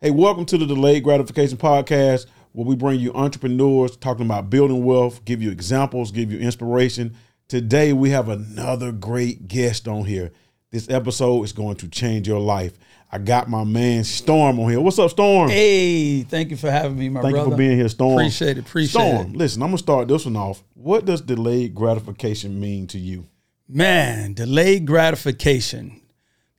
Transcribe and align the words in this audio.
Hey, 0.00 0.12
welcome 0.12 0.44
to 0.44 0.56
the 0.56 0.64
Delayed 0.64 1.02
Gratification 1.02 1.58
Podcast, 1.58 2.26
where 2.52 2.64
we 2.64 2.76
bring 2.76 3.00
you 3.00 3.12
entrepreneurs 3.14 3.96
talking 3.96 4.24
about 4.24 4.48
building 4.48 4.84
wealth, 4.84 5.24
give 5.24 5.42
you 5.42 5.50
examples, 5.50 6.12
give 6.12 6.30
you 6.30 6.38
inspiration. 6.38 7.16
Today, 7.48 7.92
we 7.92 8.10
have 8.10 8.28
another 8.28 8.92
great 8.92 9.48
guest 9.48 9.88
on 9.88 10.04
here. 10.04 10.30
This 10.70 10.88
episode 10.88 11.42
is 11.42 11.52
going 11.52 11.78
to 11.78 11.88
change 11.88 12.28
your 12.28 12.38
life. 12.38 12.78
I 13.10 13.18
got 13.18 13.50
my 13.50 13.64
man 13.64 14.04
Storm 14.04 14.60
on 14.60 14.70
here. 14.70 14.80
What's 14.80 15.00
up, 15.00 15.10
Storm? 15.10 15.50
Hey, 15.50 16.22
thank 16.22 16.50
you 16.50 16.56
for 16.56 16.70
having 16.70 16.96
me, 16.96 17.08
my 17.08 17.20
Thank 17.20 17.32
brother. 17.32 17.50
Thank 17.50 17.50
you 17.50 17.56
for 17.56 17.58
being 17.58 17.76
here, 17.76 17.88
Storm. 17.88 18.18
Appreciate 18.20 18.56
it. 18.56 18.60
Appreciate 18.60 19.02
it. 19.02 19.08
Storm, 19.10 19.34
it. 19.34 19.36
listen, 19.36 19.62
I'm 19.64 19.70
gonna 19.70 19.78
start 19.78 20.06
this 20.06 20.26
one 20.26 20.36
off. 20.36 20.62
What 20.74 21.06
does 21.06 21.22
delayed 21.22 21.74
gratification 21.74 22.60
mean 22.60 22.86
to 22.86 23.00
you? 23.00 23.26
Man, 23.66 24.34
delayed 24.34 24.86
gratification. 24.86 26.02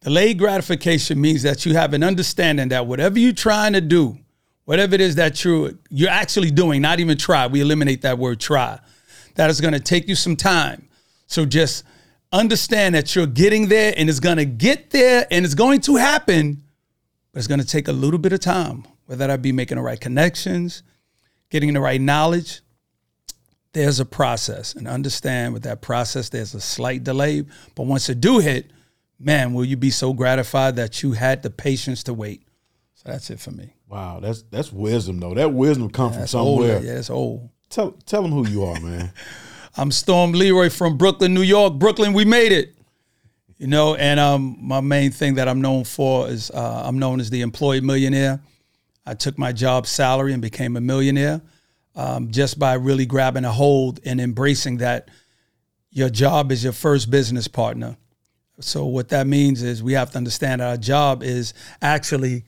Delayed 0.10 0.40
gratification 0.40 1.22
means 1.22 1.44
that 1.44 1.68
you 1.68 1.76
have 1.76 1.94
an 1.94 2.02
understanding 2.02 2.70
that 2.70 2.88
whatever 2.88 3.20
you're 3.20 3.32
trying 3.32 3.74
to 3.74 3.80
do, 3.80 4.18
whatever 4.66 4.96
it 4.96 5.02
is 5.02 5.14
that 5.18 5.46
you're 5.46 5.74
you're 5.92 6.10
actually 6.10 6.50
doing, 6.50 6.82
not 6.82 7.00
even 7.00 7.16
try. 7.16 7.46
We 7.46 7.62
eliminate 7.62 8.02
that 8.02 8.18
word 8.18 8.40
try. 8.40 8.80
That 9.36 9.52
is 9.52 9.62
going 9.62 9.76
to 9.76 9.80
take 9.80 10.08
you 10.08 10.16
some 10.16 10.36
time. 10.36 10.90
So 11.28 11.46
just 11.46 11.84
understand 12.32 12.96
that 12.96 13.16
you're 13.16 13.28
getting 13.28 13.68
there 13.68 13.94
and 13.96 14.10
it's 14.10 14.20
going 14.20 14.38
to 14.38 14.46
get 14.46 14.90
there 14.90 15.28
and 15.30 15.46
it's 15.46 15.54
going 15.54 15.82
to 15.82 15.98
happen, 15.98 16.64
but 17.32 17.38
it's 17.38 17.48
going 17.48 17.62
to 17.62 17.68
take 17.68 17.88
a 17.88 17.94
little 17.94 18.18
bit 18.18 18.34
of 18.34 18.40
time. 18.40 18.86
Whether 19.06 19.28
that 19.28 19.44
be 19.44 19.52
making 19.52 19.78
the 19.78 19.84
right 19.84 20.02
connections, 20.02 20.82
getting 21.52 21.72
the 21.72 21.82
right 21.82 22.02
knowledge, 22.02 22.62
there's 23.74 24.00
a 24.00 24.06
process 24.06 24.74
and 24.74 24.88
understand 24.88 25.54
with 25.54 25.62
that 25.62 25.82
process 25.82 26.30
there's 26.30 26.56
a 26.56 26.60
slight 26.60 27.04
delay 27.04 27.44
but 27.76 27.86
once 27.86 28.10
it 28.10 28.20
do 28.20 28.40
hit 28.40 28.72
man 29.20 29.54
will 29.54 29.66
you 29.66 29.76
be 29.78 29.90
so 29.92 30.14
gratified 30.14 30.76
that 30.78 31.04
you 31.04 31.12
had 31.12 31.44
the 31.44 31.50
patience 31.50 32.04
to 32.04 32.14
wait 32.14 32.42
so 32.96 33.04
that's 33.12 33.30
it 33.30 33.40
for 33.40 33.52
me 33.52 33.74
Wow, 33.88 34.20
that's 34.20 34.44
that's 34.52 34.72
wisdom 34.72 35.20
though. 35.20 35.34
That 35.34 35.52
wisdom 35.52 35.90
comes 35.90 36.16
that's 36.16 36.34
from 36.34 36.42
old 36.42 36.62
somewhere. 36.62 36.84
yeah 36.84 37.00
it's 37.00 37.10
old 37.10 37.50
Tell 37.70 37.92
tell 38.06 38.22
them 38.22 38.32
who 38.32 38.48
you 38.48 38.64
are, 38.64 38.80
man. 38.80 39.12
i'm 39.78 39.92
storm 39.92 40.32
leroy 40.34 40.70
from 40.70 40.98
brooklyn 40.98 41.34
new 41.34 41.42
york 41.44 41.74
brooklyn 41.76 42.14
we 42.14 42.26
made 42.26 42.52
it 42.52 42.76
you 43.58 43.68
know 43.68 43.96
and 43.96 44.20
um 44.20 44.58
my 44.60 44.80
main 44.82 45.12
thing 45.12 45.36
that 45.36 45.48
i'm 45.48 45.62
known 45.62 45.84
for 45.84 46.28
is 46.28 46.50
uh, 46.52 46.82
i'm 46.86 46.98
known 47.00 47.20
as 47.20 47.30
the 47.30 47.42
employee 47.42 47.80
millionaire 47.82 48.40
i 49.06 49.14
took 49.14 49.38
my 49.38 49.52
job 49.52 49.86
salary 49.88 50.34
and 50.34 50.42
became 50.42 50.76
a 50.78 50.82
millionaire 50.82 51.42
um, 51.96 52.32
just 52.32 52.58
by 52.58 52.74
really 52.76 53.06
grabbing 53.06 53.44
a 53.46 53.52
hold 53.52 54.00
and 54.06 54.22
embracing 54.22 54.78
that 54.78 55.10
your 55.92 56.10
job 56.10 56.52
is 56.52 56.64
your 56.64 56.72
first 56.72 57.10
business 57.12 57.48
partner. 57.48 57.98
So 58.60 58.86
what 58.86 59.10
that 59.10 59.28
means 59.28 59.64
is 59.64 59.82
we 59.82 59.94
have 59.94 60.12
to 60.12 60.18
understand 60.18 60.62
our 60.62 60.78
job 60.78 61.24
is 61.24 61.54
actually 61.82 62.44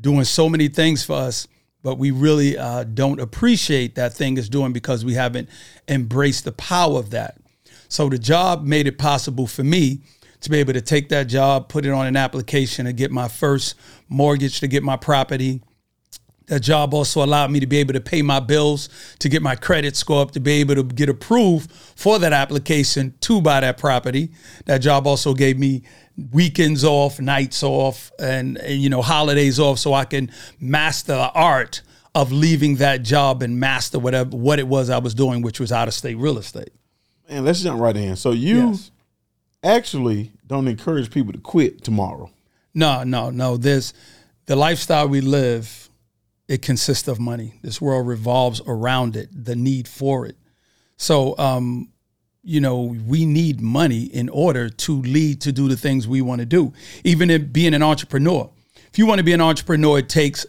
doing 0.00 0.24
so 0.24 0.48
many 0.48 0.68
things 0.68 1.04
for 1.04 1.14
us, 1.14 1.48
but 1.82 1.98
we 1.98 2.10
really 2.10 2.56
uh, 2.56 2.84
don't 2.84 3.20
appreciate 3.20 3.94
that 3.96 4.14
thing 4.14 4.36
is 4.36 4.48
doing 4.48 4.72
because 4.72 5.04
we 5.04 5.14
haven't 5.14 5.48
embraced 5.88 6.44
the 6.44 6.52
power 6.52 6.98
of 6.98 7.10
that. 7.10 7.38
So 7.88 8.08
the 8.08 8.18
job 8.18 8.64
made 8.64 8.86
it 8.86 8.98
possible 8.98 9.46
for 9.46 9.64
me 9.64 10.00
to 10.40 10.50
be 10.50 10.58
able 10.58 10.72
to 10.72 10.80
take 10.80 11.08
that 11.08 11.24
job, 11.24 11.68
put 11.68 11.86
it 11.86 11.90
on 11.90 12.06
an 12.06 12.16
application, 12.16 12.86
and 12.86 12.96
get 12.96 13.10
my 13.10 13.28
first 13.28 13.74
mortgage 14.08 14.60
to 14.60 14.68
get 14.68 14.82
my 14.82 14.96
property. 14.96 15.62
That 16.46 16.60
job 16.60 16.94
also 16.94 17.24
allowed 17.24 17.50
me 17.50 17.58
to 17.58 17.66
be 17.66 17.78
able 17.78 17.94
to 17.94 18.00
pay 18.00 18.22
my 18.22 18.38
bills, 18.38 18.88
to 19.18 19.28
get 19.28 19.42
my 19.42 19.56
credit 19.56 19.96
score 19.96 20.22
up, 20.22 20.30
to 20.32 20.40
be 20.40 20.52
able 20.60 20.76
to 20.76 20.84
get 20.84 21.08
approved 21.08 21.70
for 21.72 22.20
that 22.20 22.32
application 22.32 23.14
to 23.22 23.40
buy 23.40 23.60
that 23.60 23.78
property. 23.78 24.30
That 24.66 24.78
job 24.78 25.08
also 25.08 25.34
gave 25.34 25.58
me 25.58 25.82
weekends 26.32 26.84
off, 26.84 27.18
nights 27.20 27.62
off, 27.64 28.12
and, 28.20 28.58
and 28.58 28.80
you 28.80 28.88
know 28.88 29.02
holidays 29.02 29.58
off, 29.58 29.78
so 29.80 29.92
I 29.92 30.04
can 30.04 30.30
master 30.60 31.14
the 31.14 31.30
art 31.32 31.82
of 32.14 32.30
leaving 32.32 32.76
that 32.76 33.02
job 33.02 33.42
and 33.42 33.58
master 33.58 33.98
whatever 33.98 34.36
what 34.36 34.58
it 34.60 34.68
was 34.68 34.88
I 34.88 34.98
was 34.98 35.14
doing, 35.14 35.42
which 35.42 35.58
was 35.58 35.72
out 35.72 35.88
of 35.88 35.94
state 35.94 36.14
real 36.16 36.38
estate. 36.38 36.70
Man, 37.28 37.44
let's 37.44 37.60
jump 37.60 37.80
right 37.80 37.96
in. 37.96 38.14
So 38.14 38.30
you 38.30 38.68
Yes. 38.70 38.90
actually 39.64 40.30
don't 40.46 40.68
encourage 40.68 41.10
people 41.10 41.32
to 41.32 41.38
quit 41.40 41.82
tomorrow. 41.82 42.30
No, 42.72 43.02
no, 43.02 43.30
no. 43.30 43.56
There's 43.56 43.92
the 44.46 44.54
lifestyle 44.54 45.08
we 45.08 45.20
live. 45.20 45.85
It 46.48 46.62
consists 46.62 47.08
of 47.08 47.18
money. 47.18 47.54
This 47.62 47.80
world 47.80 48.06
revolves 48.06 48.60
around 48.66 49.16
it. 49.16 49.28
The 49.32 49.56
need 49.56 49.88
for 49.88 50.26
it. 50.26 50.36
So, 50.96 51.36
um, 51.38 51.88
you 52.42 52.60
know, 52.60 52.96
we 53.06 53.26
need 53.26 53.60
money 53.60 54.04
in 54.04 54.28
order 54.28 54.68
to 54.68 55.02
lead 55.02 55.40
to 55.42 55.52
do 55.52 55.68
the 55.68 55.76
things 55.76 56.06
we 56.06 56.22
want 56.22 56.40
to 56.40 56.46
do. 56.46 56.72
Even 57.02 57.28
in 57.28 57.50
being 57.50 57.74
an 57.74 57.82
entrepreneur, 57.82 58.48
if 58.92 58.98
you 58.98 59.06
want 59.06 59.18
to 59.18 59.24
be 59.24 59.32
an 59.32 59.40
entrepreneur, 59.40 59.98
it 59.98 60.08
takes 60.08 60.46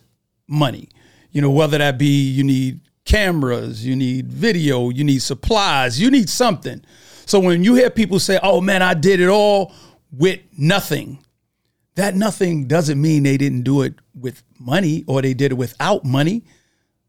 money. 0.48 0.90
You 1.32 1.42
know, 1.42 1.50
whether 1.52 1.80
that 1.80 1.98
be 1.98 2.30
you 2.30 2.44
need 2.44 2.80
cameras, 3.06 3.86
you 3.86 3.96
need 3.96 4.28
video, 4.32 4.90
you 4.90 5.04
need 5.04 5.22
supplies, 5.22 6.00
you 6.00 6.12
need 6.12 6.30
something. 6.30 6.84
So 7.26 7.40
when 7.40 7.64
you 7.64 7.74
hear 7.74 7.90
people 7.90 8.20
say, 8.20 8.40
"Oh 8.44 8.62
man, 8.62 8.82
I 8.82 8.94
did 8.94 9.20
it 9.20 9.28
all 9.28 9.74
with 10.12 10.40
nothing," 10.58 11.20
that 11.98 12.16
nothing 12.16 12.68
doesn't 12.68 13.02
mean 13.02 13.24
they 13.24 13.38
didn't 13.38 13.64
do 13.64 13.82
it 13.82 13.96
with 14.14 14.44
money 14.60 15.04
or 15.08 15.22
they 15.22 15.34
did 15.34 15.52
it 15.52 15.56
without 15.56 16.06
money. 16.06 16.44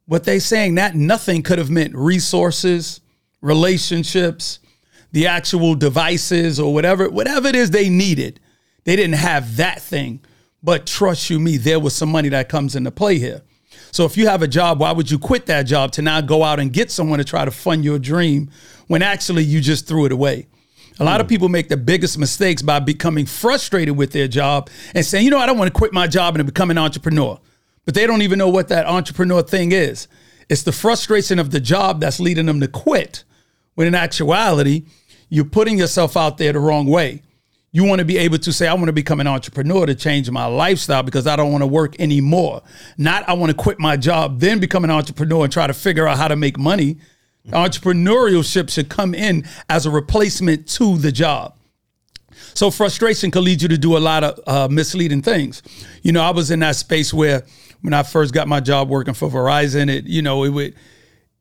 What 0.06 0.25
they 0.25 0.38
saying 0.38 0.76
that 0.76 0.94
nothing 0.94 1.43
could 1.43 1.59
have 1.59 1.69
meant 1.69 1.94
resources, 1.94 3.03
relationships, 3.43 4.60
the 5.12 5.26
actual 5.26 5.75
devices 5.75 6.59
or 6.59 6.72
whatever, 6.72 7.10
whatever 7.10 7.49
it 7.49 7.54
is 7.54 7.71
they 7.71 7.91
needed. 7.91 8.41
They 8.84 8.97
didn't 8.97 9.16
have 9.16 9.59
that 9.59 9.82
thing. 9.82 10.21
But 10.62 10.87
trust 10.87 11.28
you 11.28 11.38
me, 11.38 11.59
there 11.59 11.78
was 11.78 11.94
some 11.94 12.09
money 12.10 12.31
that 12.31 12.49
comes 12.49 12.75
into 12.75 12.91
play 12.91 13.19
here. 13.19 13.43
So 13.91 14.06
if 14.06 14.16
you 14.16 14.26
have 14.26 14.41
a 14.41 14.49
job, 14.49 14.81
why 14.81 14.93
would 14.93 15.10
you 15.10 15.19
quit 15.19 15.44
that 15.47 15.65
job 15.65 15.93
to 15.93 16.03
now 16.03 16.22
go 16.22 16.43
out 16.43 16.60
and 16.60 16.72
get 16.72 16.91
someone 16.91 17.19
to 17.19 17.25
try 17.26 17.44
to 17.44 17.50
fund 17.50 17.84
your 17.84 17.99
dream 17.99 18.50
when 18.87 19.03
actually 19.03 19.44
you 19.44 19.60
just 19.60 19.87
threw 19.87 20.06
it 20.06 20.12
away? 20.12 20.47
A 20.99 21.05
lot 21.05 21.21
of 21.21 21.27
hmm. 21.27 21.31
people 21.31 21.49
make 21.49 21.69
the 21.69 21.77
biggest 21.77 22.19
mistakes 22.19 22.63
by 22.63 22.81
becoming 22.81 23.27
frustrated 23.27 23.97
with 23.97 24.13
their 24.13 24.29
job 24.29 24.71
and 24.95 25.05
saying, 25.05 25.25
you 25.25 25.31
know, 25.31 25.39
I 25.39 25.47
don't 25.47 25.59
want 25.59 25.73
to 25.73 25.79
quit 25.79 25.93
my 25.93 26.07
job 26.07 26.37
and 26.37 26.45
become 26.47 26.71
an 26.71 26.79
entrepreneur. 26.79 27.39
But 27.85 27.95
they 27.95 28.07
don't 28.07 28.23
even 28.23 28.39
know 28.39 28.49
what 28.49 28.69
that 28.69 28.87
entrepreneur 28.87 29.43
thing 29.43 29.73
is. 29.73 30.09
It's 30.49 30.63
the 30.63 30.73
frustration 30.73 31.39
of 31.39 31.51
the 31.51 31.61
job 31.61 32.01
that's 32.01 32.21
leading 32.21 32.47
them 32.47 32.61
to 32.61 32.69
quit. 32.69 33.25
When 33.75 33.87
in 33.87 33.95
actuality, 33.95 34.87
you're 35.29 35.45
putting 35.45 35.79
yourself 35.79 36.17
out 36.17 36.39
there 36.39 36.53
the 36.53 36.59
wrong 36.59 36.87
way. 36.87 37.23
You 37.71 37.85
want 37.85 37.99
to 37.99 38.05
be 38.05 38.17
able 38.17 38.39
to 38.39 38.53
say, 38.53 38.67
I 38.67 38.75
want 38.75 38.87
to 38.87 38.93
become 38.93 39.21
an 39.21 39.27
entrepreneur 39.27 39.85
to 39.85 39.95
change 39.95 40.31
my 40.31 40.47
lifestyle 40.47 41.03
because 41.03 41.27
I 41.27 41.37
don't 41.37 41.53
want 41.53 41.63
to 41.63 41.67
work 41.67 42.01
anymore. 42.01 42.63
Not 42.97 43.29
I 43.29 43.35
want 43.35 43.51
to 43.51 43.57
quit 43.57 43.79
my 43.79 43.97
job, 43.97 44.41
then 44.41 44.59
become 44.59 44.85
an 44.85 44.91
entrepreneur 44.91 45.45
and 45.45 45.53
try 45.53 45.67
to 45.67 45.75
figure 45.75 46.09
out 46.09 46.17
how 46.17 46.29
to 46.29 46.37
make 46.37 46.59
money. 46.59 46.97
Entrepreneurship 47.53 48.71
should 48.71 48.89
come 48.89 49.15
in 49.15 49.45
as 49.69 49.87
a 49.87 49.91
replacement 49.91 50.67
to 50.69 50.97
the 50.99 51.13
job. 51.13 51.55
So 52.55 52.71
frustration 52.71 53.31
could 53.31 53.43
lead 53.43 53.63
you 53.63 53.69
to 53.69 53.79
do 53.79 53.97
a 53.97 53.99
lot 53.99 54.25
of 54.25 54.41
uh, 54.47 54.69
misleading 54.69 55.23
things. 55.23 55.63
You 56.03 56.13
know, 56.13 56.23
I 56.23 56.31
was 56.31 56.51
in 56.51 56.61
that 56.61 56.77
space 56.77 57.13
where 57.15 57.45
when 57.83 57.93
I 57.95 58.03
first 58.03 58.35
got 58.35 58.49
my 58.49 58.61
job 58.61 58.89
working 58.89 59.15
for 59.15 59.29
Verizon, 59.29 59.89
it 59.89 60.05
you 60.07 60.23
know 60.23 60.45
it 60.45 60.51
would 60.51 60.75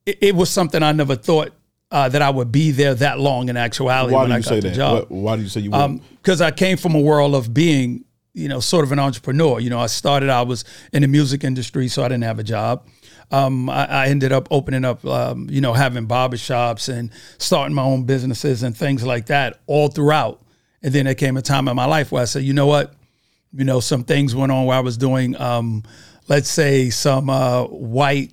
it, 0.06 0.18
it 0.22 0.36
was 0.36 0.50
something 0.50 0.84
I 0.84 0.92
never 0.92 1.16
thought 1.16 1.54
uh, 1.92 2.10
that 2.10 2.22
I 2.22 2.30
would 2.30 2.52
be 2.52 2.72
there 2.72 2.94
that 2.96 3.20
long 3.20 3.50
in 3.50 3.58
actuality 3.58 4.14
Why 4.14 4.26
do 4.28 4.34
I 4.34 4.38
you 4.38 4.44
got 4.44 4.50
say 4.50 4.60
the 4.60 4.70
that? 4.70 4.76
job 4.76 5.06
Why, 5.10 5.18
why 5.20 5.36
do 5.38 5.42
you 5.44 5.50
say 5.50 5.62
you 5.62 5.72
wouldn't? 5.72 6.04
because 6.18 6.42
I 6.42 6.52
came 6.52 6.78
from 6.78 6.94
a 6.96 7.00
world 7.00 7.34
of 7.34 7.54
being, 7.54 8.04
you 8.34 8.50
know, 8.50 8.60
sort 8.60 8.84
of 8.84 8.92
an 8.92 9.00
entrepreneur. 9.00 9.60
You 9.60 9.70
know, 9.70 9.80
I 9.80 9.88
started, 9.88 10.30
I 10.30 10.42
was 10.42 10.66
in 10.94 11.02
the 11.02 11.08
music 11.08 11.44
industry, 11.44 11.88
so 11.88 12.04
I 12.04 12.10
didn't 12.10 12.26
have 12.26 12.40
a 12.40 12.44
job. 12.44 12.86
Um, 13.32 13.70
I, 13.70 13.86
I 13.86 14.08
ended 14.08 14.32
up 14.32 14.48
opening 14.52 14.86
up, 14.86 15.04
um, 15.06 15.50
you 15.50 15.62
know, 15.62 15.74
having 15.74 16.08
barbershops 16.08 16.88
and 16.92 17.12
starting 17.38 17.76
my 17.76 17.84
own 17.84 18.04
businesses 18.04 18.64
and 18.64 18.76
things 18.76 19.06
like 19.06 19.26
that 19.28 19.60
all 19.68 19.90
throughout. 19.90 20.42
And 20.82 20.94
then 20.94 21.06
there 21.06 21.16
came 21.16 21.36
a 21.38 21.42
time 21.42 21.68
in 21.68 21.76
my 21.76 21.86
life 21.86 22.12
where 22.12 22.22
I 22.22 22.26
said, 22.26 22.44
you 22.44 22.54
know 22.54 22.68
what, 22.68 22.94
you 23.52 23.66
know, 23.66 23.80
some 23.80 24.04
things 24.04 24.36
went 24.36 24.52
on 24.52 24.66
where 24.66 24.78
I 24.78 24.82
was 24.82 24.98
doing, 24.98 25.40
um, 25.42 25.84
let's 26.30 26.50
say, 26.50 26.90
some 26.90 27.30
uh, 27.30 27.64
white 27.64 28.32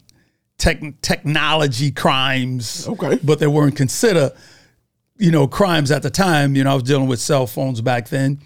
tech 0.59 0.81
technology 1.01 1.91
crimes. 1.91 2.87
Okay. 2.87 3.19
But 3.23 3.41
they 3.41 3.47
weren't 3.47 3.77
considered 3.77 4.33
you 5.17 5.31
know, 5.31 5.47
crimes 5.47 5.91
at 5.91 6.03
the 6.03 6.11
time. 6.11 6.57
You 6.57 6.65
know, 6.65 6.73
I 6.73 6.75
was 6.75 6.83
dealing 6.83 7.09
with 7.09 7.21
cell 7.21 7.47
phones 7.47 7.81
back 7.81 8.09
then. 8.09 8.41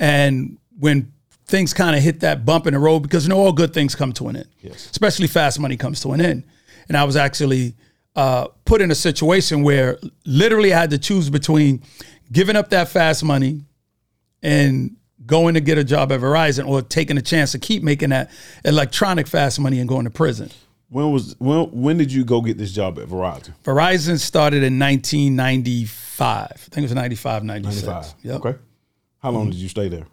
And 0.00 0.58
when 0.78 1.12
things 1.48 1.74
kind 1.74 1.96
of 1.96 2.02
hit 2.02 2.20
that 2.20 2.44
bump 2.44 2.66
in 2.66 2.74
the 2.74 2.78
road, 2.78 3.00
because 3.00 3.24
you 3.24 3.30
know, 3.30 3.38
all 3.38 3.52
good 3.52 3.72
things 3.74 3.94
come 3.94 4.12
to 4.12 4.28
an 4.28 4.36
end, 4.36 4.48
Yes. 4.60 4.88
especially 4.90 5.26
fast 5.26 5.58
money 5.58 5.76
comes 5.76 6.00
to 6.02 6.12
an 6.12 6.20
end. 6.20 6.44
And 6.88 6.96
I 6.96 7.04
was 7.04 7.16
actually 7.16 7.74
uh, 8.16 8.46
put 8.64 8.80
in 8.80 8.90
a 8.90 8.94
situation 8.94 9.62
where 9.62 9.98
literally 10.24 10.72
I 10.72 10.78
had 10.80 10.90
to 10.90 10.98
choose 10.98 11.30
between 11.30 11.82
giving 12.30 12.56
up 12.56 12.70
that 12.70 12.88
fast 12.88 13.24
money 13.24 13.62
and 14.42 14.96
going 15.26 15.54
to 15.54 15.60
get 15.60 15.78
a 15.78 15.84
job 15.84 16.10
at 16.12 16.20
Verizon 16.20 16.66
or 16.66 16.80
taking 16.82 17.18
a 17.18 17.22
chance 17.22 17.52
to 17.52 17.58
keep 17.58 17.82
making 17.82 18.10
that 18.10 18.30
electronic 18.64 19.26
fast 19.26 19.58
money 19.60 19.78
and 19.80 19.88
going 19.88 20.04
to 20.04 20.10
prison. 20.10 20.50
When 20.90 21.12
was 21.12 21.34
when 21.38 21.66
when 21.66 21.98
did 21.98 22.10
you 22.10 22.24
go 22.24 22.40
get 22.40 22.56
this 22.56 22.72
job 22.72 22.98
at 22.98 23.08
Verizon? 23.08 23.52
Verizon 23.62 24.18
started 24.18 24.62
in 24.62 24.78
1995. 24.78 26.50
I 26.50 26.54
think 26.56 26.78
it 26.78 26.82
was 26.82 26.94
95, 26.94 27.44
96. 27.44 27.86
95. 27.86 28.14
Yep. 28.22 28.36
Okay. 28.46 28.58
How 29.18 29.30
long 29.30 29.50
did 29.50 29.56
you 29.58 29.68
stay 29.68 29.88
there? 29.88 30.06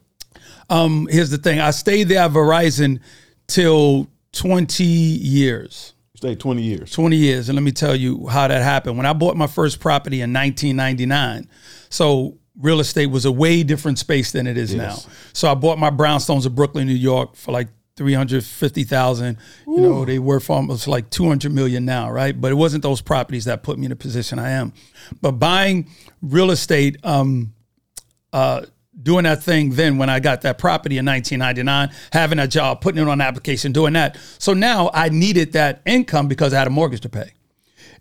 Um, 0.69 1.07
here's 1.09 1.29
the 1.29 1.37
thing. 1.37 1.59
I 1.59 1.71
stayed 1.71 2.09
there 2.09 2.19
at 2.23 2.31
Verizon 2.31 2.99
till 3.47 4.07
20 4.33 4.83
years. 4.83 5.93
You 6.13 6.17
stayed 6.17 6.39
20 6.39 6.61
years. 6.61 6.91
20 6.91 7.15
years. 7.15 7.49
And 7.49 7.55
let 7.55 7.63
me 7.63 7.71
tell 7.71 7.95
you 7.95 8.27
how 8.27 8.47
that 8.47 8.61
happened. 8.63 8.97
When 8.97 9.05
I 9.05 9.13
bought 9.13 9.35
my 9.37 9.47
first 9.47 9.79
property 9.79 10.21
in 10.21 10.33
1999, 10.33 11.47
so 11.89 12.37
real 12.59 12.79
estate 12.79 13.07
was 13.07 13.25
a 13.25 13.31
way 13.31 13.63
different 13.63 13.99
space 13.99 14.31
than 14.31 14.47
it 14.47 14.57
is 14.57 14.73
Yes. 14.73 15.05
now. 15.05 15.11
So 15.33 15.51
I 15.51 15.53
bought 15.55 15.77
my 15.77 15.89
brownstones 15.91 16.45
of 16.45 16.55
Brooklyn, 16.55 16.87
New 16.87 16.93
York 16.93 17.35
for 17.35 17.51
like 17.51 17.67
350,000. 17.97 19.37
You 19.67 19.81
know, 19.81 20.05
they 20.05 20.19
were 20.19 20.39
for 20.39 20.55
almost 20.57 20.87
like 20.87 21.09
200 21.09 21.51
million 21.53 21.85
now, 21.85 22.09
right? 22.11 22.39
But 22.39 22.51
it 22.51 22.55
wasn't 22.55 22.83
those 22.83 23.01
properties 23.01 23.45
that 23.45 23.63
put 23.63 23.77
me 23.77 23.85
in 23.85 23.89
the 23.89 23.95
position 23.95 24.39
I 24.39 24.51
am. 24.51 24.73
But 25.21 25.33
buying 25.33 25.89
real 26.21 26.51
estate, 26.51 26.97
um, 27.03 27.53
uh, 28.33 28.65
doing 29.01 29.23
that 29.23 29.43
thing 29.43 29.71
then 29.71 29.97
when 29.97 30.09
I 30.09 30.19
got 30.19 30.41
that 30.41 30.57
property 30.57 30.97
in 30.97 31.05
1999, 31.05 31.95
having 32.11 32.39
a 32.39 32.47
job, 32.47 32.81
putting 32.81 33.01
it 33.01 33.07
on 33.07 33.21
application, 33.21 33.71
doing 33.71 33.93
that. 33.93 34.17
So 34.39 34.53
now 34.53 34.89
I 34.93 35.09
needed 35.09 35.53
that 35.53 35.81
income 35.85 36.27
because 36.27 36.53
I 36.53 36.59
had 36.59 36.67
a 36.67 36.71
mortgage 36.71 37.01
to 37.01 37.09
pay. 37.09 37.31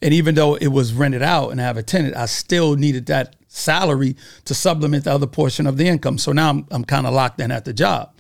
And 0.03 0.13
even 0.13 0.35
though 0.35 0.55
it 0.55 0.69
was 0.69 0.93
rented 0.93 1.23
out 1.23 1.51
and 1.51 1.61
I 1.61 1.65
have 1.65 1.77
a 1.77 1.83
tenant, 1.83 2.17
I 2.17 2.27
still 2.27 2.77
needed 2.77 3.07
that 3.07 3.37
salary 3.49 4.17
to 4.45 4.55
supplement 4.55 5.05
the 5.05 5.13
other 5.13 5.27
portion 5.27 5.67
of 5.67 5.77
the 5.77 5.87
income. 5.87 6.19
So 6.19 6.33
now 6.33 6.51
I'm, 6.51 6.67
I'm 6.71 6.85
kind 6.85 7.07
of 7.07 7.15
locked 7.15 7.41
in 7.41 7.51
at 7.51 7.65
the 7.65 7.73
job. 7.73 8.11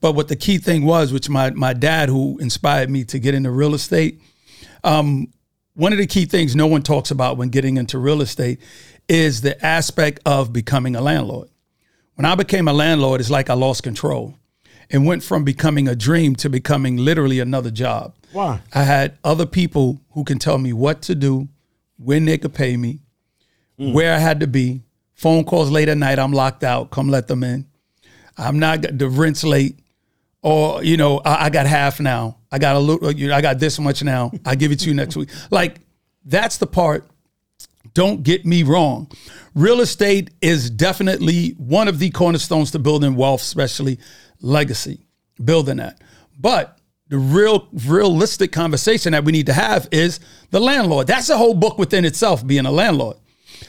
But 0.00 0.12
what 0.12 0.28
the 0.28 0.36
key 0.36 0.58
thing 0.58 0.84
was, 0.84 1.12
which 1.12 1.28
my, 1.28 1.50
my 1.50 1.72
dad, 1.72 2.08
who 2.08 2.38
inspired 2.38 2.90
me 2.90 3.04
to 3.04 3.18
get 3.18 3.34
into 3.34 3.50
real 3.50 3.74
estate, 3.74 4.20
um, 4.84 5.32
one 5.74 5.92
of 5.92 5.98
the 5.98 6.06
key 6.06 6.26
things 6.26 6.54
no 6.54 6.66
one 6.66 6.82
talks 6.82 7.10
about 7.10 7.38
when 7.38 7.48
getting 7.48 7.76
into 7.76 7.98
real 7.98 8.20
estate 8.20 8.60
is 9.08 9.40
the 9.40 9.64
aspect 9.64 10.20
of 10.26 10.52
becoming 10.52 10.94
a 10.94 11.00
landlord. 11.00 11.48
When 12.14 12.24
I 12.24 12.34
became 12.34 12.68
a 12.68 12.72
landlord, 12.72 13.20
it's 13.20 13.30
like 13.30 13.50
I 13.50 13.54
lost 13.54 13.82
control 13.82 14.34
and 14.90 15.06
went 15.06 15.22
from 15.22 15.44
becoming 15.44 15.88
a 15.88 15.96
dream 15.96 16.36
to 16.36 16.50
becoming 16.50 16.98
literally 16.98 17.40
another 17.40 17.70
job. 17.70 18.14
Why? 18.32 18.60
I 18.74 18.82
had 18.82 19.18
other 19.24 19.46
people 19.46 20.00
who 20.10 20.24
can 20.24 20.38
tell 20.38 20.58
me 20.58 20.72
what 20.72 21.02
to 21.02 21.14
do, 21.14 21.48
when 22.04 22.24
they 22.24 22.38
could 22.38 22.54
pay 22.54 22.76
me, 22.76 23.00
hmm. 23.78 23.92
where 23.92 24.14
I 24.14 24.18
had 24.18 24.40
to 24.40 24.46
be. 24.46 24.82
Phone 25.14 25.44
calls 25.44 25.70
late 25.70 25.88
at 25.88 25.96
night, 25.96 26.18
I'm 26.18 26.32
locked 26.32 26.64
out. 26.64 26.90
Come 26.90 27.08
let 27.08 27.28
them 27.28 27.44
in. 27.44 27.66
I'm 28.36 28.58
not 28.58 28.82
the 28.82 29.08
rent's 29.08 29.44
late, 29.44 29.78
or 30.40 30.82
you 30.82 30.96
know 30.96 31.18
I, 31.18 31.46
I 31.46 31.50
got 31.50 31.66
half 31.66 32.00
now. 32.00 32.38
I 32.50 32.58
got 32.58 32.76
a 32.76 32.78
little. 32.78 33.12
You 33.12 33.28
know, 33.28 33.36
I 33.36 33.40
got 33.40 33.58
this 33.58 33.78
much 33.78 34.02
now. 34.02 34.32
I 34.44 34.54
give 34.54 34.72
it 34.72 34.80
to 34.80 34.88
you 34.88 34.94
next 34.94 35.16
week. 35.16 35.28
Like 35.50 35.80
that's 36.24 36.56
the 36.56 36.66
part. 36.66 37.08
Don't 37.94 38.22
get 38.22 38.46
me 38.46 38.62
wrong. 38.62 39.10
Real 39.54 39.80
estate 39.80 40.30
is 40.40 40.70
definitely 40.70 41.50
one 41.58 41.88
of 41.88 41.98
the 41.98 42.10
cornerstones 42.10 42.70
to 42.70 42.78
building 42.78 43.16
wealth, 43.16 43.42
especially 43.42 43.98
legacy, 44.40 45.06
building 45.42 45.76
that. 45.76 46.00
But 46.38 46.78
the 47.08 47.18
real 47.18 47.68
realistic 47.86 48.52
conversation 48.52 49.12
that 49.12 49.24
we 49.24 49.32
need 49.32 49.46
to 49.46 49.52
have 49.52 49.88
is 49.92 50.20
the 50.50 50.60
landlord. 50.60 51.06
That's 51.06 51.28
a 51.28 51.36
whole 51.36 51.54
book 51.54 51.76
within 51.76 52.04
itself, 52.04 52.46
being 52.46 52.64
a 52.64 52.70
landlord. 52.70 53.16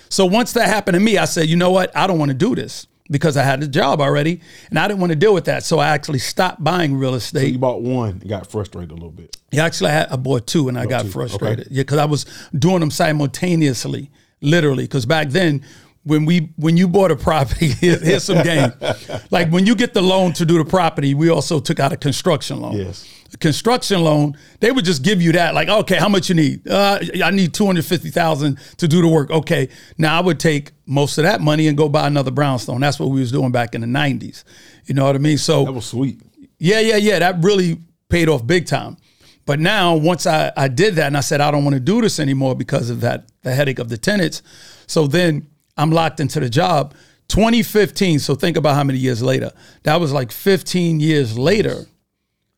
So 0.09 0.25
once 0.25 0.53
that 0.53 0.67
happened 0.67 0.95
to 0.95 1.01
me, 1.01 1.17
I 1.17 1.25
said, 1.25 1.49
you 1.49 1.57
know 1.57 1.71
what? 1.71 1.95
I 1.95 2.07
don't 2.07 2.19
want 2.19 2.29
to 2.29 2.35
do 2.35 2.55
this 2.55 2.87
because 3.13 3.37
I 3.37 3.43
had 3.43 3.63
a 3.63 3.67
job 3.67 4.01
already 4.01 4.41
and 4.69 4.77
I 4.79 4.87
didn't 4.87 4.99
want 4.99 5.11
to 5.11 5.15
deal 5.15 5.33
with 5.33 5.45
that. 5.45 5.63
So 5.63 5.79
I 5.79 5.89
actually 5.89 6.19
stopped 6.19 6.61
buying 6.63 6.95
real 6.95 7.13
estate. 7.13 7.53
You 7.53 7.59
bought 7.59 7.81
one 7.81 8.09
and 8.09 8.27
got 8.27 8.51
frustrated 8.51 8.91
a 8.91 8.95
little 8.95 9.11
bit. 9.11 9.37
Yeah, 9.51 9.63
actually, 9.65 9.91
I, 9.91 9.93
had, 9.93 10.09
I 10.09 10.15
bought 10.17 10.47
two 10.47 10.67
and 10.67 10.77
I 10.77 10.85
got 10.87 11.03
two. 11.03 11.11
frustrated. 11.11 11.67
Yeah, 11.69 11.83
because 11.83 11.99
I 11.99 12.05
was 12.05 12.25
doing 12.57 12.79
them 12.79 12.91
simultaneously, 12.91 14.09
literally. 14.41 14.83
Because 14.85 15.05
back 15.05 15.29
then, 15.29 15.63
when 16.03 16.25
we 16.25 16.49
when 16.57 16.75
you 16.75 16.87
bought 16.87 17.11
a 17.11 17.15
property, 17.15 17.67
here- 17.79 17.99
here's 17.99 18.23
some 18.25 18.43
game. 18.43 18.73
like 19.31 19.49
when 19.51 19.65
you 19.65 19.75
get 19.75 19.93
the 19.93 20.01
loan 20.01 20.33
to 20.33 20.45
do 20.45 20.57
the 20.57 20.65
property, 20.65 21.13
we 21.13 21.29
also 21.29 21.59
took 21.59 21.79
out 21.79 21.93
a 21.93 21.97
construction 21.97 22.59
loan. 22.61 22.77
Yes. 22.77 23.07
Construction 23.39 24.01
loan, 24.01 24.37
they 24.59 24.71
would 24.71 24.85
just 24.85 25.03
give 25.03 25.21
you 25.21 25.31
that, 25.33 25.53
like, 25.55 25.67
okay, 25.67 25.95
how 25.97 26.07
much 26.07 26.29
you 26.29 26.35
need? 26.35 26.67
Uh, 26.67 26.99
I 27.23 27.31
need 27.31 27.53
two 27.53 27.65
hundred 27.65 27.85
fifty 27.85 28.09
thousand 28.09 28.59
to 28.77 28.87
do 28.87 29.01
the 29.01 29.07
work. 29.07 29.31
Okay, 29.31 29.69
now 29.97 30.17
I 30.17 30.21
would 30.21 30.39
take 30.39 30.71
most 30.85 31.17
of 31.17 31.23
that 31.23 31.41
money 31.41 31.67
and 31.67 31.77
go 31.77 31.89
buy 31.89 32.07
another 32.07 32.31
brownstone. 32.31 32.81
That's 32.81 32.99
what 32.99 33.09
we 33.09 33.19
was 33.19 33.31
doing 33.31 33.51
back 33.51 33.73
in 33.75 33.81
the 33.81 33.87
nineties. 33.87 34.45
You 34.85 34.93
know 34.95 35.05
what 35.05 35.15
I 35.15 35.19
mean? 35.19 35.37
So 35.37 35.65
That 35.65 35.71
was 35.73 35.85
sweet. 35.85 36.21
yeah, 36.59 36.79
yeah, 36.79 36.97
yeah. 36.97 37.19
That 37.19 37.43
really 37.43 37.79
paid 38.09 38.29
off 38.29 38.45
big 38.45 38.65
time. 38.67 38.97
But 39.45 39.59
now, 39.59 39.95
once 39.95 40.25
I, 40.25 40.51
I 40.55 40.67
did 40.69 40.95
that 40.95 41.07
and 41.07 41.17
I 41.17 41.21
said, 41.21 41.41
I 41.41 41.51
don't 41.51 41.65
want 41.65 41.73
to 41.73 41.79
do 41.81 42.01
this 42.01 42.19
anymore 42.19 42.55
because 42.55 42.89
of 42.89 43.01
that, 43.01 43.25
the 43.41 43.53
headache 43.53 43.79
of 43.79 43.89
the 43.89 43.97
tenants. 43.97 44.41
So 44.87 45.05
then 45.07 45.47
I'm 45.75 45.91
locked 45.91 46.19
into 46.21 46.39
the 46.39 46.49
job. 46.49 46.93
2015, 47.27 48.19
so 48.19 48.35
think 48.35 48.55
about 48.57 48.75
how 48.75 48.83
many 48.83 48.99
years 48.99 49.21
later. 49.21 49.51
That 49.83 49.99
was 49.99 50.13
like 50.13 50.31
15 50.31 50.99
years 50.99 51.37
later. 51.37 51.87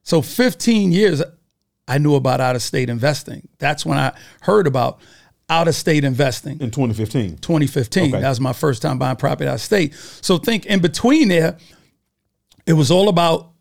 So 0.06 0.22
15 0.22 0.92
years, 0.92 1.22
I 1.88 1.98
knew 1.98 2.16
about 2.16 2.40
out 2.40 2.56
of 2.56 2.62
state 2.62 2.90
investing. 2.90 3.48
That's 3.58 3.86
when 3.86 3.98
I 3.98 4.14
heard 4.42 4.68
about 4.68 5.00
out 5.50 5.68
of 5.68 5.76
state 5.76 6.04
investing. 6.04 6.60
In 6.62 6.72
2015. 6.72 7.38
2015. 7.38 8.04
Okay. 8.14 8.22
That 8.22 8.30
was 8.30 8.40
my 8.40 8.54
first 8.54 8.84
time 8.84 9.00
buying 9.00 9.18
property 9.18 9.50
out 9.50 9.56
of 9.56 9.62
state. 9.62 9.94
So 9.94 10.38
think 10.38 10.68
in 10.68 10.80
between 10.80 11.28
there, 11.28 11.58
it 12.68 12.74
was 12.74 12.92
all 12.92 13.10
about 13.10 13.52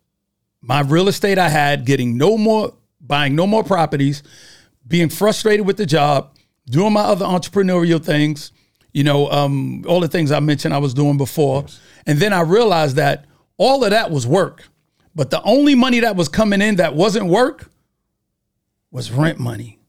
my 0.61 0.81
real 0.81 1.07
estate 1.07 1.37
I 1.39 1.49
had, 1.49 1.85
getting 1.85 2.15
no 2.15 2.37
more, 2.37 2.75
buying 3.01 3.35
no 3.35 3.47
more 3.47 3.63
properties, 3.63 4.21
being 4.87 5.09
frustrated 5.09 5.65
with 5.65 5.77
the 5.77 5.85
job, 5.85 6.35
doing 6.67 6.93
my 6.93 7.01
other 7.01 7.25
entrepreneurial 7.25 8.03
things, 8.03 8.51
you 8.93 9.03
know, 9.03 9.29
um, 9.31 9.83
all 9.87 9.99
the 9.99 10.07
things 10.07 10.31
I 10.31 10.39
mentioned 10.39 10.73
I 10.75 10.79
was 10.79 10.93
doing 10.93 11.17
before. 11.17 11.65
And 12.05 12.19
then 12.19 12.33
I 12.33 12.41
realized 12.41 12.97
that 12.97 13.25
all 13.57 13.83
of 13.83 13.89
that 13.89 14.11
was 14.11 14.27
work. 14.27 14.67
But 15.15 15.29
the 15.29 15.41
only 15.43 15.75
money 15.75 16.01
that 16.01 16.15
was 16.15 16.27
coming 16.27 16.61
in 16.61 16.75
that 16.75 16.93
wasn't 16.95 17.27
work 17.27 17.69
was 18.91 19.11
rent 19.11 19.39
money 19.39 19.79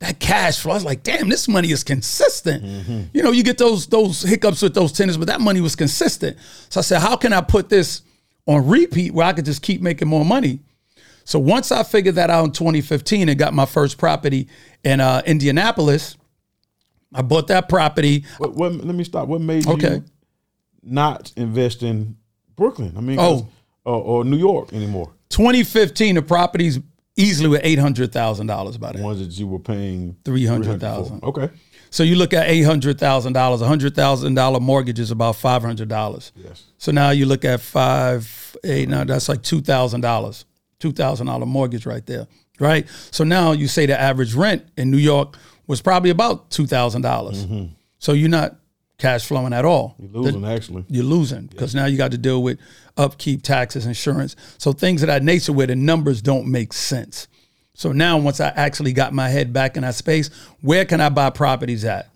that 0.00 0.20
cash 0.20 0.60
flow. 0.60 0.72
I 0.72 0.74
was 0.74 0.84
like, 0.84 1.02
damn, 1.02 1.28
this 1.30 1.48
money 1.48 1.70
is 1.70 1.82
consistent. 1.82 3.08
You 3.14 3.22
know, 3.22 3.30
you 3.32 3.42
get 3.42 3.56
those 3.58 3.86
those 3.86 4.22
hiccups 4.22 4.60
with 4.62 4.74
those 4.74 4.92
tenants, 4.92 5.16
but 5.16 5.26
that 5.28 5.40
money 5.40 5.60
was 5.60 5.74
consistent. 5.74 6.36
So 6.68 6.80
I 6.80 6.82
said, 6.82 7.00
how 7.00 7.16
can 7.16 7.32
I 7.32 7.40
put 7.40 7.68
this 7.70 8.02
on 8.46 8.66
repeat 8.66 9.12
where 9.14 9.26
I 9.26 9.32
could 9.32 9.44
just 9.46 9.62
keep 9.62 9.80
making 9.80 10.06
more 10.08 10.24
money? 10.24 10.60
So 11.24 11.38
once 11.38 11.72
I 11.72 11.82
figured 11.82 12.14
that 12.16 12.28
out 12.30 12.44
in 12.44 12.52
2015 12.52 13.28
and 13.30 13.38
got 13.38 13.54
my 13.54 13.66
first 13.66 13.98
property 13.98 14.46
in 14.84 15.00
uh, 15.00 15.22
Indianapolis, 15.26 16.16
I 17.12 17.22
bought 17.22 17.48
that 17.48 17.68
property. 17.68 18.24
What, 18.38 18.54
what, 18.54 18.72
let 18.74 18.94
me 18.94 19.02
stop. 19.02 19.26
What 19.28 19.40
made 19.40 19.66
Okay. 19.66 19.94
you 19.94 20.04
not 20.82 21.32
invest 21.36 21.82
in 21.82 22.16
Brooklyn? 22.54 22.94
I 22.96 23.00
mean, 23.00 23.16
'cause- 23.16 23.42
or, 23.86 24.02
or 24.02 24.24
New 24.24 24.36
York 24.36 24.72
anymore? 24.72 25.12
2015, 25.30 26.16
the 26.16 26.22
property's 26.22 26.78
easily 27.16 27.48
with 27.48 27.62
$800,000 27.62 28.80
by 28.80 28.92
then. 28.92 29.02
Ones 29.02 29.20
that 29.20 29.38
you 29.38 29.46
were 29.46 29.58
paying 29.58 30.16
300,000. 30.24 31.20
for. 31.20 31.26
Okay. 31.26 31.50
So 31.90 32.02
you 32.02 32.16
look 32.16 32.34
at 32.34 32.48
$800,000, 32.48 32.96
a 33.30 33.90
$100,000 33.90 34.60
mortgage 34.60 34.98
is 34.98 35.10
about 35.10 35.36
$500. 35.36 36.32
Yes. 36.34 36.64
So 36.78 36.92
now 36.92 37.10
you 37.10 37.26
look 37.26 37.44
at 37.44 37.60
five, 37.60 38.56
eight, 38.64 38.88
now 38.88 39.04
that's 39.04 39.28
like 39.28 39.42
two 39.42 39.60
thousand 39.60 40.00
dollars, 40.02 40.44
two 40.78 40.92
thousand 40.92 41.26
dollar 41.26 41.46
mortgage 41.46 41.86
right 41.86 42.04
there, 42.04 42.26
right? 42.60 42.86
So 43.10 43.24
now 43.24 43.52
you 43.52 43.66
say 43.68 43.86
the 43.86 43.98
average 43.98 44.34
rent 44.34 44.66
in 44.76 44.90
New 44.90 44.98
York 44.98 45.38
was 45.66 45.80
probably 45.80 46.10
about 46.10 46.50
two 46.50 46.66
thousand 46.66 47.02
dollars. 47.02 47.46
Mm-hmm. 47.46 47.72
So 47.98 48.12
you're 48.12 48.28
not 48.28 48.56
cash 48.98 49.26
flowing 49.26 49.52
at 49.52 49.64
all. 49.64 49.94
You're 49.98 50.08
losing, 50.08 50.44
actually. 50.44 50.84
You're 50.88 51.04
losing 51.04 51.46
because 51.46 51.74
now 51.74 51.86
you 51.86 51.96
got 51.96 52.12
to 52.12 52.18
deal 52.18 52.42
with 52.42 52.58
upkeep, 52.96 53.42
taxes, 53.42 53.86
insurance. 53.86 54.36
So 54.58 54.72
things 54.72 55.02
of 55.02 55.08
that 55.08 55.22
nature 55.22 55.52
where 55.52 55.66
the 55.66 55.76
numbers 55.76 56.22
don't 56.22 56.46
make 56.50 56.72
sense. 56.72 57.28
So 57.74 57.92
now 57.92 58.16
once 58.16 58.40
I 58.40 58.48
actually 58.48 58.92
got 58.94 59.12
my 59.12 59.28
head 59.28 59.52
back 59.52 59.76
in 59.76 59.82
that 59.82 59.94
space, 59.94 60.30
where 60.62 60.84
can 60.86 61.00
I 61.00 61.10
buy 61.10 61.30
properties 61.30 61.84
at? 61.84 62.08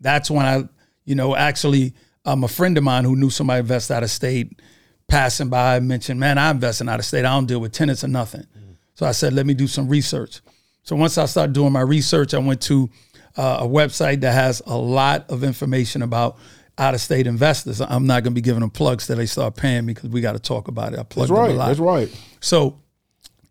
That's 0.00 0.30
when 0.30 0.44
I, 0.44 0.68
you 1.04 1.14
know, 1.14 1.36
actually 1.36 1.94
um, 2.24 2.42
a 2.42 2.48
friend 2.48 2.76
of 2.76 2.82
mine 2.82 3.04
who 3.04 3.14
knew 3.14 3.30
somebody 3.30 3.60
invest 3.60 3.92
out 3.92 4.02
of 4.02 4.10
state, 4.10 4.60
passing 5.06 5.50
by 5.50 5.78
mentioned, 5.78 6.18
man, 6.18 6.36
I 6.36 6.50
invest 6.50 6.80
in 6.80 6.88
out 6.88 6.98
of 6.98 7.04
state. 7.04 7.20
I 7.20 7.34
don't 7.34 7.46
deal 7.46 7.60
with 7.60 7.72
tenants 7.72 8.02
or 8.02 8.08
nothing. 8.08 8.44
So 8.94 9.06
I 9.06 9.12
said, 9.12 9.32
let 9.32 9.46
me 9.46 9.54
do 9.54 9.66
some 9.66 9.88
research. 9.88 10.40
So 10.82 10.96
once 10.96 11.16
I 11.16 11.26
started 11.26 11.52
doing 11.52 11.72
my 11.72 11.80
research, 11.80 12.34
I 12.34 12.38
went 12.38 12.60
to 12.62 12.90
uh, 13.36 13.58
a 13.60 13.66
website 13.66 14.20
that 14.20 14.32
has 14.32 14.62
a 14.66 14.76
lot 14.76 15.30
of 15.30 15.44
information 15.44 16.02
about 16.02 16.38
out 16.76 16.94
of 16.94 17.00
state 17.00 17.26
investors. 17.26 17.80
I'm 17.80 18.06
not 18.06 18.24
going 18.24 18.32
to 18.32 18.34
be 18.34 18.40
giving 18.40 18.60
them 18.60 18.70
plugs 18.70 19.06
till 19.06 19.16
they 19.16 19.26
start 19.26 19.56
paying 19.56 19.86
me 19.86 19.94
because 19.94 20.10
we 20.10 20.20
got 20.20 20.32
to 20.32 20.40
talk 20.40 20.68
about 20.68 20.92
it. 20.92 20.98
I 20.98 21.04
plug 21.04 21.28
That's 21.28 21.38
them 21.38 21.38
a 21.38 21.48
right. 21.48 21.56
lot. 21.56 21.66
That's 21.68 21.80
right. 21.80 22.22
So 22.40 22.80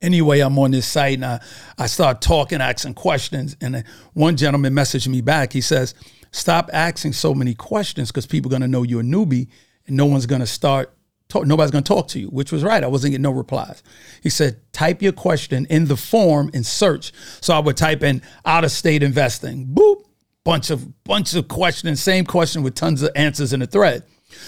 anyway, 0.02 0.42
I'm 0.42 0.60
on 0.60 0.72
this 0.72 0.86
site 0.86 1.16
and 1.16 1.26
I, 1.26 1.40
I 1.78 1.88
start 1.88 2.22
talking, 2.22 2.62
asking 2.62 2.96
questions. 2.96 3.56
And 3.62 3.84
one 4.14 4.36
gentleman 4.36 4.74
messaged 4.74 5.08
me 5.08 5.22
back. 5.22 5.54
He 5.54 5.62
says, 5.62 5.96
Stop 6.32 6.72
asking 6.74 7.14
so 7.14 7.36
many 7.36 7.54
questions 7.54 8.10
because 8.12 8.26
people 8.26 8.50
are 8.50 8.58
going 8.58 8.64
to 8.64 8.68
know 8.68 8.82
you're 8.82 9.02
a 9.02 9.04
newbie 9.04 9.50
and 9.86 9.96
no 9.96 10.08
one's 10.08 10.26
going 10.26 10.42
to 10.42 10.48
start. 10.48 10.92
Talk, 11.34 11.46
nobody's 11.46 11.72
going 11.72 11.84
to 11.84 11.88
talk 11.88 12.08
to 12.10 12.20
you, 12.20 12.28
which 12.28 12.52
was 12.52 12.64
right. 12.64 12.84
I 12.84 12.88
wasn't 12.88 13.12
getting 13.12 13.24
no 13.24 13.32
replies. 13.32 13.82
He 14.22 14.30
said, 14.30 14.60
type 14.72 15.02
your 15.02 15.14
question 15.14 15.66
in 15.70 15.86
the 15.86 15.98
form 15.98 16.52
and 16.54 16.66
search. 16.66 17.12
So 17.42 17.54
I 17.54 17.60
would 17.60 17.76
type 17.76 18.04
in 18.04 18.22
out 18.46 18.64
of 18.64 18.72
state 18.72 19.04
investing. 19.04 19.66
Boop, 19.68 20.06
bunch 20.44 20.70
of 20.70 21.04
bunch 21.04 21.34
of 21.34 21.48
questions, 21.48 22.02
same 22.02 22.26
question 22.26 22.64
with 22.64 22.76
tons 22.76 23.02
of 23.02 23.10
answers 23.16 23.52
in 23.52 23.62
a 23.62 23.66
thread. 23.66 24.04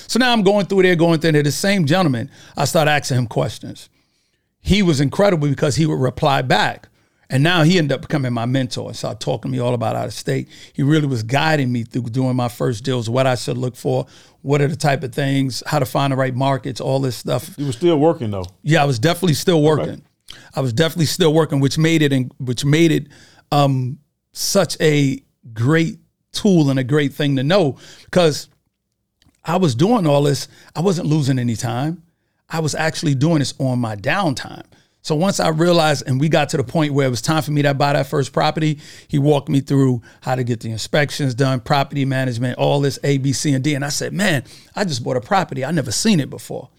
So 0.08 0.20
now 0.20 0.32
I'm 0.32 0.44
going 0.44 0.68
through 0.68 0.84
there, 0.84 0.96
going 0.96 1.20
through 1.20 1.34
there. 1.34 1.44
The 1.44 1.51
same 1.51 1.86
gentleman, 1.86 2.30
I 2.56 2.65
start 2.65 2.88
asking 2.88 3.18
him 3.18 3.27
questions 3.27 3.89
he 4.65 4.82
was 4.82 5.00
incredible 5.00 5.48
because 5.48 5.75
he 5.75 5.86
would 5.86 6.00
reply 6.00 6.42
back. 6.42 6.89
And 7.29 7.44
now 7.44 7.63
he 7.63 7.77
ended 7.77 7.94
up 7.94 8.01
becoming 8.01 8.34
my 8.34 8.46
mentor 8.46 8.88
and 8.88 8.96
started 8.96 9.20
talking 9.20 9.51
to 9.51 9.58
me 9.58 9.60
all 9.60 9.74
about 9.74 9.96
out 9.96 10.05
of 10.05 10.13
state. 10.13 10.48
He 10.74 10.84
really 10.84 11.08
was 11.08 11.24
guiding 11.24 11.72
me 11.72 11.84
through 11.84 12.03
doing 12.03 12.36
my 12.36 12.50
first 12.50 12.84
deals, 12.84 13.10
what 13.10 13.25
I 13.25 13.36
should 13.36 13.58
look 13.58 13.75
for, 13.75 14.05
what 14.41 14.62
are 14.62 14.67
the 14.67 14.75
type 14.75 15.03
of 15.03 15.13
things, 15.13 15.63
how 15.65 15.79
to 15.79 15.86
find 15.86 16.13
the 16.13 16.17
right 16.17 16.36
markets, 16.36 16.79
all 16.79 17.00
this 17.00 17.15
stuff. 17.15 17.55
You 17.58 17.65
were 17.65 17.72
still 17.72 17.98
working 17.98 18.32
though. 18.32 18.46
Yeah, 18.62 18.84
I 18.84 18.86
was 18.86 19.00
definitely 19.00 19.34
still 19.34 19.62
working. 19.62 20.03
I 20.55 20.62
was 20.62 20.74
definitely 20.74 21.05
still 21.05 21.34
working, 21.34 21.60
which 21.60 21.77
made 21.77 22.01
it 22.01 22.13
and 22.13 22.32
which 22.38 22.63
made 22.65 22.91
it 22.91 23.08
um, 23.51 24.00
such 24.34 24.79
a 24.82 25.24
great 25.53 26.00
tool 26.32 26.70
and 26.70 26.77
a 26.77 26.84
great 26.84 27.13
thing 27.13 27.38
to 27.38 27.44
know 27.44 27.77
because 28.05 28.50
I 29.44 29.58
was 29.58 29.75
doing 29.75 30.05
all 30.05 30.24
this. 30.24 30.48
I 30.75 30.82
wasn't 30.82 31.08
losing 31.08 31.39
any 31.39 31.55
time. 31.55 32.03
I 32.50 32.60
was 32.60 32.75
actually 32.75 33.15
doing 33.15 33.39
this 33.39 33.53
on 33.60 33.79
my 33.79 33.96
downtime. 33.96 34.65
So 35.06 35.14
once 35.14 35.40
I 35.40 35.50
realized, 35.50 36.08
and 36.08 36.20
we 36.20 36.30
got 36.30 36.50
to 36.50 36.58
the 36.58 36.64
point 36.64 36.96
where 36.96 37.06
it 37.06 37.12
was 37.12 37.22
time 37.22 37.44
for 37.44 37.52
me 37.52 37.62
to 37.62 37.76
buy 37.76 37.94
that 37.94 38.08
first 38.08 38.34
property, 38.34 38.80
he 39.08 39.20
walked 39.20 39.50
me 39.50 39.62
through 39.62 40.02
how 40.22 40.34
to 40.34 40.44
get 40.44 40.62
the 40.62 40.72
inspections 40.72 41.36
done, 41.36 41.60
property 41.60 42.06
management, 42.06 42.58
all 42.58 42.82
this 42.82 42.98
A, 43.04 43.20
B, 43.20 43.32
C, 43.32 43.54
and 43.54 43.64
D. 43.64 43.76
And 43.76 43.86
I 43.86 43.90
said, 43.90 44.14
man, 44.14 44.44
I 44.76 44.84
just 44.84 45.04
bought 45.04 45.16
a 45.16 45.22
property. 45.22 45.64
I 45.64 45.70
never 45.70 45.92
seen 45.92 46.20
it 46.20 46.32
before. 46.32 46.70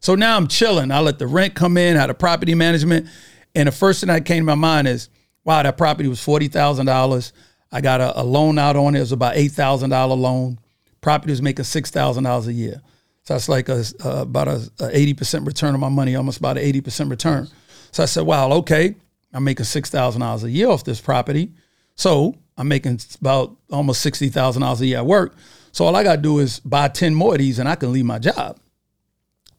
So 0.00 0.14
now 0.14 0.38
I'm 0.38 0.48
chilling. 0.48 0.90
I 0.90 1.00
let 1.00 1.18
the 1.18 1.26
rent 1.26 1.54
come 1.54 1.76
in, 1.76 1.96
had 1.96 2.08
a 2.08 2.14
property 2.14 2.54
management. 2.54 3.06
And 3.54 3.66
the 3.66 3.72
first 3.72 4.00
thing 4.00 4.08
that 4.08 4.24
came 4.24 4.44
to 4.44 4.46
my 4.46 4.54
mind 4.54 4.88
is, 4.88 5.10
wow, 5.44 5.62
that 5.62 5.76
property 5.76 6.08
was 6.08 6.20
$40,000. 6.20 7.32
I 7.70 7.82
got 7.82 8.00
a, 8.00 8.18
a, 8.18 8.24
loan 8.24 8.58
out 8.58 8.76
on 8.76 8.94
it. 8.94 8.98
It 8.98 9.02
was 9.02 9.12
about 9.12 9.34
$8,000 9.34 10.16
loan. 10.16 10.58
Property 11.02 11.32
was 11.32 11.42
making 11.42 11.66
$6,000 11.66 12.46
a 12.46 12.52
year. 12.54 12.80
So 13.28 13.34
that's 13.34 13.48
like 13.50 13.68
a, 13.68 13.84
a 14.04 14.22
about 14.22 14.48
a, 14.48 14.56
a 14.80 14.88
80% 14.88 15.46
return 15.46 15.74
on 15.74 15.80
my 15.80 15.90
money, 15.90 16.16
almost 16.16 16.38
about 16.38 16.56
an 16.56 16.64
80% 16.64 17.10
return. 17.10 17.46
So 17.90 18.02
I 18.02 18.06
said, 18.06 18.24
wow, 18.24 18.50
okay, 18.52 18.94
I'm 19.34 19.44
making 19.44 19.66
$6,000 19.66 20.44
a 20.44 20.50
year 20.50 20.70
off 20.70 20.82
this 20.82 20.98
property. 20.98 21.52
So 21.94 22.36
I'm 22.56 22.68
making 22.68 23.00
about 23.20 23.54
almost 23.70 24.02
$60,000 24.06 24.80
a 24.80 24.86
year 24.86 24.96
at 24.96 25.04
work. 25.04 25.36
So 25.72 25.84
all 25.84 25.94
I 25.94 26.04
got 26.04 26.16
to 26.16 26.22
do 26.22 26.38
is 26.38 26.60
buy 26.60 26.88
10 26.88 27.14
more 27.14 27.34
of 27.34 27.40
these 27.40 27.58
and 27.58 27.68
I 27.68 27.74
can 27.74 27.92
leave 27.92 28.06
my 28.06 28.18
job. 28.18 28.58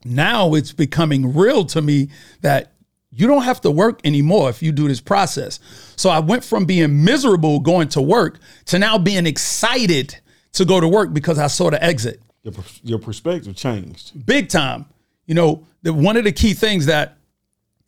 Now 0.04 0.56
it's 0.56 0.72
becoming 0.72 1.36
real 1.36 1.64
to 1.66 1.80
me 1.84 2.10
that 2.42 2.72
you 3.12 3.28
don't 3.28 3.44
have 3.44 3.62
to 3.62 3.70
work 3.70 4.02
anymore 4.04 4.50
if 4.50 4.64
you 4.64 4.72
do 4.72 4.88
this 4.88 5.00
process. 5.00 5.60
So 5.96 6.10
I 6.10 6.18
went 6.18 6.44
from 6.44 6.66
being 6.66 7.04
miserable 7.04 7.60
going 7.60 7.90
to 7.90 8.02
work 8.02 8.40
to 8.66 8.80
now 8.80 8.98
being 8.98 9.28
excited 9.28 10.18
to 10.54 10.66
go 10.66 10.80
to 10.80 10.88
work 10.88 11.14
because 11.14 11.38
I 11.38 11.46
saw 11.46 11.70
the 11.70 11.84
exit 11.84 12.20
your 12.44 12.54
your 12.84 13.00
perspective 13.00 13.56
changed 13.56 14.26
big 14.26 14.50
time. 14.50 14.86
You 15.26 15.36
know, 15.36 15.68
the, 15.84 15.94
one 15.94 16.18
of 16.18 16.24
the 16.24 16.32
key 16.32 16.54
things 16.54 16.88
that 16.88 17.18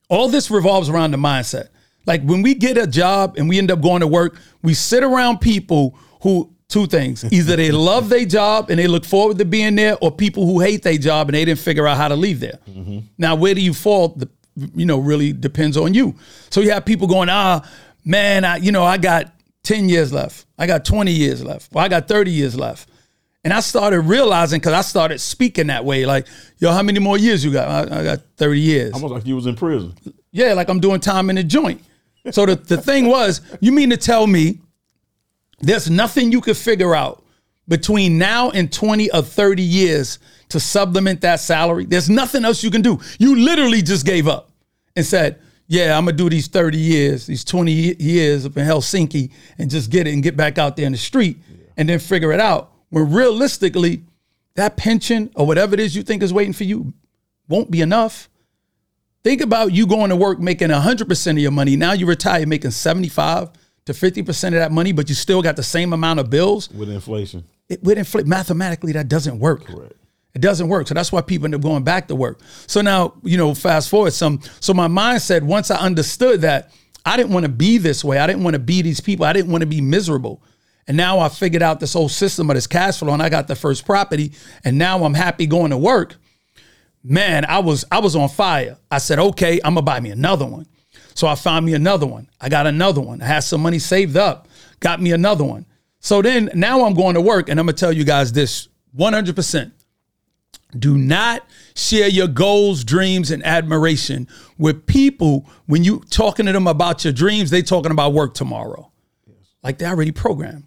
all 0.10 0.28
this 0.28 0.52
revolves 0.52 0.90
around 0.90 1.12
the 1.12 1.18
mindset. 1.18 1.70
Like 2.06 2.24
when 2.24 2.42
we 2.42 2.54
get 2.54 2.78
a 2.78 2.86
job 2.86 3.36
and 3.38 3.48
we 3.48 3.58
end 3.58 3.72
up 3.72 3.82
going 3.82 4.02
to 4.02 4.08
work, 4.08 4.40
we 4.62 4.74
sit 4.74 5.04
around 5.04 5.40
people 5.40 5.98
who 6.22 6.54
two 6.68 6.88
things: 6.88 7.24
either 7.32 7.56
they 7.56 7.72
love 7.72 8.10
their 8.10 8.26
job 8.26 8.70
and 8.70 8.80
they 8.80 8.88
look 8.88 9.06
forward 9.06 9.38
to 9.40 9.46
being 9.46 9.76
there, 9.76 9.98
or 10.02 10.12
people 10.12 10.46
who 10.46 10.60
hate 10.60 10.84
their 10.84 10.98
job 10.98 11.30
and 11.30 11.36
they 11.36 11.46
didn't 11.46 11.60
figure 11.60 11.88
out 11.88 11.98
how 11.98 12.08
to 12.08 12.16
leave 12.16 12.40
there. 12.40 12.60
Mm-hmm. 12.70 13.00
Now, 13.18 13.36
where 13.36 13.54
do 13.54 13.62
you 13.62 13.74
fall? 13.74 14.10
The, 14.10 14.30
you 14.76 14.86
know, 14.86 15.00
really 15.00 15.32
depends 15.34 15.78
on 15.78 15.94
you. 15.94 16.16
So 16.50 16.62
you 16.62 16.72
have 16.72 16.86
people 16.86 17.08
going, 17.08 17.30
ah, 17.30 17.68
man, 18.04 18.44
I, 18.44 18.58
you 18.58 18.72
know, 18.72 18.84
I 18.84 18.98
got 18.98 19.34
10 19.64 19.90
years 19.90 20.12
left. 20.12 20.46
I 20.58 20.68
got 20.68 20.86
20 20.86 21.12
years 21.12 21.44
left. 21.44 21.72
Well, 21.72 21.84
I 21.84 21.88
got 21.88 22.08
30 22.08 22.32
years 22.32 22.56
left. 22.56 22.90
And 23.44 23.52
I 23.52 23.60
started 23.60 24.02
realizing 24.02 24.60
because 24.60 24.74
I 24.74 24.82
started 24.82 25.20
speaking 25.20 25.68
that 25.68 25.84
way, 25.84 26.06
like, 26.06 26.28
yo, 26.60 26.72
how 26.72 26.84
many 26.84 27.00
more 27.00 27.18
years 27.18 27.44
you 27.44 27.52
got? 27.52 27.92
I, 27.92 28.00
I, 28.00 28.04
got 28.04 28.20
30 28.38 28.60
years. 28.60 28.94
Almost 28.94 29.14
like 29.14 29.26
you 29.26 29.36
was 29.36 29.48
in 29.48 29.56
prison. 29.56 29.96
Yeah, 30.32 30.54
like 30.54 30.70
I'm 30.70 30.80
doing 30.80 31.00
time 31.00 31.30
in 31.30 31.36
the 31.36 31.44
joint. 31.44 31.82
So 32.30 32.46
the, 32.46 32.56
the 32.56 32.78
thing 32.78 33.08
was, 33.08 33.42
you 33.60 33.72
mean 33.72 33.90
to 33.90 33.98
tell 33.98 34.28
me 34.28 34.60
there's 35.60 35.90
nothing 35.90 36.32
you 36.32 36.40
could 36.40 36.56
figure 36.56 36.96
out 36.96 37.24
between 37.68 38.18
now 38.18 38.52
and 38.52 38.72
20 38.72 39.12
or 39.12 39.24
30 39.24 39.64
years 39.64 40.20
to 40.50 40.60
supplement 40.60 41.22
that 41.22 41.40
salary? 41.40 41.86
There's 41.86 42.10
nothing 42.10 42.46
else 42.46 42.64
you 42.64 42.70
can 42.70 42.84
do. 42.84 43.00
You 43.18 43.38
literally 43.38 43.82
just 43.82 44.06
gave 44.06 44.28
up 44.28 44.52
and 44.96 45.04
said, 45.04 45.40
yeah, 45.68 45.98
I'm 45.98 46.06
gonna 46.06 46.18
do 46.18 46.30
these 46.30 46.48
30 46.48 46.78
years, 46.78 47.26
these 47.26 47.44
20 47.44 47.72
years 47.72 48.46
up 48.46 48.58
in 48.58 48.68
Helsinki 48.68 49.32
and 49.58 49.70
just 49.70 49.90
get 49.90 50.06
it 50.06 50.14
and 50.14 50.22
get 50.22 50.36
back 50.36 50.58
out 50.58 50.76
there 50.76 50.86
in 50.86 50.92
the 50.92 50.98
street 50.98 51.38
yeah. 51.50 51.66
and 51.78 51.90
then 51.90 51.98
figure 51.98 52.34
it 52.34 52.42
out. 52.42 52.71
When 52.92 53.12
realistically, 53.12 54.04
that 54.56 54.78
pension 54.78 55.32
or 55.36 55.48
whatever 55.48 55.74
it 55.74 55.80
is 55.80 55.96
you 55.96 56.04
think 56.04 56.22
is 56.22 56.32
waiting 56.32 56.54
for 56.54 56.66
you 56.66 56.94
won't 57.48 57.72
be 57.72 57.82
enough. 57.82 58.30
Think 59.24 59.42
about 59.42 59.72
you 59.72 59.88
going 59.88 60.10
to 60.10 60.16
work 60.16 60.40
making 60.40 60.70
100% 60.70 61.32
of 61.32 61.38
your 61.38 61.52
money. 61.52 61.76
Now 61.76 61.94
you 61.94 62.06
retire 62.06 62.46
making 62.46 62.72
75 62.72 63.50
to 63.86 63.94
50% 63.94 64.48
of 64.48 64.54
that 64.54 64.72
money, 64.72 64.92
but 64.92 65.10
you 65.10 65.16
still 65.16 65.42
got 65.42 65.56
the 65.56 65.64
same 65.64 65.94
amount 65.94 66.20
of 66.20 66.30
bills. 66.30 66.70
With 66.72 66.90
inflation. 66.90 67.46
It, 67.70 67.84
with 67.84 67.98
inflation, 67.98 68.30
mathematically, 68.30 68.92
that 68.94 69.08
doesn't 69.08 69.40
work. 69.40 69.66
Correct. 69.66 69.94
It 70.34 70.42
doesn't 70.42 70.68
work. 70.70 70.88
So 70.88 70.94
that's 70.94 71.12
why 71.12 71.22
people 71.22 71.46
end 71.46 71.56
up 71.56 71.62
going 71.62 71.84
back 71.84 72.08
to 72.08 72.16
work. 72.16 72.40
So 72.68 72.82
now, 72.82 73.14
you 73.24 73.38
know, 73.38 73.54
fast 73.54 73.90
forward 73.90 74.12
some. 74.12 74.42
So 74.60 74.74
my 74.74 74.88
mindset, 74.88 75.44
once 75.44 75.70
I 75.72 75.78
understood 75.78 76.42
that 76.42 76.72
I 77.06 77.18
didn't 77.18 77.34
want 77.34 77.46
to 77.46 77.52
be 77.52 77.78
this 77.78 78.04
way, 78.04 78.18
I 78.18 78.28
didn't 78.28 78.44
want 78.44 78.56
to 78.56 78.60
be 78.60 78.82
these 78.82 79.02
people, 79.02 79.26
I 79.26 79.34
didn't 79.34 79.52
want 79.52 79.62
to 79.62 79.68
be 79.68 79.82
miserable. 79.82 80.42
And 80.88 80.98
now 80.98 81.20
I 81.20 81.30
figured 81.30 81.62
out 81.62 81.80
this 81.80 81.94
whole 81.94 82.10
system 82.10 82.50
of 82.50 82.56
this 82.56 82.68
cash 82.68 83.00
flow 83.00 83.14
and 83.14 83.22
I 83.22 83.30
got 83.30 83.48
the 83.48 83.56
first 83.56 83.86
property 83.86 84.34
and 84.64 84.78
now 84.78 85.04
I'm 85.04 85.14
happy 85.14 85.46
going 85.46 85.72
to 85.72 85.78
work. 85.78 86.16
Man, 87.04 87.46
I 87.46 87.60
was 87.60 87.86
I 87.92 88.00
was 88.00 88.16
on 88.16 88.30
fire. 88.30 88.78
I 88.92 89.00
said, 89.00 89.18
"Okay, 89.18 89.60
I'm 89.64 89.74
going 89.74 89.78
to 89.78 89.82
buy 89.82 90.00
me 90.00 90.12
another 90.12 90.46
one." 90.46 90.68
So 91.16 91.28
I 91.28 91.36
found 91.36 91.66
me 91.66 91.74
another 91.74 92.06
one. 92.06 92.30
I 92.40 92.50
got 92.50 92.68
another 92.68 93.02
one. 93.02 93.22
I 93.22 93.26
had 93.26 93.40
some 93.40 93.62
money 93.62 93.80
saved 93.80 94.18
up. 94.18 94.48
Got 94.80 95.02
me 95.02 95.12
another 95.12 95.44
one. 95.44 95.66
So 96.00 96.22
then 96.22 96.50
now 96.54 96.86
I'm 96.86 96.94
going 96.94 97.16
to 97.16 97.22
work 97.22 97.50
and 97.50 97.60
I'm 97.60 97.66
going 97.66 97.76
to 97.76 97.80
tell 97.80 97.94
you 97.94 98.04
guys 98.04 98.32
this 98.32 98.68
100%. 98.98 99.72
Do 100.78 100.98
not 100.98 101.46
share 101.76 102.08
your 102.08 102.28
goals, 102.28 102.84
dreams, 102.84 103.30
and 103.30 103.46
admiration 103.46 104.28
with 104.58 104.86
people 104.86 105.48
when 105.66 105.84
you 105.84 106.02
talking 106.10 106.46
to 106.46 106.52
them 106.54 106.66
about 106.66 107.04
your 107.04 107.14
dreams, 107.14 107.50
they 107.50 107.62
talking 107.62 107.92
about 107.92 108.14
work 108.14 108.34
tomorrow. 108.34 108.92
Like 109.64 109.78
they 109.78 109.86
already 109.86 110.12
programmed 110.12 110.66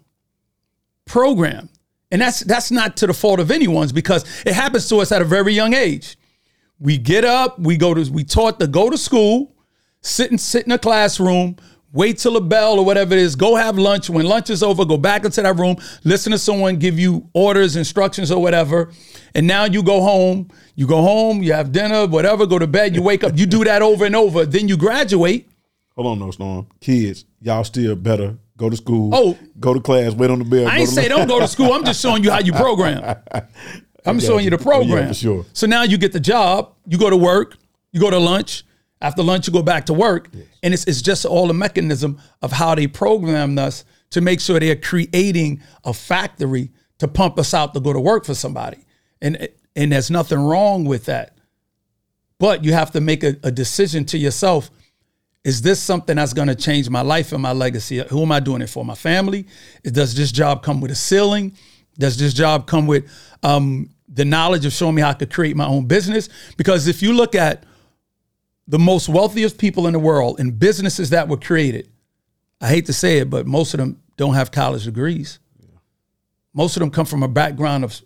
program. 1.05 1.69
And 2.11 2.21
that's 2.21 2.41
that's 2.41 2.71
not 2.71 2.97
to 2.97 3.07
the 3.07 3.13
fault 3.13 3.39
of 3.39 3.51
anyone's 3.51 3.91
because 3.91 4.23
it 4.45 4.53
happens 4.53 4.87
to 4.89 4.97
us 4.97 5.11
at 5.11 5.21
a 5.21 5.25
very 5.25 5.53
young 5.53 5.73
age. 5.73 6.17
We 6.79 6.97
get 6.97 7.25
up, 7.25 7.59
we 7.59 7.77
go 7.77 7.93
to 7.93 8.11
we 8.11 8.23
taught 8.23 8.59
to 8.59 8.67
go 8.67 8.89
to 8.89 8.97
school, 8.97 9.55
sit 10.01 10.29
and 10.29 10.39
sit 10.39 10.65
in 10.65 10.71
a 10.71 10.77
classroom, 10.77 11.57
wait 11.93 12.17
till 12.17 12.37
a 12.37 12.41
bell 12.41 12.77
or 12.77 12.85
whatever 12.85 13.13
it 13.13 13.19
is, 13.19 13.35
go 13.35 13.55
have 13.55 13.77
lunch. 13.77 14.09
When 14.09 14.25
lunch 14.25 14.49
is 14.49 14.61
over, 14.61 14.85
go 14.85 14.97
back 14.97 15.25
into 15.25 15.41
that 15.41 15.55
room, 15.57 15.77
listen 16.03 16.31
to 16.31 16.37
someone 16.37 16.77
give 16.77 16.99
you 16.99 17.27
orders, 17.33 17.75
instructions, 17.75 18.31
or 18.31 18.41
whatever. 18.41 18.91
And 19.33 19.47
now 19.47 19.65
you 19.65 19.81
go 19.81 20.01
home, 20.01 20.49
you 20.75 20.87
go 20.87 21.01
home, 21.01 21.41
you 21.41 21.53
have 21.53 21.71
dinner, 21.71 22.05
whatever, 22.05 22.45
go 22.45 22.59
to 22.59 22.67
bed, 22.67 22.95
you 22.95 23.01
wake 23.01 23.23
up, 23.23 23.37
you 23.37 23.45
do 23.45 23.63
that 23.63 23.81
over 23.81 24.05
and 24.05 24.15
over. 24.15 24.45
Then 24.45 24.67
you 24.67 24.77
graduate. 24.77 25.49
Hold 25.95 26.07
on, 26.07 26.19
no 26.19 26.31
storm. 26.31 26.67
Kids, 26.81 27.25
y'all 27.41 27.63
still 27.63 27.95
better 27.95 28.37
go 28.57 28.69
to 28.69 28.75
school. 28.75 29.11
Oh, 29.13 29.37
go 29.59 29.73
to 29.73 29.79
class. 29.79 30.13
Wait 30.13 30.29
on 30.29 30.39
the 30.39 30.45
bell. 30.45 30.67
I 30.67 30.79
ain't 30.79 30.89
say 30.89 31.07
don't 31.07 31.27
go 31.27 31.39
to 31.39 31.47
school. 31.47 31.73
I'm 31.73 31.83
just 31.83 32.01
showing 32.01 32.23
you 32.23 32.31
how 32.31 32.39
you 32.39 32.53
program. 32.65 33.17
I'm 34.05 34.19
showing 34.19 34.39
you, 34.39 34.51
you 34.51 34.57
the 34.57 34.63
program. 34.63 34.99
Yeah, 34.99 35.07
for 35.07 35.13
sure. 35.13 35.45
So 35.53 35.67
now 35.67 35.83
you 35.83 35.97
get 35.97 36.11
the 36.13 36.19
job. 36.19 36.73
You 36.87 36.97
go 36.97 37.09
to 37.09 37.17
work. 37.17 37.57
You 37.91 37.99
go 37.99 38.09
to 38.09 38.19
lunch. 38.19 38.63
After 39.01 39.23
lunch, 39.23 39.47
you 39.47 39.53
go 39.53 39.61
back 39.61 39.87
to 39.87 39.93
work, 39.93 40.29
yes. 40.31 40.45
and 40.63 40.73
it's 40.73 40.85
it's 40.85 41.01
just 41.01 41.25
all 41.25 41.47
the 41.47 41.53
mechanism 41.53 42.19
of 42.41 42.53
how 42.53 42.75
they 42.75 42.87
programmed 42.87 43.59
us 43.59 43.83
to 44.11 44.21
make 44.21 44.39
sure 44.39 44.59
they're 44.59 44.75
creating 44.75 45.61
a 45.83 45.93
factory 45.93 46.71
to 46.99 47.07
pump 47.07 47.37
us 47.37 47.53
out 47.53 47.73
to 47.73 47.81
go 47.81 47.91
to 47.91 47.99
work 47.99 48.25
for 48.25 48.33
somebody, 48.33 48.77
and 49.21 49.49
and 49.75 49.91
there's 49.91 50.09
nothing 50.09 50.39
wrong 50.39 50.85
with 50.85 51.05
that. 51.05 51.37
But 52.39 52.63
you 52.63 52.73
have 52.73 52.91
to 52.91 53.01
make 53.01 53.23
a, 53.23 53.35
a 53.43 53.51
decision 53.51 54.05
to 54.05 54.17
yourself 54.17 54.71
is 55.45 55.61
this 55.61 55.79
something 55.79 56.15
that's 56.15 56.33
going 56.33 56.47
to 56.47 56.55
change 56.55 56.89
my 56.89 57.01
life 57.01 57.31
and 57.31 57.41
my 57.41 57.51
legacy? 57.51 58.03
Who 58.09 58.23
am 58.23 58.31
I 58.31 58.39
doing 58.39 58.63
it 58.63 58.69
for? 58.69 58.83
My 58.83 58.95
family? 58.95 59.45
Does 59.83 60.15
this 60.15 60.31
job 60.31 60.63
come 60.63 60.81
with 60.81 60.89
a 60.89 60.95
ceiling? 60.95 61.55
Does 61.99 62.17
this 62.17 62.33
job 62.33 62.65
come 62.65 62.87
with 62.87 63.07
um, 63.43 63.91
the 64.09 64.25
knowledge 64.25 64.65
of 64.65 64.73
showing 64.73 64.95
me 64.95 65.03
how 65.03 65.11
I 65.11 65.13
could 65.13 65.31
create 65.31 65.55
my 65.55 65.67
own 65.67 65.85
business? 65.85 66.29
Because 66.57 66.87
if 66.87 67.03
you 67.03 67.13
look 67.13 67.35
at 67.35 67.63
the 68.67 68.79
most 68.79 69.07
wealthiest 69.07 69.59
people 69.59 69.85
in 69.85 69.93
the 69.93 69.99
world 69.99 70.39
and 70.39 70.57
businesses 70.57 71.11
that 71.11 71.29
were 71.29 71.37
created, 71.37 71.91
I 72.59 72.67
hate 72.69 72.87
to 72.87 72.93
say 72.93 73.19
it, 73.19 73.29
but 73.29 73.45
most 73.45 73.75
of 73.75 73.79
them 73.79 74.01
don't 74.17 74.33
have 74.33 74.49
college 74.49 74.85
degrees. 74.85 75.37
Most 76.55 76.75
of 76.75 76.79
them 76.79 76.89
come 76.89 77.05
from 77.05 77.21
a 77.21 77.27
background 77.27 77.83
of 77.83 78.01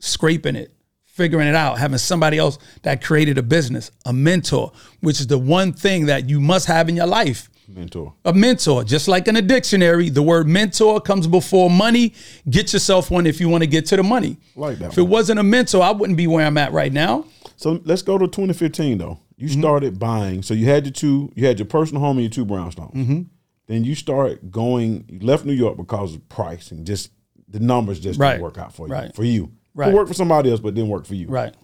scraping 0.00 0.54
it, 0.54 0.70
figuring 1.14 1.46
it 1.46 1.54
out, 1.54 1.78
having 1.78 1.96
somebody 1.98 2.38
else 2.38 2.58
that 2.82 3.02
created 3.02 3.38
a 3.38 3.42
business, 3.42 3.90
a 4.04 4.12
mentor, 4.12 4.72
which 5.00 5.20
is 5.20 5.28
the 5.28 5.38
one 5.38 5.72
thing 5.72 6.06
that 6.06 6.28
you 6.28 6.40
must 6.40 6.66
have 6.66 6.88
in 6.88 6.96
your 6.96 7.06
life. 7.06 7.48
Mentor. 7.68 8.12
A 8.24 8.32
mentor. 8.32 8.82
Just 8.84 9.06
like 9.08 9.26
in 9.28 9.36
a 9.36 9.42
dictionary, 9.42 10.10
the 10.10 10.22
word 10.22 10.46
mentor 10.48 11.00
comes 11.00 11.26
before 11.28 11.70
money. 11.70 12.12
Get 12.50 12.72
yourself 12.72 13.10
one 13.12 13.26
if 13.26 13.40
you 13.40 13.48
want 13.48 13.62
to 13.62 13.66
get 13.68 13.86
to 13.86 13.96
the 13.96 14.02
money. 14.02 14.36
Like 14.56 14.78
that. 14.80 14.90
If 14.90 14.96
one. 14.98 15.06
it 15.06 15.08
wasn't 15.08 15.38
a 15.38 15.42
mentor, 15.44 15.82
I 15.82 15.92
wouldn't 15.92 16.16
be 16.16 16.26
where 16.26 16.44
I'm 16.44 16.58
at 16.58 16.72
right 16.72 16.92
now. 16.92 17.24
So 17.56 17.80
let's 17.84 18.02
go 18.02 18.18
to 18.18 18.26
2015 18.26 18.98
though. 18.98 19.20
you 19.36 19.48
started 19.48 19.98
buying. 20.00 20.42
So 20.42 20.52
you 20.52 20.66
had 20.66 20.84
your 20.84 20.92
two, 20.92 21.32
you 21.36 21.46
had 21.46 21.58
your 21.60 21.66
personal 21.66 22.02
home 22.02 22.18
and 22.18 22.24
your 22.24 22.30
two 22.30 22.44
brownstones. 22.44 22.92
Mm-hmm. 22.94 23.22
Then 23.68 23.84
you 23.84 23.94
start 23.94 24.50
going. 24.50 25.04
You 25.08 25.20
left 25.20 25.44
New 25.46 25.52
York 25.54 25.76
because 25.78 26.14
of 26.16 26.28
pricing. 26.28 26.84
Just 26.84 27.12
the 27.48 27.60
numbers 27.60 27.98
just 28.00 28.18
Right. 28.18 28.32
didn't 28.32 28.42
work 28.42 28.58
out 28.58 28.74
for 28.74 28.88
you. 28.88 28.92
Right. 28.92 29.14
For 29.14 29.24
you, 29.24 29.52
Right. 29.74 29.88
it 29.90 29.94
worked 29.94 30.08
for 30.08 30.14
somebody 30.14 30.50
else, 30.50 30.60
but 30.60 30.74
didn't 30.74 30.90
work 30.90 31.04
for 31.06 31.14
you. 31.14 31.26
Right. 31.28 31.54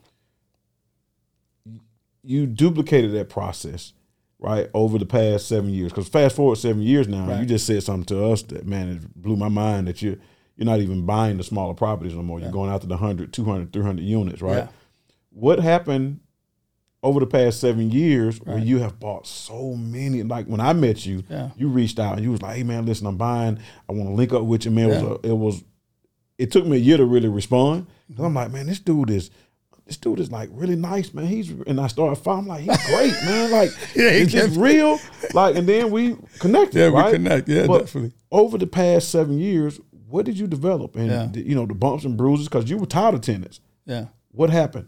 You 2.23 2.47
duplicated 2.47 3.12
that 3.12 3.29
process, 3.31 3.93
right, 4.38 4.69
over 4.75 4.99
the 4.99 5.07
past 5.07 5.49
seven 5.49 5.71
years. 5.71 5.90
Because 5.93 6.09
fast 6.09 6.37
forward 6.37 6.57
seven 6.57 6.83
years 6.83 7.09
now, 7.09 7.38
you 7.40 7.47
just 7.47 7.67
said 7.67 7.83
something 7.83 8.05
to 8.17 8.26
us 8.26 8.43
that 8.45 8.67
man, 8.67 8.88
it 8.90 9.14
blew 9.23 9.37
my 9.37 9.49
mind. 9.49 9.88
That 9.88 10.02
you 10.02 10.19
you're 10.57 10.67
not 10.67 10.81
even 10.81 11.07
buying 11.07 11.38
the 11.38 11.45
smaller 11.45 11.73
properties 11.73 12.14
no 12.14 12.23
more. 12.23 12.38
You're 12.40 12.50
going 12.52 12.71
out 12.71 12.83
to 12.83 12.87
the 12.87 12.97
100, 12.97 13.33
200, 13.33 13.73
300 13.73 14.02
units, 14.05 14.43
right? 14.43 14.57
Yeah. 14.57 14.69
What 15.31 15.61
happened 15.61 16.21
over 17.02 17.19
the 17.21 17.26
past 17.26 17.61
seven 17.61 17.90
years 17.90 18.38
where 18.43 18.59
you 18.59 18.81
have 18.81 19.00
bought 19.00 19.26
so 19.26 19.75
many? 19.75 20.23
Like 20.23 20.45
when 20.47 20.61
I 20.61 20.75
met 20.75 21.07
you, 21.07 21.23
Yeah. 21.31 21.50
you 21.57 21.69
reached 21.69 21.99
out 21.99 22.17
and 22.17 22.23
you 22.23 22.33
was 22.33 22.43
like, 22.43 22.57
"Hey 22.57 22.62
man, 22.64 22.85
listen, 22.85 23.07
I'm 23.07 23.17
buying. 23.17 23.59
I 23.88 23.93
want 23.93 24.11
to 24.11 24.14
link 24.14 24.35
up 24.35 24.43
with 24.43 24.67
you, 24.67 24.71
man." 24.73 24.90
It 24.90 25.02
was 25.02 25.02
a, 25.02 25.29
it 25.29 25.38
was. 25.38 25.64
It 26.37 26.50
took 26.50 26.67
me 26.67 26.76
a 26.76 26.81
year 26.81 26.97
to 26.99 27.05
really 27.07 27.29
respond. 27.29 27.87
'Cause 28.17 28.25
I'm 28.26 28.35
like, 28.35 28.50
man, 28.52 28.67
this 28.67 28.81
dude 28.81 29.11
is. 29.11 29.31
This 29.87 29.97
dude 29.97 30.21
is 30.21 30.31
like 30.31 30.50
really 30.52 30.76
nice, 30.76 31.12
man. 31.12 31.26
He's 31.26 31.50
and 31.67 31.81
I 31.81 31.88
started 31.88 32.14
following. 32.17 32.43
I'm 32.45 32.49
like, 32.49 32.61
he's 32.79 32.87
great, 32.87 33.12
man. 33.25 33.50
Like, 33.50 33.71
Yeah, 33.97 34.11
he 34.11 34.19
is 34.21 34.33
this 34.33 34.47
kept- 34.47 34.57
real? 34.57 35.00
Like, 35.35 35.57
and 35.57 35.69
then 35.69 35.90
we 35.90 36.17
connected. 36.38 36.79
Yeah, 36.79 36.90
we 37.07 37.11
connect. 37.12 37.49
Yeah, 37.49 37.67
But 37.67 37.81
definitely. 37.81 38.12
Over 38.31 38.57
the 38.57 38.69
past 38.69 39.09
seven 39.11 39.38
years, 39.38 39.81
what 40.09 40.26
did 40.26 40.38
you 40.38 40.47
develop? 40.47 40.95
And 40.95 41.07
Yeah. 41.11 41.29
the- 41.33 41.40
you 41.45 41.57
know 41.57 41.67
the 41.67 41.75
bumps 41.75 42.05
and 42.05 42.17
bruises 42.17 42.47
because 42.47 42.71
you 42.71 42.79
were 42.79 42.87
tired 42.87 43.14
of 43.14 43.23
tenants. 43.23 43.59
Yeah. 43.85 44.07
What 44.31 44.50
happened? 44.50 44.87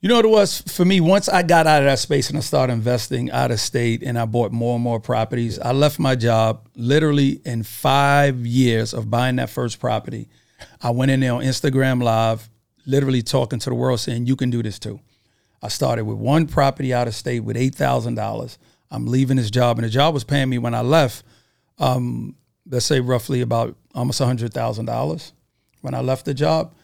You 0.00 0.08
know 0.08 0.16
what 0.16 0.24
it 0.24 0.30
was 0.32 0.62
for 0.62 0.84
me? 0.84 0.98
Once 1.00 1.28
I 1.28 1.44
got 1.44 1.68
out 1.68 1.82
of 1.82 1.86
that 1.86 2.00
space 2.00 2.28
and 2.28 2.36
I 2.36 2.40
started 2.40 2.72
investing 2.72 3.30
out 3.30 3.52
of 3.52 3.60
state 3.60 4.02
and 4.02 4.18
I 4.18 4.24
bought 4.24 4.50
more 4.50 4.74
and 4.74 4.82
more 4.82 4.98
properties, 4.98 5.60
I 5.60 5.70
left 5.70 6.00
my 6.00 6.16
job 6.16 6.66
literally 6.74 7.40
in 7.44 7.62
five 7.62 8.44
years 8.44 8.94
of 8.94 9.10
buying 9.10 9.36
that 9.36 9.48
first 9.48 9.78
property. 9.78 10.28
I 10.80 10.90
went 10.90 11.10
in 11.10 11.20
there 11.20 11.32
on 11.34 11.42
Instagram 11.42 12.02
Live, 12.02 12.48
literally 12.86 13.22
talking 13.22 13.58
to 13.58 13.70
the 13.70 13.74
world 13.74 14.00
saying, 14.00 14.26
You 14.26 14.36
can 14.36 14.50
do 14.50 14.62
this 14.62 14.78
too. 14.78 15.00
I 15.62 15.68
started 15.68 16.04
with 16.04 16.18
one 16.18 16.46
property 16.46 16.92
out 16.92 17.06
of 17.06 17.14
state 17.14 17.40
with 17.40 17.56
$8,000. 17.56 18.58
I'm 18.90 19.06
leaving 19.06 19.36
this 19.36 19.50
job, 19.50 19.78
and 19.78 19.86
the 19.86 19.90
job 19.90 20.12
was 20.12 20.24
paying 20.24 20.50
me 20.50 20.58
when 20.58 20.74
I 20.74 20.80
left, 20.80 21.24
um, 21.78 22.36
let's 22.68 22.84
say 22.84 23.00
roughly 23.00 23.40
about 23.40 23.76
almost 23.94 24.20
$100,000 24.20 25.32
when 25.80 25.94
I 25.94 26.00
left 26.00 26.24
the 26.24 26.34
job. 26.34 26.74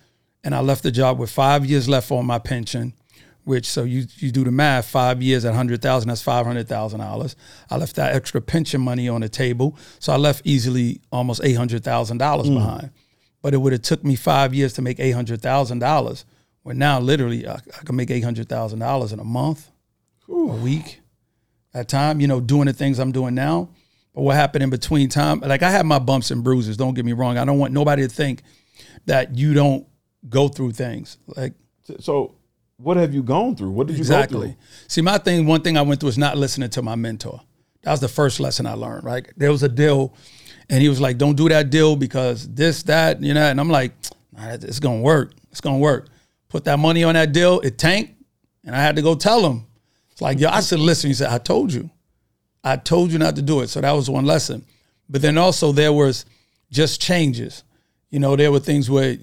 And 0.45 0.55
I 0.55 0.61
left 0.61 0.85
the 0.85 0.93
job 0.93 1.19
with 1.19 1.31
five 1.31 1.67
years 1.67 1.89
left 1.89 2.11
on 2.13 2.25
my 2.25 2.39
pension, 2.39 2.95
which, 3.43 3.67
so 3.67 3.83
you, 3.83 4.07
you 4.17 4.31
do 4.31 4.45
the 4.45 4.53
math, 4.53 4.87
five 4.87 5.21
years 5.21 5.45
at 5.45 5.51
100000 5.51 6.09
that's 6.09 6.23
$500,000. 6.23 7.35
I 7.71 7.77
left 7.77 7.97
that 7.97 8.15
extra 8.15 8.41
pension 8.41 8.81
money 8.81 9.09
on 9.09 9.21
the 9.21 9.29
table. 9.29 9.77
So 9.99 10.13
I 10.13 10.17
left 10.17 10.43
easily 10.45 11.01
almost 11.11 11.43
$800,000 11.43 12.55
behind. 12.55 12.91
But 13.43 13.55
it 13.55 13.59
would 13.59 13.73
have 13.73 13.83
took 13.83 14.05
me 14.05 14.17
five 14.17 14.55
years 14.55 14.73
to 14.75 14.83
make 14.83 14.99
$800,000. 14.99 16.25
Where 16.63 16.75
now, 16.75 16.99
literally, 17.01 17.47
I, 17.47 17.55
I 17.55 17.85
can 17.85 17.97
make 17.97 18.09
$800,000 18.09 19.13
in 19.13 19.21
a 19.21 19.25
month, 19.25 19.71
a 20.29 20.35
week 20.35 21.01
at 21.73 21.89
time, 21.89 22.21
you 22.21 22.27
know, 22.27 22.41
doing 22.41 22.67
the 22.67 22.73
things 22.73 22.99
I'm 22.99 23.13
doing 23.13 23.35
now. 23.35 23.69
But 24.15 24.23
what 24.23 24.37
happened 24.37 24.65
in 24.65 24.71
between 24.71 25.09
time, 25.09 25.41
like 25.41 25.63
I 25.63 25.71
had 25.71 25.87
my 25.87 25.99
bumps 25.99 26.31
and 26.31 26.43
bruises, 26.43 26.77
don't 26.77 26.95
get 26.95 27.05
me 27.05 27.13
wrong. 27.13 27.39
I 27.39 27.45
don't 27.45 27.59
want 27.59 27.73
nobody 27.73 28.03
to 28.03 28.09
think 28.09 28.43
that 29.07 29.37
you 29.37 29.55
don't 29.55 29.87
go 30.29 30.49
through 30.49 30.73
things. 30.73 31.19
Like 31.37 31.55
So, 32.01 32.35
what 32.79 32.97
have 32.97 33.15
you 33.15 33.23
gone 33.23 33.57
through? 33.57 33.71
What 33.71 33.87
did 33.87 33.95
you 33.95 34.05
go 34.05 34.15
exactly. 34.15 34.49
through? 34.49 34.57
See, 34.89 35.01
my 35.03 35.19
thing, 35.19 35.47
one 35.47 35.63
thing 35.63 35.77
I 35.77 35.83
went 35.83 36.01
through 36.01 36.11
is 36.11 36.19
not 36.19 36.37
listening 36.37 36.71
to 36.71 36.83
my 36.83 36.95
mentor. 36.95 37.41
That 37.83 37.93
was 37.93 38.01
the 38.01 38.09
first 38.09 38.41
lesson 38.41 38.67
I 38.67 38.75
learned, 38.75 39.05
right? 39.05 39.27
There 39.37 39.51
was 39.51 39.63
a 39.63 39.69
deal 39.69 40.15
and 40.69 40.83
he 40.83 40.89
was 40.89 41.01
like, 41.01 41.19
don't 41.19 41.37
do 41.37 41.49
that 41.49 41.71
deal 41.71 41.97
because 41.97 42.49
this, 42.49 42.83
that, 42.85 43.23
you 43.23 43.35
know, 43.35 43.43
and 43.43 43.61
I'm 43.61 43.71
like, 43.71 43.93
nah, 44.33 44.51
it's 44.51 44.81
gonna 44.81 45.01
work. 45.01 45.33
It's 45.51 45.61
gonna 45.61 45.79
work. 45.79 46.09
Put 46.49 46.65
that 46.65 46.79
money 46.79 47.05
on 47.05 47.15
that 47.15 47.33
deal, 47.33 47.61
it 47.61 47.79
tanked, 47.79 48.15
and 48.65 48.75
I 48.75 48.81
had 48.81 48.97
to 48.97 49.03
go 49.03 49.15
tell 49.15 49.49
him. 49.49 49.67
It's 50.11 50.21
like, 50.21 50.41
yo, 50.41 50.49
I 50.49 50.61
said, 50.61 50.81
listen, 50.81 51.09
he 51.09 51.15
said, 51.15 51.31
I 51.31 51.39
told 51.39 51.73
you. 51.73 51.91
I 52.65 52.77
told 52.77 53.13
you 53.13 53.19
not 53.19 53.37
to 53.37 53.43
do 53.43 53.61
it. 53.61 53.69
So 53.69 53.81
that 53.81 53.93
was 53.93 54.11
one 54.11 54.27
lesson. 54.27 54.65
But 55.09 55.23
then 55.23 55.39
also 55.39 55.73
there 55.73 55.93
was 55.93 56.25
just 56.71 57.01
changes. 57.01 57.65
You 58.11 58.19
know, 58.19 58.37
there 58.37 58.53
were 58.53 58.61
things 58.61 58.91
where 58.91 59.17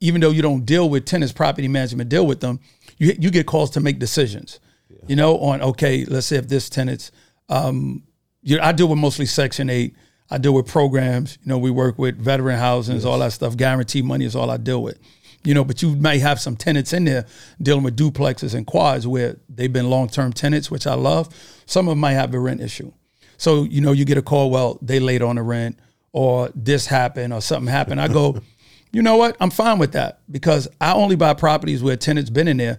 even 0.00 0.20
though 0.20 0.30
you 0.30 0.42
don't 0.42 0.64
deal 0.64 0.88
with 0.88 1.04
tenants, 1.04 1.32
property 1.32 1.68
management 1.68 2.10
deal 2.10 2.26
with 2.26 2.40
them, 2.40 2.60
you 2.98 3.14
you 3.18 3.30
get 3.30 3.46
calls 3.46 3.70
to 3.70 3.80
make 3.80 3.98
decisions. 3.98 4.60
You 5.06 5.16
know, 5.16 5.38
on 5.38 5.62
okay, 5.62 6.04
let's 6.04 6.26
say 6.26 6.36
if 6.36 6.48
this 6.48 6.68
tenant's 6.68 7.10
um 7.48 8.02
you 8.42 8.58
I 8.60 8.72
deal 8.72 8.88
with 8.88 8.98
mostly 8.98 9.26
section 9.26 9.70
eight. 9.70 9.94
I 10.30 10.38
deal 10.38 10.54
with 10.54 10.68
programs, 10.68 11.38
you 11.42 11.48
know, 11.48 11.58
we 11.58 11.70
work 11.70 11.98
with 11.98 12.16
veteran 12.16 12.58
housings, 12.58 13.04
all 13.04 13.18
that 13.18 13.32
stuff. 13.32 13.56
Guarantee 13.56 14.02
money 14.02 14.24
is 14.24 14.36
all 14.36 14.50
I 14.50 14.58
deal 14.58 14.82
with. 14.82 14.98
You 15.42 15.54
know, 15.54 15.64
but 15.64 15.82
you 15.82 15.96
may 15.96 16.18
have 16.18 16.38
some 16.38 16.54
tenants 16.54 16.92
in 16.92 17.04
there 17.04 17.26
dealing 17.60 17.82
with 17.82 17.96
duplexes 17.96 18.54
and 18.54 18.66
quads 18.66 19.06
where 19.06 19.38
they've 19.48 19.72
been 19.72 19.88
long 19.88 20.08
term 20.08 20.32
tenants, 20.32 20.70
which 20.70 20.86
I 20.86 20.94
love. 20.94 21.34
Some 21.66 21.88
of 21.88 21.92
them 21.92 21.98
might 21.98 22.12
have 22.12 22.32
a 22.34 22.38
rent 22.38 22.60
issue. 22.60 22.92
So, 23.38 23.64
you 23.64 23.80
know, 23.80 23.92
you 23.92 24.04
get 24.04 24.18
a 24.18 24.22
call, 24.22 24.50
well, 24.50 24.78
they 24.82 25.00
late 25.00 25.22
on 25.22 25.36
the 25.36 25.42
rent 25.42 25.78
or 26.12 26.50
this 26.54 26.86
happened 26.86 27.32
or 27.32 27.40
something 27.40 27.72
happened. 27.72 28.00
I 28.00 28.08
go, 28.08 28.38
you 28.92 29.00
know 29.00 29.16
what? 29.16 29.36
I'm 29.40 29.50
fine 29.50 29.78
with 29.78 29.92
that 29.92 30.20
because 30.30 30.68
I 30.80 30.92
only 30.92 31.16
buy 31.16 31.32
properties 31.34 31.82
where 31.82 31.96
tenants 31.96 32.28
been 32.28 32.46
in 32.46 32.58
there, 32.58 32.78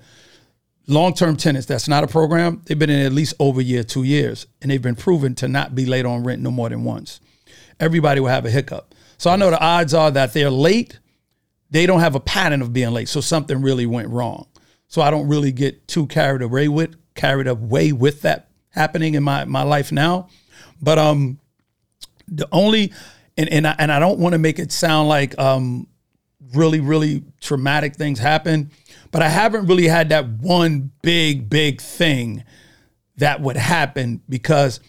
long 0.88 1.16
term 1.16 1.36
tenants. 1.36 1.66
That's 1.66 1.88
not 1.88 2.04
a 2.04 2.08
program. 2.08 2.62
They've 2.66 2.78
been 2.78 2.92
in 2.92 3.06
at 3.06 3.12
least 3.12 3.34
over 3.40 3.60
a 3.60 3.64
year, 3.64 3.84
two 3.84 4.04
years, 4.04 4.46
and 4.62 4.70
they've 4.70 4.82
been 4.82 4.96
proven 4.96 5.34
to 5.36 5.48
not 5.48 5.74
be 5.74 5.88
late 5.88 6.06
on 6.06 6.24
rent 6.24 6.42
no 6.44 6.52
more 6.52 6.70
than 6.70 6.84
once. 6.84 7.20
Everybody 7.82 8.22
will 8.22 8.30
have 8.30 8.46
a 8.46 8.50
hiccup. 8.50 8.94
So 9.17 9.30
I 9.30 9.36
know 9.36 9.50
the 9.50 9.60
odds 9.60 9.94
are 9.94 10.12
that 10.12 10.34
they're 10.34 10.50
late. 10.50 11.00
They 11.72 11.86
don't 11.86 12.00
have 12.00 12.15
a 12.15 12.20
pattern 12.20 12.62
of 12.62 12.72
being 12.72 12.91
late. 12.91 13.10
So 13.10 13.22
something 13.22 13.62
really 13.62 13.86
went 13.86 14.10
wrong. 14.10 14.48
So 14.88 15.02
I 15.02 15.10
don't 15.10 15.28
really 15.28 15.52
get 15.52 15.88
too 15.88 16.06
carried 16.08 16.41
away 16.41 16.67
with 16.67 16.96
carried 17.15 17.48
away 17.48 17.91
with 17.91 18.22
that 18.22 18.50
happening 18.70 19.15
in 19.15 19.24
my 19.24 19.46
my 19.46 19.63
life 19.63 19.91
now. 19.91 20.30
But 20.82 21.00
um 21.00 21.39
the 22.28 22.48
only 22.52 22.94
and 23.38 23.50
and 23.50 23.67
I, 23.67 23.76
and 23.80 23.91
I 23.91 24.00
don't 24.00 24.20
want 24.20 24.34
to 24.34 24.39
make 24.39 24.60
it 24.60 24.72
sound 24.72 25.10
like 25.10 25.38
um 25.39 25.88
really 26.54 26.82
really 26.82 27.24
traumatic 27.39 27.96
things 27.96 28.20
happen, 28.20 28.72
but 29.12 29.22
I 29.22 29.30
haven't 29.30 29.67
really 29.67 29.88
had 29.88 30.10
that 30.10 30.28
one 30.28 30.91
big 31.02 31.50
big 31.50 31.82
thing 31.82 32.44
that 33.17 33.41
would 33.41 33.58
happen 33.58 34.22
because 34.28 34.80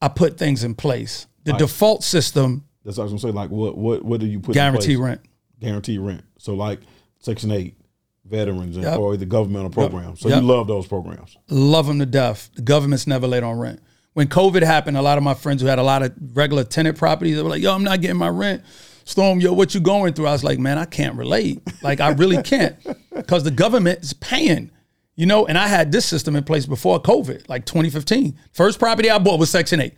I 0.00 0.08
put 0.08 0.38
things 0.38 0.64
in 0.64 0.74
place. 0.74 1.26
The 1.44 1.52
default 1.52 2.02
system 2.04 2.64
That's 2.84 2.96
what 2.98 3.02
I 3.04 3.12
was 3.12 3.22
gonna 3.22 3.32
say. 3.32 3.36
Like, 3.36 3.50
what 3.50 3.76
what 3.78 4.04
what 4.04 4.20
do 4.20 4.26
you 4.26 4.40
put? 4.40 4.48
in 4.50 4.54
guarantee 4.54 4.96
rent. 4.96 5.20
Guarantee 5.60 5.98
rent. 5.98 6.24
So, 6.38 6.54
like 6.54 6.80
Section 7.20 7.50
Eight, 7.50 7.76
veterans, 8.24 8.76
and, 8.76 8.84
Yep. 8.84 8.98
or 8.98 9.16
the 9.16 9.26
governmental 9.26 9.70
programs. 9.70 10.20
So 10.20 10.28
Yep. 10.28 10.40
you 10.42 10.46
love 10.46 10.66
those 10.66 10.86
programs. 10.86 11.36
love 11.48 11.86
them 11.86 11.98
to 11.98 12.06
death. 12.06 12.50
The 12.54 12.62
government's 12.62 13.06
never 13.06 13.26
late 13.26 13.42
on 13.42 13.58
rent. 13.58 13.80
When 14.14 14.28
COVID 14.28 14.62
happened, 14.62 14.96
a 14.96 15.02
lot 15.02 15.18
of 15.18 15.24
my 15.24 15.34
friends 15.34 15.60
who 15.60 15.66
had 15.68 15.78
a 15.78 15.82
lot 15.82 16.02
of 16.02 16.12
regular 16.34 16.64
tenant 16.64 16.96
properties, 16.96 17.36
they 17.36 17.42
were 17.42 17.48
like, 17.50 17.62
"Yo, 17.62 17.72
I'm 17.74 17.84
not 17.84 18.00
getting 18.00 18.16
my 18.16 18.28
rent." 18.28 18.62
Storm, 19.06 19.38
yo, 19.40 19.52
what 19.52 19.74
you 19.74 19.80
going 19.80 20.14
through? 20.14 20.26
I 20.28 20.32
was 20.32 20.44
like, 20.44 20.58
"Man, 20.58 20.78
I 20.78 20.84
can't 20.86 21.16
relate. 21.16 21.60
Like, 21.82 22.00
I 22.00 22.10
really 22.10 22.42
can't, 22.42 22.76
because 23.14 23.42
the 23.44 23.50
government 23.50 24.00
is 24.02 24.12
paying." 24.14 24.70
You 25.16 25.26
know, 25.26 25.46
and 25.46 25.56
I 25.56 25.68
had 25.68 25.92
this 25.92 26.04
system 26.04 26.34
in 26.34 26.42
place 26.42 26.66
before 26.66 27.00
COVID, 27.00 27.48
like 27.48 27.66
2015. 27.66 28.36
First 28.52 28.80
property 28.80 29.08
I 29.10 29.18
bought 29.18 29.38
was 29.38 29.48
Section 29.50 29.80
8. 29.80 29.94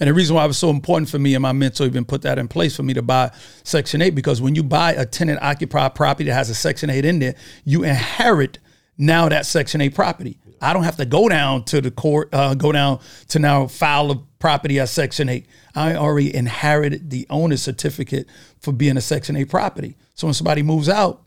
And 0.00 0.08
the 0.08 0.14
reason 0.14 0.34
why 0.34 0.44
it 0.44 0.48
was 0.48 0.58
so 0.58 0.70
important 0.70 1.10
for 1.10 1.18
me 1.18 1.34
and 1.34 1.42
my 1.42 1.52
mentor 1.52 1.84
even 1.84 2.06
put 2.06 2.22
that 2.22 2.38
in 2.38 2.48
place 2.48 2.74
for 2.74 2.82
me 2.82 2.94
to 2.94 3.02
buy 3.02 3.30
Section 3.64 4.00
8, 4.00 4.14
because 4.14 4.40
when 4.40 4.54
you 4.54 4.62
buy 4.62 4.92
a 4.92 5.04
tenant 5.04 5.40
occupied 5.42 5.94
property 5.94 6.24
that 6.24 6.34
has 6.34 6.48
a 6.48 6.54
Section 6.54 6.88
8 6.88 7.04
in 7.04 7.18
there, 7.18 7.34
you 7.64 7.84
inherit 7.84 8.58
now 8.96 9.28
that 9.28 9.44
Section 9.44 9.82
8 9.82 9.94
property. 9.94 10.38
I 10.60 10.72
don't 10.72 10.84
have 10.84 10.96
to 10.96 11.04
go 11.04 11.28
down 11.28 11.64
to 11.64 11.80
the 11.80 11.90
court, 11.90 12.30
uh, 12.32 12.54
go 12.54 12.72
down 12.72 13.00
to 13.28 13.38
now 13.38 13.66
file 13.66 14.10
a 14.10 14.16
property 14.38 14.80
as 14.80 14.90
Section 14.90 15.28
8. 15.28 15.46
I 15.74 15.94
already 15.94 16.34
inherited 16.34 17.10
the 17.10 17.26
owner's 17.28 17.62
certificate 17.62 18.26
for 18.58 18.72
being 18.72 18.96
a 18.96 19.00
Section 19.00 19.36
8 19.36 19.48
property. 19.48 19.96
So 20.14 20.26
when 20.26 20.34
somebody 20.34 20.62
moves 20.62 20.88
out, 20.88 21.22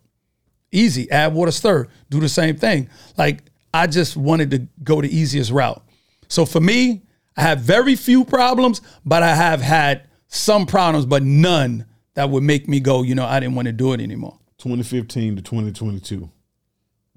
easy, 0.72 1.10
add 1.12 1.34
water, 1.34 1.52
stir, 1.52 1.88
do 2.10 2.20
the 2.20 2.30
same 2.30 2.58
thing. 2.58 2.90
Like 3.18 3.44
I 3.74 3.88
just 3.88 4.18
wanted 4.18 4.52
to 4.52 4.68
go 4.84 5.02
the 5.02 5.16
easiest 5.16 5.52
route. 5.52 5.84
So 6.28 6.46
for 6.46 6.60
me, 6.60 7.04
I 7.36 7.42
have 7.42 7.60
very 7.60 7.96
few 7.96 8.24
problems, 8.26 8.82
but 9.06 9.24
I 9.24 9.34
have 9.36 9.62
had 9.62 10.08
some 10.28 10.66
problems, 10.66 11.06
but 11.06 11.24
none 11.24 11.86
that 12.16 12.30
would 12.30 12.44
make 12.44 12.68
me 12.68 12.80
go, 12.80 13.02
you 13.04 13.16
know, 13.16 13.26
I 13.26 13.40
didn't 13.40 13.56
want 13.56 13.68
to 13.68 13.72
do 13.72 13.94
it 13.94 14.02
anymore. 14.02 14.38
2015 14.60 15.38
to 15.38 15.42
2022. 15.42 16.30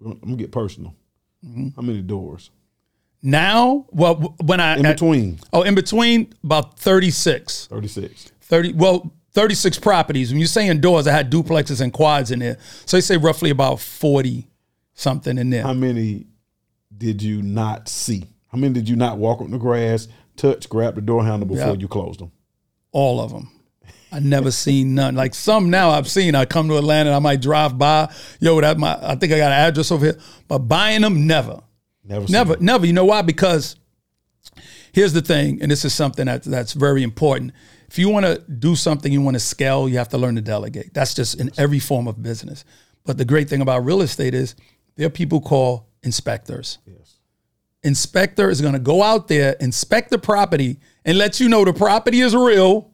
I'm 0.04 0.18
gonna 0.20 0.36
get 0.36 0.52
personal. 0.52 0.94
Mm-hmm. 1.44 1.68
How 1.76 1.82
many 1.82 2.02
doors 2.02 2.50
Now, 3.22 3.86
well, 3.90 4.34
when 4.44 4.60
I 4.60 4.76
in 4.76 4.82
between? 4.82 5.38
oh, 5.52 5.62
in 5.62 5.74
between 5.74 6.32
about 6.44 6.78
36. 6.78 7.66
36. 7.66 8.32
30 8.42 8.72
well 8.74 9.12
36 9.32 9.78
properties 9.80 10.30
when 10.30 10.38
you're 10.38 10.46
saying 10.46 10.80
doors 10.80 11.06
i 11.06 11.12
had 11.12 11.30
duplexes 11.30 11.80
and 11.80 11.92
quads 11.92 12.30
in 12.30 12.38
there 12.38 12.56
so 12.86 12.96
they 12.96 13.00
say 13.02 13.16
roughly 13.16 13.50
about 13.50 13.80
40 13.80 14.46
something 14.94 15.36
in 15.36 15.50
there 15.50 15.62
How 15.64 15.74
many 15.74 16.26
did 16.96 17.20
you 17.22 17.42
not 17.42 17.88
see? 17.88 18.24
How 18.48 18.58
many 18.58 18.72
did 18.74 18.88
you 18.88 18.96
not 18.96 19.18
walk 19.18 19.40
on 19.40 19.50
the 19.50 19.58
grass, 19.58 20.08
touch, 20.36 20.68
grab 20.68 20.94
the 20.94 21.00
door 21.00 21.24
handle 21.24 21.48
before 21.48 21.68
Yep. 21.72 21.80
you 21.80 21.88
closed 21.88 22.20
them? 22.20 22.32
all 22.92 23.20
of 23.20 23.30
them. 23.30 23.50
I 24.10 24.20
never 24.20 24.50
seen 24.50 24.94
none. 24.94 25.14
Like 25.16 25.34
some 25.34 25.68
now 25.68 25.90
I've 25.90 26.08
seen. 26.08 26.34
I 26.34 26.46
come 26.46 26.68
to 26.68 26.78
Atlanta, 26.78 27.12
I 27.12 27.18
might 27.18 27.42
drive 27.42 27.76
by. 27.76 28.10
Yo, 28.40 28.58
that 28.60 28.78
my 28.78 28.96
I 29.02 29.16
think 29.16 29.32
I 29.32 29.36
got 29.38 29.52
an 29.52 29.58
address 29.68 29.90
over 29.90 30.06
here. 30.06 30.18
But 30.48 30.60
buying 30.60 31.02
them, 31.02 31.26
never, 31.26 31.60
Never, 32.04 32.26
never, 32.32 32.54
them. 32.56 32.64
never. 32.64 32.86
You 32.86 32.92
know 32.94 33.04
why? 33.04 33.20
Because 33.22 33.76
here's 34.92 35.12
the 35.12 35.20
thing, 35.20 35.60
and 35.60 35.70
this 35.70 35.84
is 35.84 35.92
something 35.92 36.24
that 36.26 36.44
that's 36.44 36.72
very 36.72 37.02
important. 37.02 37.52
If 37.88 37.98
you 37.98 38.08
want 38.08 38.24
to 38.26 38.38
do 38.50 38.74
something, 38.76 39.12
you 39.12 39.20
want 39.20 39.34
to 39.34 39.40
scale, 39.40 39.88
you 39.88 39.98
have 39.98 40.08
to 40.10 40.18
learn 40.18 40.36
to 40.36 40.40
delegate. 40.40 40.94
That's 40.94 41.12
just 41.14 41.38
in 41.38 41.50
every 41.58 41.78
form 41.78 42.08
of 42.08 42.22
business. 42.22 42.64
But 43.04 43.18
the 43.18 43.24
great 43.24 43.48
thing 43.50 43.60
about 43.60 43.84
real 43.84 44.00
estate 44.00 44.34
is 44.34 44.54
there 44.96 45.06
are 45.06 45.10
people 45.10 45.40
called 45.40 45.82
inspectors. 46.02 46.78
Yes. 46.86 47.05
Inspector 47.86 48.50
is 48.50 48.60
going 48.60 48.72
to 48.72 48.80
go 48.80 49.00
out 49.00 49.28
there, 49.28 49.52
inspect 49.60 50.10
the 50.10 50.18
property, 50.18 50.80
and 51.04 51.16
let 51.16 51.38
you 51.38 51.48
know 51.48 51.64
the 51.64 51.72
property 51.72 52.20
is 52.20 52.34
real. 52.34 52.90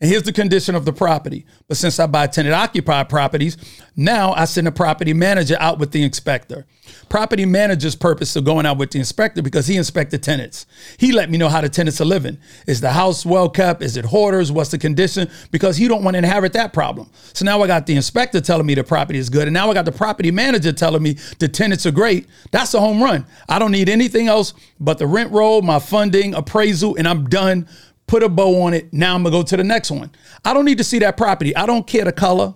And 0.00 0.10
here's 0.10 0.24
the 0.24 0.32
condition 0.32 0.74
of 0.74 0.84
the 0.84 0.92
property. 0.92 1.46
But 1.68 1.76
since 1.76 2.00
I 2.00 2.06
buy 2.06 2.26
tenant 2.26 2.54
occupied 2.54 3.08
properties, 3.08 3.56
now 3.94 4.32
I 4.32 4.44
send 4.44 4.66
a 4.66 4.72
property 4.72 5.14
manager 5.14 5.56
out 5.60 5.78
with 5.78 5.92
the 5.92 6.02
inspector. 6.02 6.66
Property 7.08 7.46
manager's 7.46 7.94
purpose 7.94 8.34
of 8.34 8.44
going 8.44 8.66
out 8.66 8.76
with 8.76 8.90
the 8.90 8.98
inspector 8.98 9.40
because 9.40 9.68
he 9.68 9.76
inspected 9.76 10.20
tenants. 10.22 10.66
He 10.98 11.12
let 11.12 11.30
me 11.30 11.38
know 11.38 11.48
how 11.48 11.60
the 11.60 11.68
tenants 11.68 12.00
are 12.00 12.06
living. 12.06 12.38
Is 12.66 12.80
the 12.80 12.90
house 12.90 13.24
well 13.24 13.48
kept? 13.48 13.82
Is 13.82 13.96
it 13.96 14.04
hoarders? 14.04 14.50
What's 14.50 14.72
the 14.72 14.78
condition? 14.78 15.30
Because 15.52 15.76
he 15.76 15.86
don't 15.86 16.02
want 16.02 16.14
to 16.14 16.18
inherit 16.18 16.52
that 16.54 16.72
problem. 16.72 17.08
So 17.32 17.44
now 17.44 17.62
I 17.62 17.68
got 17.68 17.86
the 17.86 17.94
inspector 17.94 18.40
telling 18.40 18.66
me 18.66 18.74
the 18.74 18.84
property 18.84 19.20
is 19.20 19.30
good, 19.30 19.46
and 19.46 19.54
now 19.54 19.70
I 19.70 19.74
got 19.74 19.84
the 19.84 19.92
property 19.92 20.32
manager 20.32 20.72
telling 20.72 21.04
me 21.04 21.16
the 21.38 21.46
tenants 21.46 21.86
are 21.86 21.92
great. 21.92 22.26
That's 22.50 22.74
a 22.74 22.80
home 22.80 23.00
run. 23.00 23.26
I 23.48 23.60
don't 23.60 23.72
need 23.72 23.88
anything 23.88 24.26
else 24.26 24.54
but 24.80 24.98
the 24.98 25.06
rent 25.06 25.30
roll, 25.30 25.62
my 25.62 25.78
funding, 25.78 26.34
appraisal, 26.34 26.96
and 26.96 27.06
I'm 27.06 27.28
done 27.28 27.68
put 28.06 28.22
a 28.22 28.28
bow 28.28 28.62
on 28.62 28.74
it. 28.74 28.92
Now 28.92 29.14
I'm 29.14 29.22
gonna 29.22 29.34
go 29.34 29.42
to 29.42 29.56
the 29.56 29.64
next 29.64 29.90
one. 29.90 30.10
I 30.44 30.54
don't 30.54 30.64
need 30.64 30.78
to 30.78 30.84
see 30.84 30.98
that 31.00 31.16
property. 31.16 31.54
I 31.56 31.66
don't 31.66 31.86
care 31.86 32.04
the 32.04 32.12
color. 32.12 32.54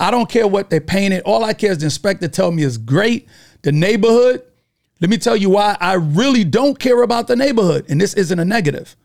I 0.00 0.10
don't 0.10 0.28
care 0.28 0.46
what 0.46 0.70
they 0.70 0.80
painted. 0.80 1.22
All 1.24 1.44
I 1.44 1.52
care 1.52 1.72
is 1.72 1.78
the 1.78 1.86
inspector 1.86 2.28
tell 2.28 2.52
me 2.52 2.62
is 2.62 2.78
great. 2.78 3.28
The 3.62 3.72
neighborhood. 3.72 4.42
Let 5.00 5.10
me 5.10 5.18
tell 5.18 5.36
you 5.36 5.50
why 5.50 5.76
I 5.80 5.94
really 5.94 6.44
don't 6.44 6.78
care 6.78 7.02
about 7.02 7.28
the 7.28 7.36
neighborhood. 7.36 7.86
And 7.88 8.00
this 8.00 8.14
isn't 8.14 8.38
a 8.38 8.44
negative. 8.44 8.96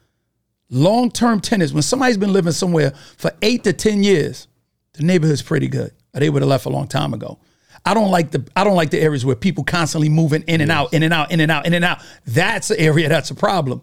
Long-term 0.70 1.42
tenants, 1.42 1.72
when 1.72 1.84
somebody's 1.84 2.18
been 2.18 2.34
living 2.34 2.52
somewhere 2.52 2.94
for 3.18 3.32
eight 3.44 3.64
to 3.66 3.74
10 3.74 4.04
years, 4.04 4.48
the 4.94 5.04
neighborhood's 5.04 5.44
pretty 5.44 5.68
good. 5.68 5.92
Or 6.14 6.20
they 6.20 6.30
would 6.30 6.42
have 6.42 6.50
left 6.50 6.66
a 6.66 6.70
long 6.70 6.88
time 6.88 7.14
ago. 7.14 7.40
I 7.86 7.94
don't 7.94 8.12
like 8.12 8.32
the 8.32 8.48
I 8.56 8.64
don't 8.64 8.76
like 8.76 8.92
the 8.92 9.02
areas 9.02 9.26
where 9.26 9.36
people 9.36 9.64
constantly 9.64 10.08
moving 10.08 10.44
in 10.44 10.62
and 10.62 10.72
out, 10.72 10.94
in 10.94 11.04
and 11.04 11.14
out, 11.14 11.32
in 11.32 11.40
and 11.42 11.52
out, 11.52 11.66
in 11.66 11.74
and 11.74 11.84
out. 11.84 12.00
That's 12.26 12.70
the 12.70 12.80
area 12.80 13.10
that's 13.10 13.30
a 13.30 13.36
problem. 13.36 13.82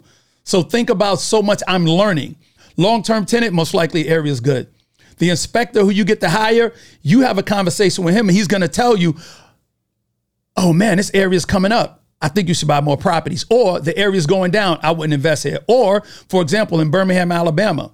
So 0.50 0.62
think 0.62 0.90
about 0.90 1.20
so 1.20 1.42
much 1.42 1.62
I'm 1.68 1.86
learning. 1.86 2.34
Long-term 2.76 3.26
tenant, 3.26 3.54
most 3.54 3.72
likely 3.72 4.08
area 4.08 4.32
is 4.32 4.40
good. 4.40 4.66
The 5.18 5.30
inspector 5.30 5.80
who 5.80 5.90
you 5.90 6.04
get 6.04 6.20
to 6.22 6.28
hire, 6.28 6.74
you 7.02 7.20
have 7.20 7.38
a 7.38 7.42
conversation 7.44 8.02
with 8.02 8.16
him 8.16 8.28
and 8.28 8.36
he's 8.36 8.48
gonna 8.48 8.66
tell 8.66 8.96
you, 8.96 9.14
oh 10.56 10.72
man, 10.72 10.96
this 10.96 11.12
area 11.14 11.36
is 11.36 11.44
coming 11.44 11.70
up. 11.70 12.02
I 12.20 12.26
think 12.26 12.48
you 12.48 12.54
should 12.54 12.66
buy 12.66 12.80
more 12.80 12.96
properties. 12.96 13.46
Or 13.48 13.78
the 13.78 13.96
area 13.96 14.16
is 14.16 14.26
going 14.26 14.50
down. 14.50 14.80
I 14.82 14.90
wouldn't 14.90 15.14
invest 15.14 15.44
here. 15.44 15.60
Or, 15.68 16.02
for 16.28 16.42
example, 16.42 16.80
in 16.80 16.90
Birmingham, 16.90 17.30
Alabama. 17.30 17.92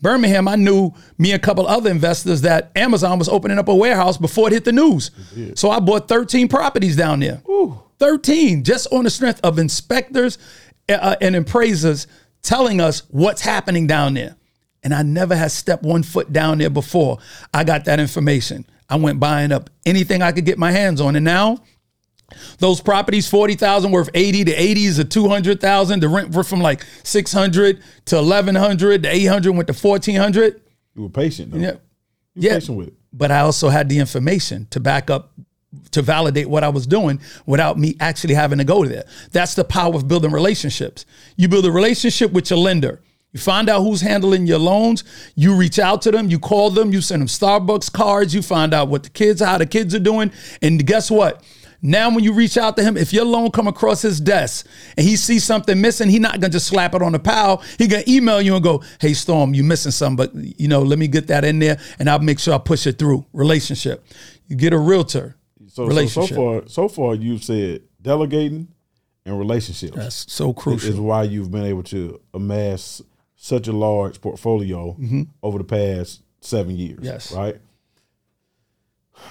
Birmingham, 0.00 0.48
I 0.48 0.56
knew 0.56 0.94
me 1.18 1.32
and 1.32 1.42
a 1.42 1.44
couple 1.44 1.66
other 1.66 1.90
investors 1.90 2.40
that 2.40 2.72
Amazon 2.76 3.18
was 3.18 3.28
opening 3.28 3.58
up 3.58 3.68
a 3.68 3.74
warehouse 3.74 4.16
before 4.16 4.48
it 4.48 4.54
hit 4.54 4.64
the 4.64 4.72
news. 4.72 5.10
So 5.54 5.70
I 5.70 5.80
bought 5.80 6.08
13 6.08 6.48
properties 6.48 6.96
down 6.96 7.20
there. 7.20 7.42
13, 7.98 8.64
just 8.64 8.90
on 8.90 9.04
the 9.04 9.10
strength 9.10 9.40
of 9.44 9.58
inspectors 9.58 10.38
uh, 10.98 11.16
and 11.20 11.36
appraisers 11.36 12.06
telling 12.42 12.80
us 12.80 13.02
what's 13.10 13.42
happening 13.42 13.86
down 13.86 14.14
there. 14.14 14.36
And 14.82 14.94
I 14.94 15.02
never 15.02 15.36
had 15.36 15.50
stepped 15.52 15.82
one 15.82 16.02
foot 16.02 16.32
down 16.32 16.58
there 16.58 16.70
before 16.70 17.18
I 17.52 17.64
got 17.64 17.84
that 17.84 18.00
information. 18.00 18.64
I 18.88 18.96
went 18.96 19.20
buying 19.20 19.52
up 19.52 19.68
anything 19.84 20.22
I 20.22 20.32
could 20.32 20.46
get 20.46 20.58
my 20.58 20.72
hands 20.72 21.00
on. 21.00 21.16
And 21.16 21.24
now 21.24 21.58
those 22.58 22.80
properties, 22.80 23.28
40,000 23.28 23.90
worth 23.90 24.08
80, 24.14 24.44
the 24.44 24.52
80s 24.54 24.98
of 24.98 25.08
200,000, 25.10 26.00
the 26.00 26.08
rent 26.08 26.34
were 26.34 26.44
from 26.44 26.60
like 26.60 26.84
600 27.02 27.82
to 28.06 28.16
1100, 28.16 29.02
to 29.02 29.08
800 29.14 29.52
went 29.52 29.66
to 29.66 29.74
1400. 29.74 30.60
You 30.94 31.02
were 31.02 31.08
patient 31.08 31.52
though. 31.52 31.58
Yeah. 31.58 31.72
You 32.34 32.42
were 32.42 32.46
Yeah. 32.48 32.54
patient 32.54 32.78
with 32.78 32.88
it. 32.88 32.94
But 33.12 33.30
I 33.30 33.40
also 33.40 33.68
had 33.68 33.88
the 33.88 33.98
information 33.98 34.66
to 34.70 34.80
back 34.80 35.10
up 35.10 35.32
to 35.92 36.02
validate 36.02 36.48
what 36.48 36.64
I 36.64 36.68
was 36.68 36.86
doing 36.86 37.20
without 37.46 37.78
me 37.78 37.96
actually 38.00 38.34
having 38.34 38.58
to 38.58 38.64
go 38.64 38.84
there. 38.84 39.04
That's 39.32 39.54
the 39.54 39.64
power 39.64 39.94
of 39.94 40.08
building 40.08 40.32
relationships. 40.32 41.06
You 41.36 41.48
build 41.48 41.66
a 41.66 41.72
relationship 41.72 42.32
with 42.32 42.50
your 42.50 42.58
lender. 42.58 43.00
You 43.32 43.38
find 43.38 43.68
out 43.68 43.82
who's 43.82 44.00
handling 44.00 44.46
your 44.46 44.58
loans. 44.58 45.04
You 45.36 45.54
reach 45.54 45.78
out 45.78 46.02
to 46.02 46.10
them. 46.10 46.28
You 46.28 46.40
call 46.40 46.70
them. 46.70 46.92
You 46.92 47.00
send 47.00 47.22
them 47.22 47.28
Starbucks 47.28 47.92
cards. 47.92 48.34
You 48.34 48.42
find 48.42 48.74
out 48.74 48.88
what 48.88 49.04
the 49.04 49.10
kids, 49.10 49.40
how 49.40 49.58
the 49.58 49.66
kids 49.66 49.94
are 49.94 50.00
doing. 50.00 50.32
And 50.60 50.84
guess 50.84 51.10
what? 51.10 51.44
Now, 51.82 52.10
when 52.10 52.24
you 52.24 52.32
reach 52.32 52.58
out 52.58 52.76
to 52.76 52.82
him, 52.82 52.96
if 52.96 53.12
your 53.12 53.24
loan 53.24 53.52
come 53.52 53.66
across 53.66 54.02
his 54.02 54.20
desk 54.20 54.66
and 54.98 55.06
he 55.06 55.16
sees 55.16 55.44
something 55.44 55.80
missing, 55.80 56.10
he 56.10 56.18
not 56.18 56.40
gonna 56.40 56.50
just 56.50 56.66
slap 56.66 56.94
it 56.94 57.02
on 57.02 57.12
the 57.12 57.18
pile. 57.18 57.62
He 57.78 57.86
gonna 57.86 58.04
email 58.06 58.42
you 58.42 58.54
and 58.54 58.62
go, 58.62 58.82
"Hey, 59.00 59.14
Storm, 59.14 59.54
you 59.54 59.64
missing 59.64 59.92
something, 59.92 60.16
but 60.16 60.34
you 60.60 60.68
know, 60.68 60.82
let 60.82 60.98
me 60.98 61.08
get 61.08 61.28
that 61.28 61.42
in 61.44 61.58
there, 61.58 61.78
and 61.98 62.10
I'll 62.10 62.18
make 62.18 62.38
sure 62.38 62.52
I 62.52 62.58
push 62.58 62.86
it 62.86 62.98
through." 62.98 63.24
Relationship. 63.32 64.04
You 64.46 64.56
get 64.56 64.74
a 64.74 64.78
realtor. 64.78 65.36
So, 65.70 65.88
so 65.88 66.06
so 66.06 66.26
far, 66.26 66.62
so 66.68 66.88
far 66.88 67.14
you've 67.14 67.44
said 67.44 67.82
delegating 68.02 68.68
and 69.24 69.38
relationships 69.38 69.94
That's 69.96 70.32
so 70.32 70.52
crucial. 70.52 70.90
is 70.90 70.98
why 70.98 71.22
you've 71.24 71.50
been 71.50 71.64
able 71.64 71.82
to 71.84 72.20
amass 72.34 73.02
such 73.36 73.68
a 73.68 73.72
large 73.72 74.20
portfolio 74.20 74.96
over 75.42 75.58
the 75.58 75.64
past 75.64 76.22
seven 76.40 76.76
years. 76.76 76.96
Mm-hmm. 76.98 77.04
Yes. 77.06 77.32
Right. 77.32 77.56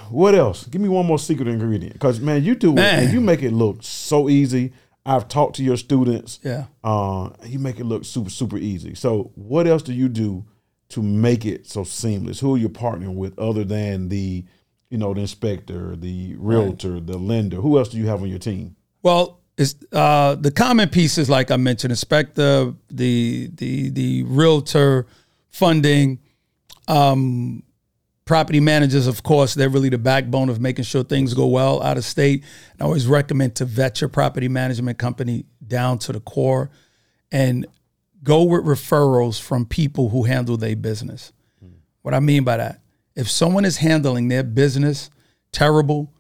What 0.10 0.36
else? 0.36 0.66
Give 0.66 0.82
me 0.82 0.90
one 0.90 1.06
more 1.06 1.20
secret 1.20 1.48
ingredient. 1.48 1.94
Because 1.94 2.20
man, 2.20 2.44
you 2.44 2.56
do 2.56 2.72
it 2.72 2.76
Man. 2.76 3.04
and 3.04 3.14
you 3.14 3.22
make 3.22 3.42
it 3.44 3.52
look 3.52 3.78
so 3.82 4.30
easy. 4.30 4.72
I've 5.06 5.28
talked 5.28 5.56
to 5.56 5.64
your 5.64 5.78
students. 5.78 6.40
Yeah. 6.44 6.66
Uh, 6.84 7.32
you 7.46 7.58
make 7.60 7.80
it 7.80 7.86
look 7.86 8.06
super, 8.06 8.30
super 8.30 8.58
easy. 8.58 8.94
So 8.96 9.32
what 9.36 9.66
else 9.68 9.82
do 9.82 9.94
you 9.94 10.08
do 10.10 10.46
to 10.90 11.02
make 11.02 11.46
it 11.46 11.66
so 11.68 11.84
seamless? 11.84 12.40
Who 12.40 12.54
are 12.56 12.58
you 12.58 12.70
partnering 12.70 13.16
with 13.16 13.38
other 13.40 13.64
than 13.64 14.10
the, 14.10 14.46
you 14.90 14.98
know, 14.98 15.14
the 15.14 15.22
inspector, 15.22 15.96
the 15.96 16.36
realtor, 16.38 17.00
the 17.00 17.18
lender? 17.18 17.58
Who 17.58 17.78
else 17.78 17.90
do 17.90 17.98
you 17.98 18.08
have 18.08 18.22
on 18.22 18.30
your 18.30 18.40
team? 18.40 18.76
Well, 19.04 19.40
it's 19.58 19.76
uh, 19.92 20.36
the 20.36 20.52
common 20.52 20.90
pieces, 20.90 21.30
like 21.30 21.52
I 21.52 21.58
mentioned, 21.58 21.92
inspector, 21.92 22.74
the 22.90 23.52
the 23.54 23.90
the 23.90 24.24
realtor, 24.24 25.06
funding, 25.50 26.20
um, 26.88 27.64
property 28.26 28.60
managers. 28.60 29.06
Of 29.06 29.22
course, 29.24 29.54
they're 29.54 29.70
really 29.70 29.90
the 29.90 29.98
backbone 29.98 30.50
of 30.50 30.60
making 30.62 30.86
sure 30.86 31.04
things 31.04 31.34
go 31.34 31.48
well 31.48 31.84
out 31.84 31.98
of 31.98 32.06
state. 32.06 32.44
And 32.74 32.82
I 32.82 32.86
always 32.86 33.06
recommend 33.06 33.56
to 33.56 33.66
vet 33.66 34.02
your 34.02 34.10
property 34.10 34.48
management 34.48 34.98
company 34.98 35.46
down 35.66 36.00
to 36.00 36.14
the 36.14 36.20
core, 36.20 36.72
and 37.32 37.68
go 38.24 38.44
with 38.44 38.66
referrals 38.66 39.42
from 39.42 39.66
people 39.66 40.10
who 40.10 40.24
handle 40.24 40.58
their 40.58 40.76
business. 40.76 41.34
What 42.02 42.14
I 42.14 42.22
mean 42.22 42.44
by 42.44 42.58
that, 42.58 42.82
if 43.20 43.30
someone 43.30 43.66
is 43.66 43.78
handling 43.78 44.30
their 44.30 44.44
business 44.44 45.10
terrible, 45.52 46.14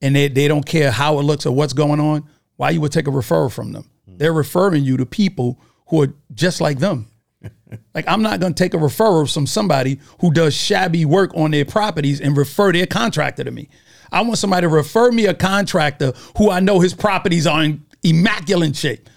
and 0.00 0.14
they, 0.14 0.28
they 0.28 0.46
don't 0.46 0.66
care 0.66 0.90
how 0.90 1.18
it 1.18 1.22
looks 1.22 1.46
or 1.46 1.54
what's 1.54 1.72
going 1.72 1.98
on, 1.98 2.28
why 2.56 2.70
you 2.70 2.80
would 2.80 2.92
take 2.92 3.08
a 3.08 3.10
referral 3.10 3.52
from 3.52 3.72
them? 3.72 3.90
Hmm. 4.06 4.18
They're 4.18 4.32
referring 4.32 4.84
you 4.84 4.96
to 4.98 5.06
people 5.06 5.58
who 5.88 6.02
are 6.02 6.14
just 6.32 6.60
like 6.60 6.78
them. 6.78 7.10
like 7.94 8.04
I'm 8.06 8.22
not 8.22 8.38
going 8.38 8.54
to 8.54 8.62
take 8.62 8.74
a 8.74 8.76
referral 8.76 9.32
from 9.32 9.46
somebody 9.46 9.98
who 10.20 10.30
does 10.32 10.54
shabby 10.54 11.04
work 11.04 11.32
on 11.34 11.50
their 11.50 11.64
properties 11.64 12.20
and 12.20 12.36
refer 12.36 12.72
their 12.72 12.86
contractor 12.86 13.44
to 13.44 13.50
me. 13.50 13.68
I 14.12 14.22
want 14.22 14.38
somebody 14.38 14.66
to 14.66 14.68
refer 14.68 15.10
me 15.10 15.26
a 15.26 15.34
contractor 15.34 16.12
who 16.36 16.50
I 16.50 16.60
know 16.60 16.80
his 16.80 16.94
properties 16.94 17.46
are 17.46 17.64
in 17.64 17.84
immaculate 18.02 18.76
shape. 18.76 19.08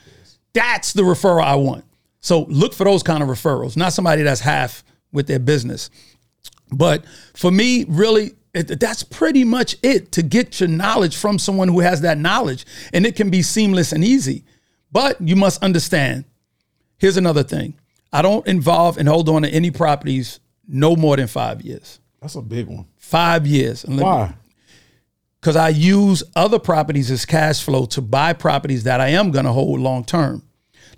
That's 0.53 0.93
the 0.93 1.03
referral 1.03 1.43
I 1.43 1.55
want. 1.55 1.85
So 2.19 2.43
look 2.45 2.73
for 2.73 2.85
those 2.85 3.03
kind 3.03 3.21
of 3.21 3.29
referrals, 3.29 3.77
not 3.77 3.93
somebody 3.93 4.23
that's 4.23 4.41
half 4.41 4.83
with 5.11 5.27
their 5.27 5.39
business. 5.39 5.89
But 6.71 7.05
for 7.33 7.51
me, 7.51 7.85
really, 7.87 8.31
it, 8.53 8.79
that's 8.79 9.03
pretty 9.03 9.43
much 9.43 9.75
it 9.83 10.11
to 10.13 10.23
get 10.23 10.59
your 10.59 10.69
knowledge 10.69 11.15
from 11.15 11.39
someone 11.39 11.67
who 11.67 11.79
has 11.79 12.01
that 12.01 12.17
knowledge. 12.17 12.65
And 12.93 13.05
it 13.05 13.15
can 13.15 13.29
be 13.29 13.41
seamless 13.41 13.91
and 13.91 14.03
easy. 14.03 14.43
But 14.91 15.19
you 15.21 15.35
must 15.35 15.63
understand 15.63 16.25
here's 16.97 17.17
another 17.17 17.43
thing 17.43 17.75
I 18.11 18.21
don't 18.21 18.45
involve 18.47 18.97
and 18.97 19.07
hold 19.07 19.29
on 19.29 19.43
to 19.43 19.49
any 19.49 19.71
properties 19.71 20.39
no 20.67 20.95
more 20.95 21.15
than 21.17 21.27
five 21.27 21.61
years. 21.61 21.99
That's 22.21 22.35
a 22.35 22.41
big 22.41 22.67
one. 22.67 22.87
Five 22.97 23.45
years. 23.45 23.83
And 23.83 23.99
Why? 23.99 24.33
because 25.39 25.55
I 25.55 25.69
use 25.69 26.23
other 26.35 26.59
properties 26.59 27.11
as 27.11 27.25
cash 27.25 27.63
flow 27.63 27.85
to 27.87 28.01
buy 28.01 28.33
properties 28.33 28.83
that 28.83 28.99
I 28.99 29.09
am 29.09 29.31
going 29.31 29.45
to 29.45 29.51
hold 29.51 29.79
long 29.79 30.03
term. 30.03 30.43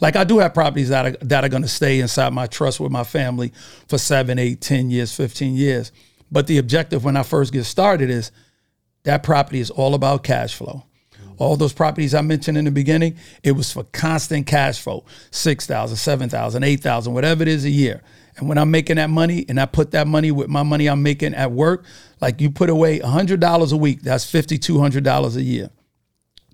Like 0.01 0.15
I 0.15 0.23
do 0.23 0.39
have 0.39 0.53
properties 0.53 0.89
that 0.89 1.05
are, 1.05 1.25
that 1.25 1.43
are 1.43 1.49
going 1.49 1.63
to 1.63 1.69
stay 1.69 1.99
inside 1.99 2.33
my 2.33 2.47
trust 2.47 2.79
with 2.79 2.91
my 2.91 3.03
family 3.03 3.51
for 3.87 3.97
seven, 3.97 4.39
eight, 4.39 4.61
10 4.61 4.89
years, 4.89 5.13
15 5.15 5.55
years. 5.55 5.91
But 6.31 6.47
the 6.47 6.57
objective 6.57 7.03
when 7.03 7.17
I 7.17 7.23
first 7.23 7.51
get 7.51 7.65
started 7.65 8.09
is 8.09 8.31
that 9.03 9.23
property 9.23 9.59
is 9.59 9.69
all 9.69 9.95
about 9.95 10.23
cash 10.23 10.53
flow. 10.53 10.83
all 11.37 11.55
those 11.55 11.73
properties 11.73 12.13
I 12.13 12.21
mentioned 12.21 12.57
in 12.57 12.65
the 12.65 12.71
beginning, 12.71 13.17
it 13.43 13.53
was 13.53 13.71
for 13.71 13.83
constant 13.85 14.45
cash 14.45 14.79
flow, 14.79 15.05
6,000, 15.31 15.95
7,000, 15.95 16.63
8,000, 16.63 17.13
whatever 17.13 17.41
it 17.43 17.47
is 17.47 17.65
a 17.65 17.69
year. 17.69 18.01
And 18.37 18.47
when 18.47 18.57
I'm 18.57 18.71
making 18.71 18.97
that 18.97 19.09
money 19.09 19.45
and 19.49 19.59
I 19.59 19.65
put 19.65 19.91
that 19.91 20.07
money 20.07 20.31
with 20.31 20.47
my 20.49 20.63
money 20.63 20.87
I'm 20.87 21.03
making 21.03 21.33
at 21.33 21.51
work, 21.51 21.85
like 22.21 22.39
you 22.39 22.51
put 22.51 22.69
away 22.69 22.99
$100 22.99 23.73
a 23.73 23.77
week, 23.77 24.01
that's 24.01 24.29
$5,200 24.31 25.35
a 25.35 25.41
year. 25.41 25.69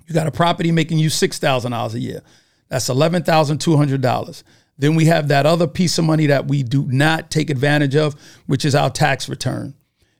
You 0.07 0.13
got 0.13 0.27
a 0.27 0.31
property 0.31 0.71
making 0.71 0.99
you 0.99 1.09
$6,000 1.09 1.93
a 1.93 1.99
year. 1.99 2.21
That's 2.69 2.89
$11,200. 2.89 4.43
Then 4.77 4.95
we 4.95 5.05
have 5.05 5.27
that 5.29 5.45
other 5.45 5.67
piece 5.67 5.97
of 5.97 6.05
money 6.05 6.25
that 6.27 6.47
we 6.47 6.61
do 6.63 6.85
not 6.87 7.31
take 7.31 7.49
advantage 7.49 7.95
of, 7.95 8.15
which 8.45 8.65
is 8.65 8.75
our 8.75 8.89
tax 8.89 9.29
return. 9.29 9.73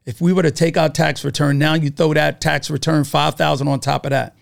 If 0.05 0.21
we 0.21 0.31
were 0.31 0.43
to 0.43 0.51
take 0.51 0.77
our 0.77 0.87
tax 0.89 1.25
return, 1.25 1.57
now 1.57 1.73
you 1.73 1.89
throw 1.89 2.13
that 2.13 2.39
tax 2.39 2.69
return 2.69 3.03
5000 3.03 3.67
on 3.67 3.79
top 3.79 4.05
of 4.05 4.11
that. 4.11 4.35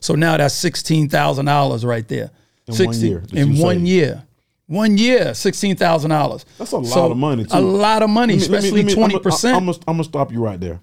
So 0.00 0.14
now 0.14 0.36
that's 0.38 0.54
$16,000 0.64 1.84
right 1.84 2.08
there. 2.08 2.30
In 2.66 2.74
one 2.86 2.96
year, 2.98 3.24
In 3.32 3.56
one 3.58 3.76
saved. 3.76 3.86
year. 3.88 4.22
One 4.66 4.96
year, 4.98 5.32
$16,000. 5.32 6.44
That's 6.58 6.72
a 6.72 6.78
lot 6.78 7.10
of 7.10 7.16
money, 7.16 7.44
too. 7.44 7.56
A 7.56 7.60
lot 7.60 8.02
of 8.02 8.10
money, 8.10 8.36
me- 8.36 8.40
let 8.40 8.50
me- 8.50 8.56
especially 8.58 8.82
me- 8.84 8.92
I'm 8.92 9.10
20%. 9.10 9.42
gonna 9.42 9.72
I'm 9.88 9.94
gonna 9.94 10.04
stop 10.04 10.32
you 10.32 10.42
right 10.42 10.58
there. 10.60 10.80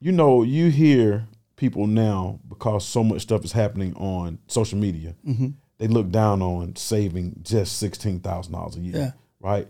You 0.00 0.12
know, 0.12 0.42
you 0.42 0.68
hear 0.70 1.26
people 1.56 1.86
now 1.86 2.40
because 2.48 2.84
so 2.84 3.02
much 3.04 3.22
stuff 3.22 3.44
is 3.44 3.52
happening 3.52 3.94
on 3.94 4.38
social 4.48 4.78
media. 4.78 5.14
Mm-hmm. 5.26 5.48
They 5.78 5.88
look 5.88 6.10
down 6.10 6.40
on 6.42 6.76
saving 6.76 7.40
just 7.42 7.78
sixteen 7.78 8.20
thousand 8.20 8.52
dollars 8.52 8.76
a 8.76 8.80
year, 8.80 8.96
Yeah. 8.96 9.10
right? 9.40 9.68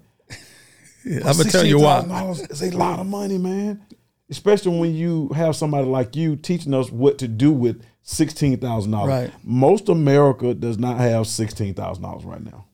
I'm 1.07 1.21
going 1.21 1.35
to 1.37 1.51
tell 1.51 1.67
you 1.67 1.79
why. 1.81 2.01
$16,000 2.03 2.73
a 2.73 2.77
lot 2.79 2.99
of 2.99 3.07
money, 3.07 3.37
man. 3.37 3.83
Especially 4.31 4.79
when 4.79 4.95
you 4.95 5.29
have 5.35 5.55
somebody 5.55 5.87
like 5.87 6.17
you 6.17 6.35
teaching 6.35 6.73
us 6.73 6.91
what 6.91 7.19
to 7.19 7.29
do 7.29 7.53
with 7.53 7.83
sixteen 8.03 8.59
thousand 8.59 8.93
dollars. 8.93 9.09
Right. 9.09 9.31
Most 9.45 9.89
America 9.91 10.55
does 10.55 10.79
not 10.79 10.99
have 10.99 11.27
sixteen 11.27 11.75
thousand 11.75 12.03
dollars 12.05 12.25
right 12.25 12.43
now. 12.43 12.67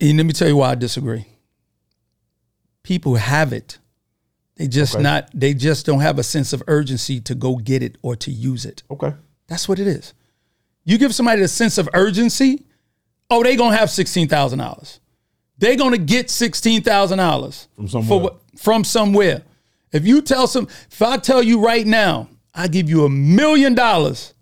And 0.00 0.16
let 0.16 0.24
me 0.24 0.32
tell 0.32 0.48
you 0.48 0.56
why 0.56 0.70
I 0.70 0.74
disagree. 0.76 1.26
People 2.82 3.14
have 3.16 3.52
it. 3.52 3.78
They 4.56 4.68
just 4.68 4.94
Okay. 4.94 5.02
not 5.02 5.28
they 5.34 5.52
just 5.54 5.84
don't 5.86 6.00
have 6.00 6.18
a 6.18 6.22
sense 6.22 6.52
of 6.52 6.62
urgency 6.66 7.20
to 7.22 7.34
go 7.34 7.56
get 7.56 7.82
it 7.82 7.98
or 8.02 8.14
to 8.16 8.30
use 8.30 8.64
it. 8.64 8.82
Okay. 8.90 9.12
That's 9.46 9.68
what 9.68 9.78
it 9.78 9.86
is. 9.86 10.14
You 10.84 10.96
give 10.98 11.14
somebody 11.14 11.42
a 11.42 11.48
sense 11.48 11.76
of 11.78 11.88
urgency, 11.94 12.64
oh, 13.30 13.42
they 13.42 13.56
gonna 13.56 13.76
have 13.76 13.90
sixteen 13.90 14.28
thousand 14.28 14.58
dollars. 14.58 15.00
They 15.58 15.76
gonna 15.76 15.98
get 15.98 16.30
sixteen 16.30 16.82
thousand 16.82 17.18
dollars 17.18 17.68
From 17.76 17.88
somewhere. 17.88 18.20
for 18.30 18.38
from 18.58 18.84
somewhere. 18.84 19.42
If 19.92 20.06
you 20.06 20.22
tell 20.22 20.46
some, 20.46 20.64
if 20.90 21.00
I 21.02 21.16
tell 21.18 21.42
you 21.42 21.64
right 21.64 21.86
now, 21.86 22.28
I 22.54 22.66
give 22.68 22.88
you 22.90 23.04
a 23.04 23.08
million 23.08 23.74
dollars, 23.74 24.34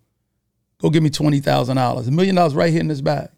go 0.80 0.88
give 0.90 1.02
me 1.02 1.10
twenty 1.10 1.40
thousand 1.40 1.76
dollars. 1.76 2.08
A 2.08 2.10
million 2.10 2.34
dollars 2.34 2.54
right 2.54 2.70
here 2.72 2.80
in 2.80 2.88
this 2.88 3.00
bag. 3.00 3.28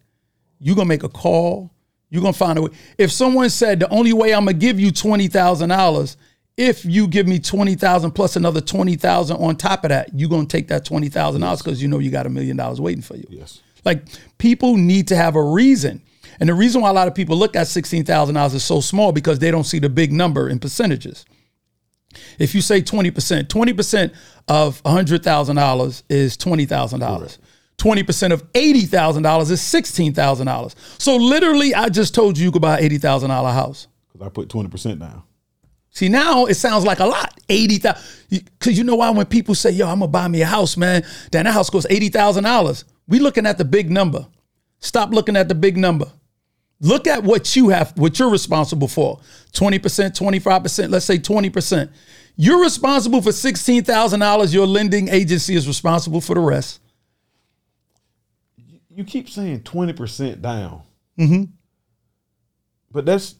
You 0.59 0.73
gonna 0.75 0.87
make 0.87 1.03
a 1.03 1.09
call. 1.09 1.71
You're 2.09 2.21
gonna 2.21 2.33
find 2.33 2.57
a 2.57 2.61
way. 2.61 2.69
If 2.97 3.11
someone 3.11 3.49
said 3.49 3.79
the 3.81 3.89
only 3.89 4.13
way 4.13 4.33
I'm 4.33 4.45
gonna 4.45 4.53
give 4.53 4.79
you 4.79 4.91
twenty 4.91 5.27
thousand 5.27 5.69
dollars, 5.69 6.15
if 6.55 6.85
you 6.85 7.07
give 7.07 7.27
me 7.27 7.39
twenty 7.39 7.75
thousand 7.75 8.11
plus 8.11 8.37
another 8.37 8.61
twenty 8.61 8.95
thousand 8.95 9.37
on 9.37 9.57
top 9.57 9.83
of 9.83 9.89
that, 9.89 10.09
you're 10.17 10.29
gonna 10.29 10.45
take 10.45 10.69
that 10.69 10.85
twenty 10.85 11.09
thousand 11.09 11.41
dollars 11.41 11.61
because 11.61 11.81
you 11.81 11.89
know 11.89 11.99
you 11.99 12.11
got 12.11 12.25
a 12.25 12.29
million 12.29 12.55
dollars 12.55 12.79
waiting 12.79 13.01
for 13.01 13.17
you. 13.17 13.25
Yes. 13.29 13.61
Like 13.85 14.03
people 14.37 14.75
need 14.75 15.07
to 15.09 15.15
have 15.15 15.35
a 15.35 15.43
reason. 15.43 16.01
And 16.39 16.49
the 16.49 16.53
reason 16.53 16.81
why 16.81 16.89
a 16.89 16.93
lot 16.93 17.07
of 17.07 17.15
people 17.15 17.37
look 17.37 17.55
at 17.55 17.67
$16,000 17.67 18.53
is 18.53 18.63
so 18.63 18.81
small 18.81 19.11
because 19.11 19.39
they 19.39 19.51
don't 19.51 19.63
see 19.63 19.79
the 19.79 19.89
big 19.89 20.11
number 20.11 20.49
in 20.49 20.59
percentages. 20.59 21.23
If 22.39 22.53
you 22.55 22.61
say 22.61 22.81
20%, 22.81 23.47
20% 23.47 24.13
of 24.47 24.83
$100,000 24.83 26.03
is 26.09 26.37
$20,000. 26.37 27.37
20% 27.77 28.31
of 28.31 28.53
$80,000 28.53 29.51
is 29.51 29.61
$16,000. 29.61 30.75
So 31.01 31.15
literally, 31.15 31.75
I 31.75 31.89
just 31.89 32.15
told 32.15 32.37
you 32.37 32.45
you 32.45 32.51
could 32.51 32.61
buy 32.61 32.79
an 32.79 32.89
$80,000 32.89 33.53
house. 33.53 33.87
Because 34.11 34.25
I 34.25 34.29
put 34.29 34.49
twenty 34.49 34.69
percent 34.69 34.99
down. 34.99 35.23
See, 35.89 36.07
now 36.09 36.45
it 36.45 36.55
sounds 36.55 36.85
like 36.85 36.99
a 36.99 37.05
lot. 37.05 37.33
80,000. 37.49 38.01
Because 38.29 38.77
you 38.77 38.83
know 38.83 38.95
why? 38.95 39.09
When 39.09 39.25
people 39.25 39.55
say, 39.55 39.71
yo, 39.71 39.87
I'm 39.87 39.99
going 39.99 40.09
to 40.09 40.11
buy 40.11 40.27
me 40.27 40.41
a 40.41 40.45
house, 40.45 40.77
man, 40.77 41.03
then 41.31 41.45
that 41.45 41.53
house 41.53 41.69
costs 41.69 41.89
$80,000. 41.89 42.83
We 43.07 43.19
looking 43.19 43.45
at 43.45 43.57
the 43.57 43.65
big 43.65 43.91
number. 43.91 44.27
Stop 44.79 45.11
looking 45.11 45.35
at 45.35 45.47
the 45.47 45.55
big 45.55 45.77
number. 45.77 46.11
Look 46.81 47.07
at 47.07 47.23
what 47.23 47.55
you 47.55 47.69
have, 47.69 47.97
what 47.97 48.19
you're 48.19 48.29
responsible 48.29 48.87
for 48.87 49.19
20%, 49.53 49.79
25%, 49.79 50.89
let's 50.89 51.05
say 51.05 51.17
20%. 51.17 51.89
You're 52.35 52.61
responsible 52.61 53.21
for 53.21 53.29
$16,000. 53.29 54.53
Your 54.53 54.67
lending 54.67 55.07
agency 55.07 55.55
is 55.55 55.67
responsible 55.67 56.19
for 56.19 56.33
the 56.35 56.41
rest. 56.41 56.81
you 58.93 59.03
keep 59.03 59.29
saying 59.29 59.61
twenty 59.63 59.93
percent 59.93 60.41
down. 60.41 60.81
Mm-hmm. 61.19 61.43
But 62.91 63.05
that's 63.05 63.35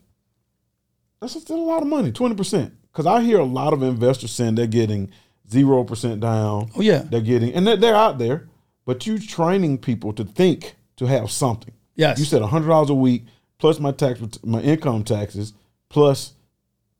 that's 1.20 1.40
still 1.40 1.58
a 1.58 1.64
lot 1.64 1.82
of 1.82 1.88
money, 1.88 2.12
twenty 2.12 2.36
percent. 2.36 2.74
Because 2.92 3.06
I 3.06 3.22
hear 3.22 3.40
a 3.40 3.46
lot 3.46 3.74
of 3.74 3.84
investors 3.84 4.32
saying 4.32 4.56
they're 4.56 4.68
getting 4.68 5.12
zero 5.50 5.84
percent 5.84 6.22
down. 6.22 6.70
Oh, 6.76 6.82
yeah. 6.82 7.00
they're 7.10 7.22
getting, 7.22 7.54
and 7.54 7.68
they're, 7.68 7.76
they're 7.78 7.96
out 7.96 8.18
there. 8.18 8.48
But 8.86 9.08
you 9.08 9.20
training 9.20 9.80
people 9.80 10.14
to 10.14 10.24
think 10.24 10.76
to 10.98 11.06
have 11.06 11.32
something. 11.32 11.74
Yes. 11.96 12.20
You 12.20 12.26
said 12.26 12.42
hundred 12.42 12.68
dollars 12.68 12.90
a 12.90 12.96
week 12.96 13.24
plus 13.58 13.80
my 13.80 13.92
tax, 13.92 14.22
my 14.44 14.62
income 14.62 15.04
taxes 15.04 15.54
plus 15.90 16.34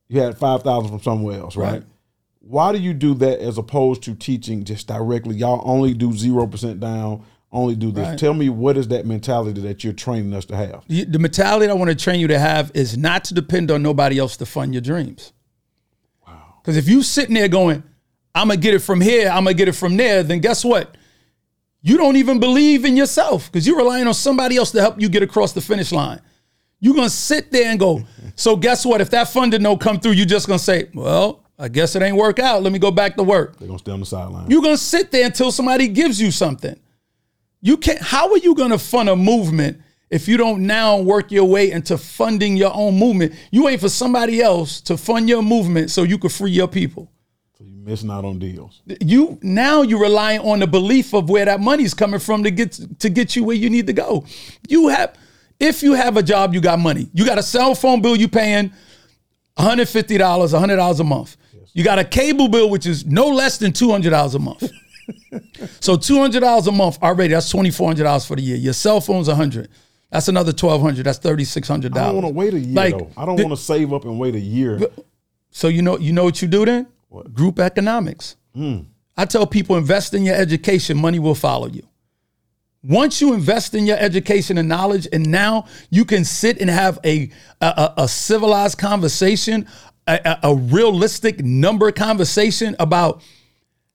you 0.08 0.22
had 0.22 0.38
five 0.38 0.64
thousand 0.64 0.90
from 0.90 1.02
somewhere 1.02 1.40
else, 1.40 1.56
right? 1.56 1.74
Right. 1.74 1.84
Why 2.40 2.72
do 2.72 2.78
you 2.78 2.94
do 2.94 3.14
that 3.16 3.40
as 3.40 3.58
opposed 3.58 4.04
to 4.04 4.16
teaching 4.16 4.64
just 4.64 4.88
directly? 4.88 5.36
Y'all 5.36 5.62
only 5.66 5.94
do 5.94 6.14
zero 6.14 6.46
percent 6.48 6.80
down, 6.80 7.24
only 7.52 7.76
do 7.76 7.92
this. 7.92 8.08
Right. 8.08 8.20
Tell 8.20 8.34
me 8.34 8.50
what 8.50 8.78
is 8.78 8.88
that 8.90 9.06
mentality 9.06 9.62
that 9.62 9.84
you're 9.84 9.94
training 9.94 10.34
us 10.34 10.46
to 10.46 10.56
have? 10.56 10.84
The 10.88 11.20
mentality 11.20 11.70
I 11.70 11.74
want 11.74 11.90
to 11.90 11.96
train 11.96 12.20
you 12.20 12.28
to 12.28 12.40
have 12.40 12.72
is 12.74 12.98
not 12.98 13.24
to 13.26 13.34
depend 13.34 13.72
on 13.72 13.82
nobody 13.82 14.20
else 14.20 14.38
to 14.38 14.46
fund 14.46 14.74
your 14.74 14.82
dreams. 14.82 15.34
Wow. 16.28 16.56
Because 16.62 16.78
if 16.78 16.88
you 16.88 17.02
sitting 17.02 17.34
there 17.34 17.48
going, 17.48 17.84
I'm 18.36 18.50
gonna 18.50 18.60
get 18.60 18.74
it 18.74 18.80
from 18.80 19.02
here, 19.02 19.30
I'm 19.30 19.44
gonna 19.44 19.56
get 19.56 19.68
it 19.68 19.76
from 19.76 19.98
there, 19.98 20.22
then 20.22 20.40
guess 20.40 20.64
what? 20.64 20.96
You 21.86 21.98
don't 21.98 22.16
even 22.16 22.40
believe 22.40 22.84
in 22.84 22.98
yourself 22.98 23.52
because 23.52 23.68
you're 23.68 23.78
relying 23.78 24.08
on 24.08 24.16
somebody 24.16 24.58
else 24.58 24.72
to 24.72 24.82
help 24.82 25.00
you 25.00 25.08
get 25.08 25.22
across 25.22 25.54
the 25.54 25.62
finish 25.62 25.92
line. 25.92 26.20
You're 26.80 26.96
gonna 26.96 27.12
sit 27.12 27.52
there 27.52 27.70
and 27.70 27.80
go, 27.80 28.04
so 28.36 28.56
guess 28.56 28.88
what? 28.88 29.02
If 29.02 29.12
that 29.12 29.30
funding 29.30 29.62
don't 29.62 29.80
come 29.80 30.00
through, 30.00 30.14
you're 30.14 30.26
just 30.26 30.48
gonna 30.48 30.58
say, 30.58 30.90
Well, 30.96 31.44
I 31.60 31.68
guess 31.68 31.96
it 31.96 32.02
ain't 32.02 32.18
work 32.18 32.40
out. 32.40 32.64
Let 32.64 32.74
me 32.74 32.80
go 32.80 32.90
back 32.90 33.16
to 33.18 33.24
work. 33.24 33.60
They're 33.60 33.68
gonna 33.68 33.78
stay 33.78 33.92
on 33.92 34.00
the 34.00 34.06
sideline. 34.08 34.50
You're 34.50 34.64
gonna 34.64 34.78
sit 34.78 35.12
there 35.12 35.28
until 35.28 35.52
somebody 35.52 35.88
gives 35.88 36.20
you 36.20 36.32
something. 36.32 36.76
You 37.62 37.78
can't. 37.78 38.02
How 38.02 38.32
are 38.32 38.40
you 38.40 38.56
gonna 38.56 38.80
fund 38.80 39.08
a 39.08 39.16
movement 39.16 39.80
if 40.10 40.28
you 40.28 40.38
don't 40.38 40.66
now 40.66 40.98
work 40.98 41.32
your 41.32 41.46
way 41.46 41.70
into 41.70 42.00
funding 42.00 42.58
your 42.58 42.74
own 42.74 42.98
movement? 42.98 43.36
You 43.52 43.70
ain't 43.70 43.82
for 43.82 43.90
somebody 43.90 44.42
else 44.42 44.82
to 44.82 44.98
fund 44.98 45.30
your 45.30 45.44
movement 45.44 45.92
so 45.92 46.02
you 46.02 46.18
can 46.18 46.32
free 46.32 46.50
your 46.50 46.68
people. 46.68 47.12
You're 47.86 47.92
missing 47.92 48.10
out 48.12 48.26
on 48.26 48.40
deals. 48.40 48.82
You 49.00 49.38
now 49.42 49.82
you 49.82 50.00
rely 50.02 50.38
on 50.38 50.60
the 50.60 50.68
belief 50.68 51.14
of 51.14 51.30
where 51.30 51.46
that 51.46 51.60
money's 51.60 51.94
coming 51.94 52.20
from 52.20 52.44
to 52.44 52.52
get 52.52 52.80
to 53.00 53.10
get 53.10 53.36
you 53.36 53.44
where 53.44 53.56
you 53.56 53.70
need 53.70 53.88
to 53.88 53.94
go. 53.94 54.26
You 54.68 54.88
have, 54.90 55.16
if 55.60 55.84
you 55.84 55.94
have 55.94 56.18
a 56.18 56.24
job, 56.24 56.54
you 56.54 56.62
got 56.62 56.80
money. 56.80 57.10
You 57.14 57.26
got 57.26 57.38
a 57.38 57.44
cell 57.44 57.76
phone 57.76 58.02
bill 58.02 58.16
you 58.16 58.28
paying 58.28 58.72
$150, 59.58 60.18
$100 60.18 61.00
a 61.00 61.04
month. 61.04 61.38
You 61.74 61.84
got 61.84 62.00
a 62.00 62.06
cable 62.06 62.48
bill, 62.48 62.70
which 62.70 62.86
is 62.86 63.06
no 63.06 63.28
less 63.28 63.58
than 63.58 63.72
$200 63.72 64.36
a 64.36 64.40
month. 64.40 64.62
so 65.82 65.98
$200 65.98 66.68
a 66.68 66.72
month 66.72 67.04
already, 67.04 67.34
that's 67.34 67.52
$2,400 67.52 68.28
for 68.28 68.36
the 68.36 68.42
year. 68.42 68.56
Your 68.56 68.74
cell 68.74 69.02
phone's 69.02 69.28
100 69.28 69.70
That's 70.10 70.30
another 70.30 70.52
1200 70.52 71.06
That's 71.06 71.20
$3,600. 71.20 71.98
I 71.98 72.06
don't 72.06 72.16
want 72.16 72.28
to 72.28 72.34
wait 72.34 72.54
a 72.54 72.60
year 72.60 72.76
Like, 72.76 72.98
though. 72.98 73.12
I 73.18 73.26
don't 73.26 73.36
want 73.36 73.52
to 73.52 73.58
save 73.58 73.92
up 73.92 74.06
and 74.06 74.18
wait 74.18 74.36
a 74.36 74.40
year. 74.40 74.80
So 75.52 75.68
you 75.68 75.82
know 75.82 75.98
you 75.98 76.12
know 76.12 76.24
what 76.24 76.42
you 76.42 76.48
do 76.48 76.66
then? 76.66 76.88
Group 77.24 77.60
economics. 77.60 78.36
Hmm. 78.54 78.80
I 79.18 79.26
tell 79.26 79.48
people 79.48 79.78
invest 79.78 80.14
in 80.14 80.24
your 80.24 80.36
education, 80.36 80.98
money 80.98 81.20
will 81.20 81.36
follow 81.36 81.68
you. 81.68 81.88
Once 82.84 83.20
you 83.22 83.34
invest 83.34 83.74
in 83.74 83.86
your 83.86 83.98
education 83.98 84.58
and 84.58 84.70
knowledge, 84.70 85.08
and 85.12 85.26
now 85.32 85.66
you 85.90 86.06
can 86.06 86.24
sit 86.24 86.60
and 86.62 86.70
have 86.70 87.00
a 87.04 87.30
a, 87.62 87.94
a- 87.98 88.08
civilized 88.08 88.78
conversation, 88.78 89.68
a- 90.06 90.38
a 90.44 90.56
realistic 90.56 91.44
number 91.44 91.92
conversation 91.92 92.76
about 92.80 93.24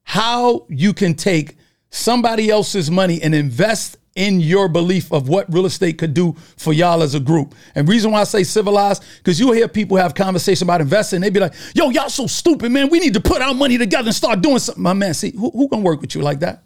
how 0.03 0.65
you 0.69 0.93
can 0.93 1.13
take 1.13 1.55
somebody 1.89 2.49
else's 2.49 2.89
money 2.91 3.21
and 3.21 3.33
invest 3.35 3.97
in 4.15 4.41
your 4.41 4.67
belief 4.67 5.11
of 5.13 5.29
what 5.29 5.51
real 5.53 5.65
estate 5.65 5.97
could 5.97 6.13
do 6.13 6.33
for 6.57 6.73
y'all 6.73 7.01
as 7.01 7.15
a 7.15 7.19
group. 7.19 7.55
And 7.75 7.87
reason 7.87 8.11
why 8.11 8.21
I 8.21 8.23
say 8.25 8.43
civilized, 8.43 9.03
because 9.17 9.39
you'll 9.39 9.53
hear 9.53 9.67
people 9.67 9.97
have 9.97 10.13
conversation 10.13 10.65
about 10.67 10.81
investing. 10.81 11.21
They 11.21 11.29
be 11.29 11.39
like, 11.39 11.53
yo, 11.73 11.89
y'all 11.89 12.09
so 12.09 12.27
stupid, 12.27 12.71
man. 12.71 12.89
We 12.89 12.99
need 12.99 13.13
to 13.13 13.21
put 13.21 13.41
our 13.41 13.53
money 13.53 13.77
together 13.77 14.07
and 14.07 14.15
start 14.15 14.41
doing 14.41 14.59
something. 14.59 14.83
My 14.83 14.93
man, 14.93 15.13
see, 15.13 15.31
who, 15.31 15.49
who 15.51 15.69
gonna 15.69 15.81
work 15.81 16.01
with 16.01 16.13
you 16.13 16.21
like 16.21 16.39
that? 16.41 16.63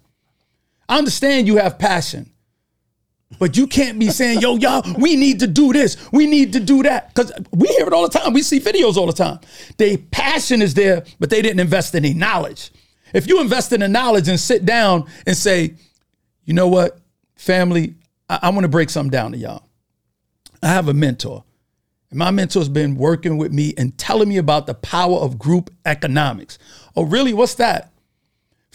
I 0.89 0.97
understand 0.97 1.47
you 1.47 1.57
have 1.57 1.77
passion. 1.77 2.31
But 3.39 3.57
you 3.57 3.67
can't 3.67 3.99
be 3.99 4.09
saying, 4.09 4.39
yo, 4.39 4.55
y'all, 4.55 4.83
we 4.97 5.15
need 5.15 5.39
to 5.41 5.47
do 5.47 5.73
this. 5.73 5.97
We 6.11 6.25
need 6.27 6.53
to 6.53 6.59
do 6.59 6.83
that. 6.83 7.13
Because 7.13 7.31
we 7.51 7.67
hear 7.67 7.87
it 7.87 7.93
all 7.93 8.07
the 8.07 8.17
time. 8.17 8.33
We 8.33 8.41
see 8.41 8.59
videos 8.59 8.97
all 8.97 9.07
the 9.07 9.13
time. 9.13 9.39
Their 9.77 9.97
passion 9.97 10.61
is 10.61 10.73
there, 10.73 11.03
but 11.19 11.29
they 11.29 11.41
didn't 11.41 11.59
invest 11.59 11.95
in 11.95 12.05
any 12.05 12.13
knowledge. 12.13 12.71
If 13.13 13.27
you 13.27 13.41
invest 13.41 13.73
in 13.73 13.79
the 13.81 13.87
knowledge 13.87 14.27
and 14.29 14.39
sit 14.39 14.65
down 14.65 15.05
and 15.25 15.35
say, 15.35 15.75
You 16.45 16.53
know 16.53 16.67
what, 16.67 16.99
family? 17.35 17.95
I, 18.29 18.49
want 18.49 18.63
to 18.63 18.69
break 18.69 18.89
something 18.89 19.11
down 19.11 19.31
to 19.33 19.37
y'all. 19.37 19.63
I 20.63 20.69
have 20.69 20.87
a 20.87 20.93
mentor. 20.93 21.43
And 22.09 22.19
my 22.19 22.31
mentor's 22.31 22.69
been 22.69 22.95
working 22.95 23.37
with 23.37 23.51
me 23.51 23.73
and 23.77 23.97
telling 23.97 24.29
me 24.29 24.37
about 24.37 24.67
the 24.67 24.73
power 24.73 25.17
of 25.17 25.37
group 25.37 25.69
economics. 25.85 26.57
Oh, 26.95 27.03
really? 27.03 27.33
What's 27.33 27.55
that? 27.55 27.91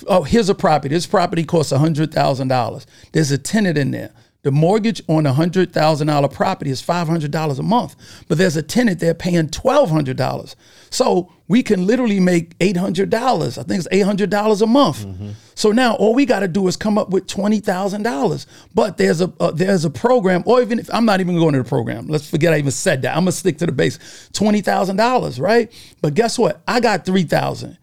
Oh, 0.07 0.23
here's 0.23 0.49
a 0.49 0.55
property. 0.55 0.95
This 0.95 1.07
property 1.07 1.45
costs 1.45 1.73
$100,000. 1.73 2.87
There's 3.13 3.31
a 3.31 3.39
tenant 3.39 3.77
in 3.77 3.91
there. 3.91 4.13
The 4.43 4.51
mortgage 4.51 5.03
on 5.07 5.27
a 5.27 5.33
hundred 5.35 5.73
thousand 5.73 6.07
dollar 6.07 6.29
property 6.29 6.71
is 6.71 6.81
five 6.81 7.07
hundred 7.07 7.31
dollars 7.31 7.59
a 7.59 7.63
month, 7.63 7.95
but 8.27 8.39
there's 8.39 8.57
a 8.57 8.63
tenant 8.63 8.99
there 8.99 9.13
paying 9.13 9.49
twelve 9.51 9.91
hundred 9.91 10.17
dollars. 10.17 10.57
So 10.89 11.31
we 11.47 11.63
can 11.63 11.87
literally 11.87 12.21
make 12.21 12.55
eight 12.61 12.79
hundred 12.79 13.11
dollars. 13.11 13.59
I 13.59 13.65
think 13.65 13.81
it's 13.81 13.89
eight 13.91 14.01
hundred 14.01 14.31
dollars 14.31 14.63
a 14.63 14.67
month. 14.67 15.05
Mm-hmm. 15.05 15.31
So 15.55 15.73
now 15.73 15.95
all 15.97 16.15
we 16.15 16.25
got 16.25 16.41
to 16.41 16.49
do 16.49 16.67
is 16.69 16.77
come 16.77 16.97
up 16.97 17.11
with 17.11 17.27
twenty 17.27 17.61
thousand 17.61 18.03
dollars. 18.03 18.47
But 18.75 18.97
there's 18.97 19.21
a 19.21 19.31
uh, 19.39 19.51
there's 19.51 19.85
a 19.85 19.91
program, 19.91 20.43
or 20.47 20.63
even 20.63 20.79
if 20.79 20.89
I'm 20.93 21.05
not 21.05 21.21
even 21.21 21.37
going 21.37 21.53
to 21.53 21.63
the 21.63 21.69
program. 21.69 22.07
Let's 22.07 22.29
forget 22.29 22.55
I 22.55 22.59
even 22.59 22.71
said 22.71 23.03
that. 23.03 23.15
I'm 23.15 23.25
gonna 23.25 23.33
stick 23.33 23.59
to 23.59 23.67
the 23.67 23.73
base. 23.73 24.31
Twenty 24.33 24.63
thousand 24.63 24.97
dollars, 24.97 25.39
right? 25.39 25.71
But 26.01 26.15
guess 26.15 26.39
what? 26.39 26.63
I 26.67 26.81
got 26.81 27.05
three 27.05 27.25
thousand 27.25 27.77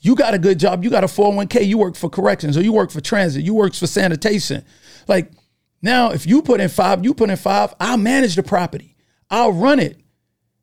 you 0.00 0.14
got 0.14 0.34
a 0.34 0.38
good 0.38 0.58
job, 0.58 0.84
you 0.84 0.90
got 0.90 1.04
a 1.04 1.06
401k, 1.08 1.66
you 1.66 1.78
work 1.78 1.96
for 1.96 2.08
corrections 2.08 2.56
or 2.56 2.62
you 2.62 2.72
work 2.72 2.90
for 2.90 3.00
transit, 3.00 3.42
you 3.42 3.54
work 3.54 3.74
for 3.74 3.86
sanitation. 3.86 4.64
Like 5.08 5.32
now, 5.82 6.10
if 6.10 6.26
you 6.26 6.42
put 6.42 6.60
in 6.60 6.68
five, 6.68 7.04
you 7.04 7.14
put 7.14 7.30
in 7.30 7.36
five, 7.36 7.74
I'll 7.78 7.98
manage 7.98 8.34
the 8.36 8.42
property. 8.42 8.96
I'll 9.30 9.52
run 9.52 9.78
it. 9.78 9.98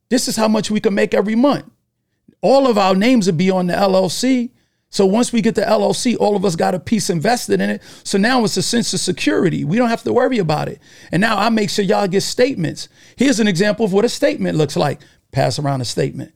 This 0.08 0.28
is 0.28 0.36
how 0.36 0.48
much 0.48 0.70
we 0.70 0.80
can 0.80 0.94
make 0.94 1.14
every 1.14 1.34
month. 1.34 1.70
All 2.40 2.66
of 2.66 2.76
our 2.76 2.94
names 2.94 3.26
will 3.26 3.34
be 3.34 3.50
on 3.50 3.68
the 3.68 3.72
LLC. 3.72 4.50
So 4.90 5.06
once 5.06 5.32
we 5.32 5.40
get 5.40 5.54
the 5.54 5.62
LLC, 5.62 6.16
all 6.20 6.36
of 6.36 6.44
us 6.44 6.54
got 6.54 6.74
a 6.74 6.78
piece 6.78 7.10
invested 7.10 7.60
in 7.60 7.68
it. 7.68 7.82
So 8.04 8.16
now 8.16 8.44
it's 8.44 8.56
a 8.56 8.62
sense 8.62 8.92
of 8.92 9.00
security. 9.00 9.64
We 9.64 9.76
don't 9.76 9.88
have 9.88 10.04
to 10.04 10.12
worry 10.12 10.38
about 10.38 10.68
it. 10.68 10.80
And 11.10 11.20
now 11.20 11.36
I 11.36 11.48
make 11.48 11.70
sure 11.70 11.84
y'all 11.84 12.06
get 12.06 12.20
statements. 12.20 12.88
Here's 13.16 13.40
an 13.40 13.48
example 13.48 13.84
of 13.84 13.92
what 13.92 14.04
a 14.04 14.08
statement 14.08 14.56
looks 14.56 14.76
like. 14.76 15.00
Pass 15.32 15.58
around 15.58 15.80
a 15.80 15.84
statement. 15.84 16.32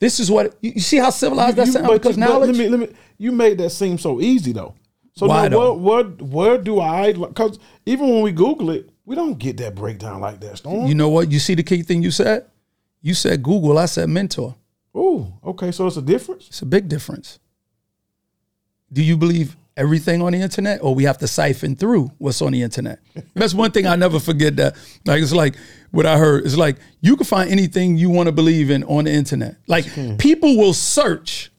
This 0.00 0.20
is 0.20 0.30
what 0.30 0.56
you 0.60 0.80
see 0.80 0.98
how 0.98 1.10
civilized 1.10 1.56
you, 1.56 1.64
that 1.64 1.72
sounds 1.72 1.88
because 1.90 2.18
knowledge. 2.18 2.56
Let 2.56 2.58
me, 2.58 2.68
let 2.68 2.80
me, 2.80 2.96
you 3.16 3.32
made 3.32 3.58
that 3.58 3.70
seem 3.70 3.96
so 3.98 4.20
easy 4.20 4.52
though. 4.52 4.74
So 5.18 5.26
now, 5.26 5.48
where, 5.48 5.72
where, 5.72 6.04
where 6.04 6.58
do 6.58 6.78
I? 6.80 7.12
Because 7.12 7.58
even 7.84 8.08
when 8.08 8.22
we 8.22 8.30
Google 8.30 8.70
it, 8.70 8.88
we 9.04 9.16
don't 9.16 9.36
get 9.36 9.56
that 9.56 9.74
breakdown 9.74 10.20
like 10.20 10.38
that. 10.42 10.58
Storm. 10.58 10.86
You 10.86 10.94
know 10.94 11.08
what? 11.08 11.32
You 11.32 11.40
see 11.40 11.56
the 11.56 11.64
key 11.64 11.82
thing 11.82 12.04
you 12.04 12.12
said. 12.12 12.46
You 13.02 13.14
said 13.14 13.42
Google. 13.42 13.78
I 13.78 13.86
said 13.86 14.08
mentor. 14.08 14.54
Oh, 14.94 15.32
okay. 15.44 15.72
So 15.72 15.88
it's 15.88 15.96
a 15.96 16.02
difference. 16.02 16.46
It's 16.46 16.62
a 16.62 16.66
big 16.66 16.88
difference. 16.88 17.40
Do 18.92 19.02
you 19.02 19.16
believe 19.16 19.56
everything 19.76 20.22
on 20.22 20.34
the 20.34 20.40
internet, 20.40 20.84
or 20.84 20.94
we 20.94 21.02
have 21.02 21.18
to 21.18 21.26
siphon 21.26 21.74
through 21.74 22.12
what's 22.18 22.40
on 22.40 22.52
the 22.52 22.62
internet? 22.62 23.00
That's 23.34 23.54
one 23.54 23.72
thing 23.72 23.88
I 23.88 23.96
never 23.96 24.20
forget. 24.20 24.54
That 24.54 24.76
like 25.04 25.20
it's 25.20 25.32
like 25.32 25.56
what 25.90 26.06
I 26.06 26.16
heard. 26.16 26.46
It's 26.46 26.56
like 26.56 26.76
you 27.00 27.16
can 27.16 27.26
find 27.26 27.50
anything 27.50 27.96
you 27.96 28.08
want 28.08 28.28
to 28.28 28.32
believe 28.32 28.70
in 28.70 28.84
on 28.84 29.06
the 29.06 29.10
internet. 29.10 29.56
Like 29.66 29.84
hmm. 29.86 30.14
people 30.14 30.56
will 30.56 30.74
search 30.74 31.50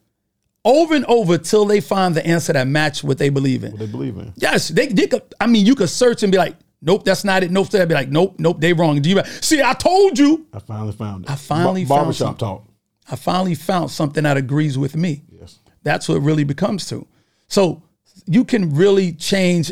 over 0.65 0.93
and 0.93 1.05
over 1.05 1.37
till 1.37 1.65
they 1.65 1.81
find 1.81 2.15
the 2.15 2.25
answer 2.25 2.53
that 2.53 2.67
match 2.67 3.03
what 3.03 3.17
they 3.17 3.29
believe 3.29 3.63
in. 3.63 3.71
What 3.71 3.79
they 3.79 3.87
believe 3.87 4.17
in. 4.17 4.33
Yes, 4.35 4.69
they, 4.69 4.87
they 4.87 5.07
could. 5.07 5.21
I 5.39 5.47
mean, 5.47 5.65
you 5.65 5.75
could 5.75 5.89
search 5.89 6.23
and 6.23 6.31
be 6.31 6.37
like, 6.37 6.55
nope, 6.81 7.05
that's 7.05 7.23
not 7.23 7.43
it. 7.43 7.51
Nope, 7.51 7.69
they'd 7.69 7.87
be 7.87 7.93
like, 7.93 8.09
nope, 8.09 8.35
nope, 8.39 8.59
they 8.59 8.73
wrong. 8.73 9.01
Do 9.01 9.09
you 9.09 9.21
see? 9.41 9.61
I 9.61 9.73
told 9.73 10.19
you. 10.19 10.47
I 10.53 10.59
finally 10.59 10.91
found 10.93 11.25
it. 11.25 11.31
I 11.31 11.35
finally 11.35 11.83
ba- 11.83 11.89
barbershop 11.89 12.27
found 12.27 12.39
talk. 12.39 12.65
I 13.11 13.15
finally 13.15 13.55
found 13.55 13.89
something 13.89 14.23
that 14.23 14.37
agrees 14.37 14.77
with 14.77 14.95
me. 14.95 15.23
Yes, 15.29 15.59
that's 15.83 16.07
what 16.07 16.15
it 16.15 16.21
really 16.21 16.43
becomes 16.43 16.87
to. 16.89 17.07
So 17.47 17.81
you 18.25 18.43
can 18.43 18.75
really 18.75 19.13
change 19.13 19.71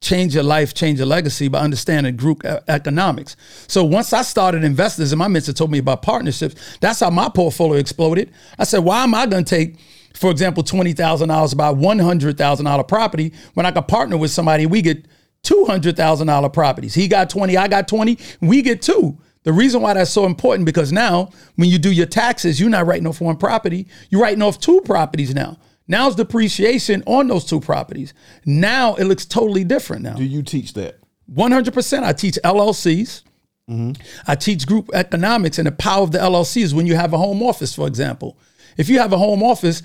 change 0.00 0.34
your 0.34 0.44
life, 0.44 0.74
change 0.74 0.98
your 0.98 1.06
legacy 1.06 1.48
by 1.48 1.60
understanding 1.60 2.14
group 2.14 2.44
economics. 2.68 3.36
So 3.68 3.82
once 3.84 4.12
I 4.12 4.20
started 4.20 4.62
investors 4.62 5.12
and 5.12 5.18
my 5.18 5.28
mentor 5.28 5.54
told 5.54 5.70
me 5.70 5.78
about 5.78 6.02
partnerships, 6.02 6.76
that's 6.78 7.00
how 7.00 7.08
my 7.08 7.30
portfolio 7.30 7.78
exploded. 7.78 8.30
I 8.58 8.64
said, 8.64 8.80
why 8.80 9.02
am 9.02 9.14
I 9.14 9.24
going 9.24 9.44
to 9.44 9.48
take 9.48 9.76
for 10.14 10.30
example, 10.30 10.62
$20,000 10.62 11.56
buy 11.56 11.72
$100,000 11.72 12.88
property 12.88 13.32
when 13.54 13.66
I 13.66 13.70
could 13.70 13.88
partner 13.88 14.16
with 14.16 14.30
somebody, 14.30 14.66
we 14.66 14.82
get 14.82 15.06
$200,000 15.44 16.52
properties. 16.52 16.94
He 16.94 17.08
got 17.08 17.30
20, 17.30 17.56
I 17.56 17.68
got 17.68 17.88
20, 17.88 18.18
we 18.40 18.62
get 18.62 18.82
two. 18.82 19.18
The 19.42 19.52
reason 19.52 19.82
why 19.82 19.94
that's 19.94 20.10
so 20.10 20.24
important 20.24 20.64
because 20.64 20.90
now 20.90 21.30
when 21.56 21.68
you 21.68 21.78
do 21.78 21.92
your 21.92 22.06
taxes, 22.06 22.58
you're 22.58 22.70
not 22.70 22.86
writing 22.86 23.06
off 23.06 23.20
one 23.20 23.36
property, 23.36 23.86
you're 24.08 24.22
writing 24.22 24.42
off 24.42 24.58
two 24.58 24.80
properties 24.82 25.34
now. 25.34 25.58
Now's 25.86 26.14
depreciation 26.14 27.02
on 27.06 27.28
those 27.28 27.44
two 27.44 27.60
properties. 27.60 28.14
Now 28.46 28.94
it 28.94 29.04
looks 29.04 29.26
totally 29.26 29.64
different 29.64 30.02
now. 30.02 30.14
Do 30.14 30.24
you 30.24 30.42
teach 30.42 30.72
that? 30.74 30.98
100%. 31.30 32.02
I 32.02 32.12
teach 32.14 32.38
LLCs. 32.42 33.22
Mm-hmm. 33.68 34.02
I 34.26 34.34
teach 34.34 34.66
group 34.66 34.90
economics, 34.92 35.58
and 35.58 35.66
the 35.66 35.72
power 35.72 36.02
of 36.02 36.12
the 36.12 36.18
LLC 36.18 36.62
is 36.62 36.74
when 36.74 36.86
you 36.86 36.96
have 36.96 37.12
a 37.14 37.18
home 37.18 37.42
office, 37.42 37.74
for 37.74 37.86
example. 37.86 38.38
If 38.76 38.88
you 38.88 38.98
have 38.98 39.12
a 39.12 39.18
home 39.18 39.42
office, 39.42 39.82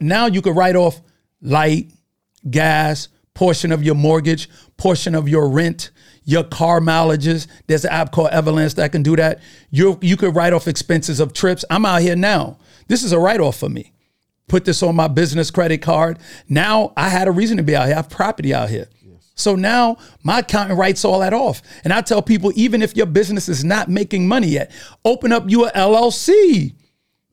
now 0.00 0.26
you 0.26 0.42
could 0.42 0.56
write 0.56 0.76
off 0.76 1.00
light, 1.42 1.92
gas, 2.48 3.08
portion 3.34 3.72
of 3.72 3.82
your 3.82 3.94
mortgage, 3.94 4.48
portion 4.76 5.14
of 5.14 5.28
your 5.28 5.48
rent, 5.48 5.90
your 6.24 6.44
car 6.44 6.80
mileages. 6.80 7.46
There's 7.66 7.84
an 7.84 7.90
app 7.90 8.12
called 8.12 8.30
Everlance 8.30 8.74
that 8.76 8.92
can 8.92 9.02
do 9.02 9.16
that. 9.16 9.40
You 9.70 9.98
you 10.00 10.16
could 10.16 10.34
write 10.34 10.52
off 10.52 10.68
expenses 10.68 11.20
of 11.20 11.32
trips. 11.32 11.64
I'm 11.70 11.86
out 11.86 12.02
here 12.02 12.16
now. 12.16 12.58
This 12.88 13.02
is 13.02 13.12
a 13.12 13.18
write 13.18 13.40
off 13.40 13.56
for 13.56 13.68
me. 13.68 13.92
Put 14.48 14.64
this 14.64 14.82
on 14.82 14.96
my 14.96 15.08
business 15.08 15.50
credit 15.50 15.78
card. 15.78 16.18
Now 16.48 16.92
I 16.96 17.08
had 17.08 17.28
a 17.28 17.32
reason 17.32 17.56
to 17.56 17.62
be 17.62 17.76
out 17.76 17.86
here. 17.86 17.94
I 17.94 17.96
have 17.96 18.10
property 18.10 18.52
out 18.52 18.68
here. 18.68 18.88
So 19.34 19.56
now 19.56 19.96
my 20.22 20.40
accountant 20.40 20.78
writes 20.78 21.04
all 21.04 21.20
that 21.20 21.32
off. 21.32 21.62
And 21.82 21.92
I 21.92 22.02
tell 22.02 22.20
people, 22.20 22.52
even 22.54 22.82
if 22.82 22.94
your 22.94 23.06
business 23.06 23.48
is 23.48 23.64
not 23.64 23.88
making 23.88 24.28
money 24.28 24.48
yet, 24.48 24.70
open 25.04 25.32
up 25.32 25.44
your 25.48 25.70
LLC. 25.70 26.74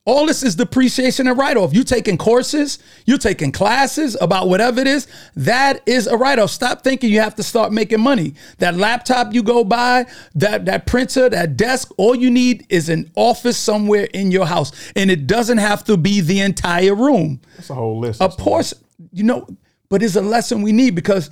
All 0.07 0.25
this 0.25 0.41
is 0.41 0.55
depreciation 0.55 1.27
and 1.27 1.37
write 1.37 1.57
off. 1.57 1.73
You 1.73 1.83
taking 1.83 2.17
courses, 2.17 2.79
you're 3.05 3.17
taking 3.17 3.51
classes 3.51 4.15
about 4.21 4.47
whatever 4.47 4.79
it 4.79 4.87
is. 4.87 5.05
That 5.35 5.81
is 5.85 6.07
a 6.07 6.15
write 6.15 6.39
off. 6.39 6.49
Stop 6.49 6.81
thinking 6.81 7.11
you 7.11 7.19
have 7.19 7.35
to 7.35 7.43
start 7.43 7.73
making 7.73 7.99
money. 7.99 8.33
That 8.59 8.75
laptop 8.75 9.33
you 9.33 9.43
go 9.43 9.65
buy, 9.65 10.05
that 10.33 10.63
that 10.63 10.87
printer, 10.87 11.27
that 11.29 11.57
desk, 11.57 11.91
all 11.97 12.15
you 12.15 12.31
need 12.31 12.65
is 12.69 12.87
an 12.87 13.11
office 13.15 13.57
somewhere 13.57 14.07
in 14.13 14.31
your 14.31 14.45
house, 14.45 14.71
and 14.95 15.11
it 15.11 15.27
doesn't 15.27 15.57
have 15.57 15.83
to 15.83 15.97
be 15.97 16.21
the 16.21 16.39
entire 16.39 16.95
room. 16.95 17.41
That's 17.57 17.69
a 17.69 17.75
whole 17.75 17.99
list. 17.99 18.21
Of 18.21 18.37
course, 18.37 18.73
you 19.11 19.25
know, 19.25 19.45
but 19.89 20.01
it's 20.01 20.15
a 20.15 20.21
lesson 20.21 20.61
we 20.61 20.71
need 20.71 20.95
because 20.95 21.29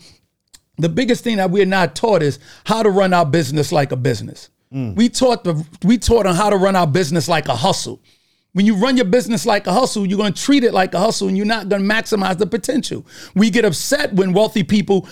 the 0.78 0.90
biggest 0.90 1.24
thing 1.24 1.38
that 1.38 1.50
we're 1.50 1.66
not 1.66 1.96
taught 1.96 2.22
is 2.22 2.40
how 2.66 2.84
to 2.84 2.90
run 2.90 3.14
our 3.14 3.26
business 3.26 3.72
like 3.72 3.94
a 3.94 3.96
business. 3.96 4.50
Mm. 4.74 4.98
We 4.98 5.08
taught 5.08 5.46
the 5.46 5.66
we 5.82 5.98
taught 5.98 6.26
on 6.26 6.36
how 6.36 6.50
to 6.50 6.58
run 6.58 6.76
our 6.76 6.88
business 6.88 7.30
like 7.30 7.48
a 7.48 7.56
hustle. 7.56 8.02
When 8.56 8.66
you 8.66 8.78
run 8.78 8.96
your 8.96 9.06
business 9.06 9.46
like 9.46 9.68
a 9.68 9.74
hustle, 9.74 10.06
you're 10.06 10.18
going 10.18 10.32
to 10.32 10.42
treat 10.42 10.64
it 10.64 10.74
like 10.74 10.94
a 10.94 11.00
hustle 11.00 11.28
and 11.28 11.36
you're 11.36 11.46
not 11.46 11.68
going 11.68 11.82
to 11.82 11.88
maximize 11.94 12.38
the 12.38 12.48
potential. 12.48 13.06
We 13.36 13.50
get 13.50 13.66
upset 13.66 14.14
when 14.14 14.32
wealthy 14.32 14.64
people 14.64 15.10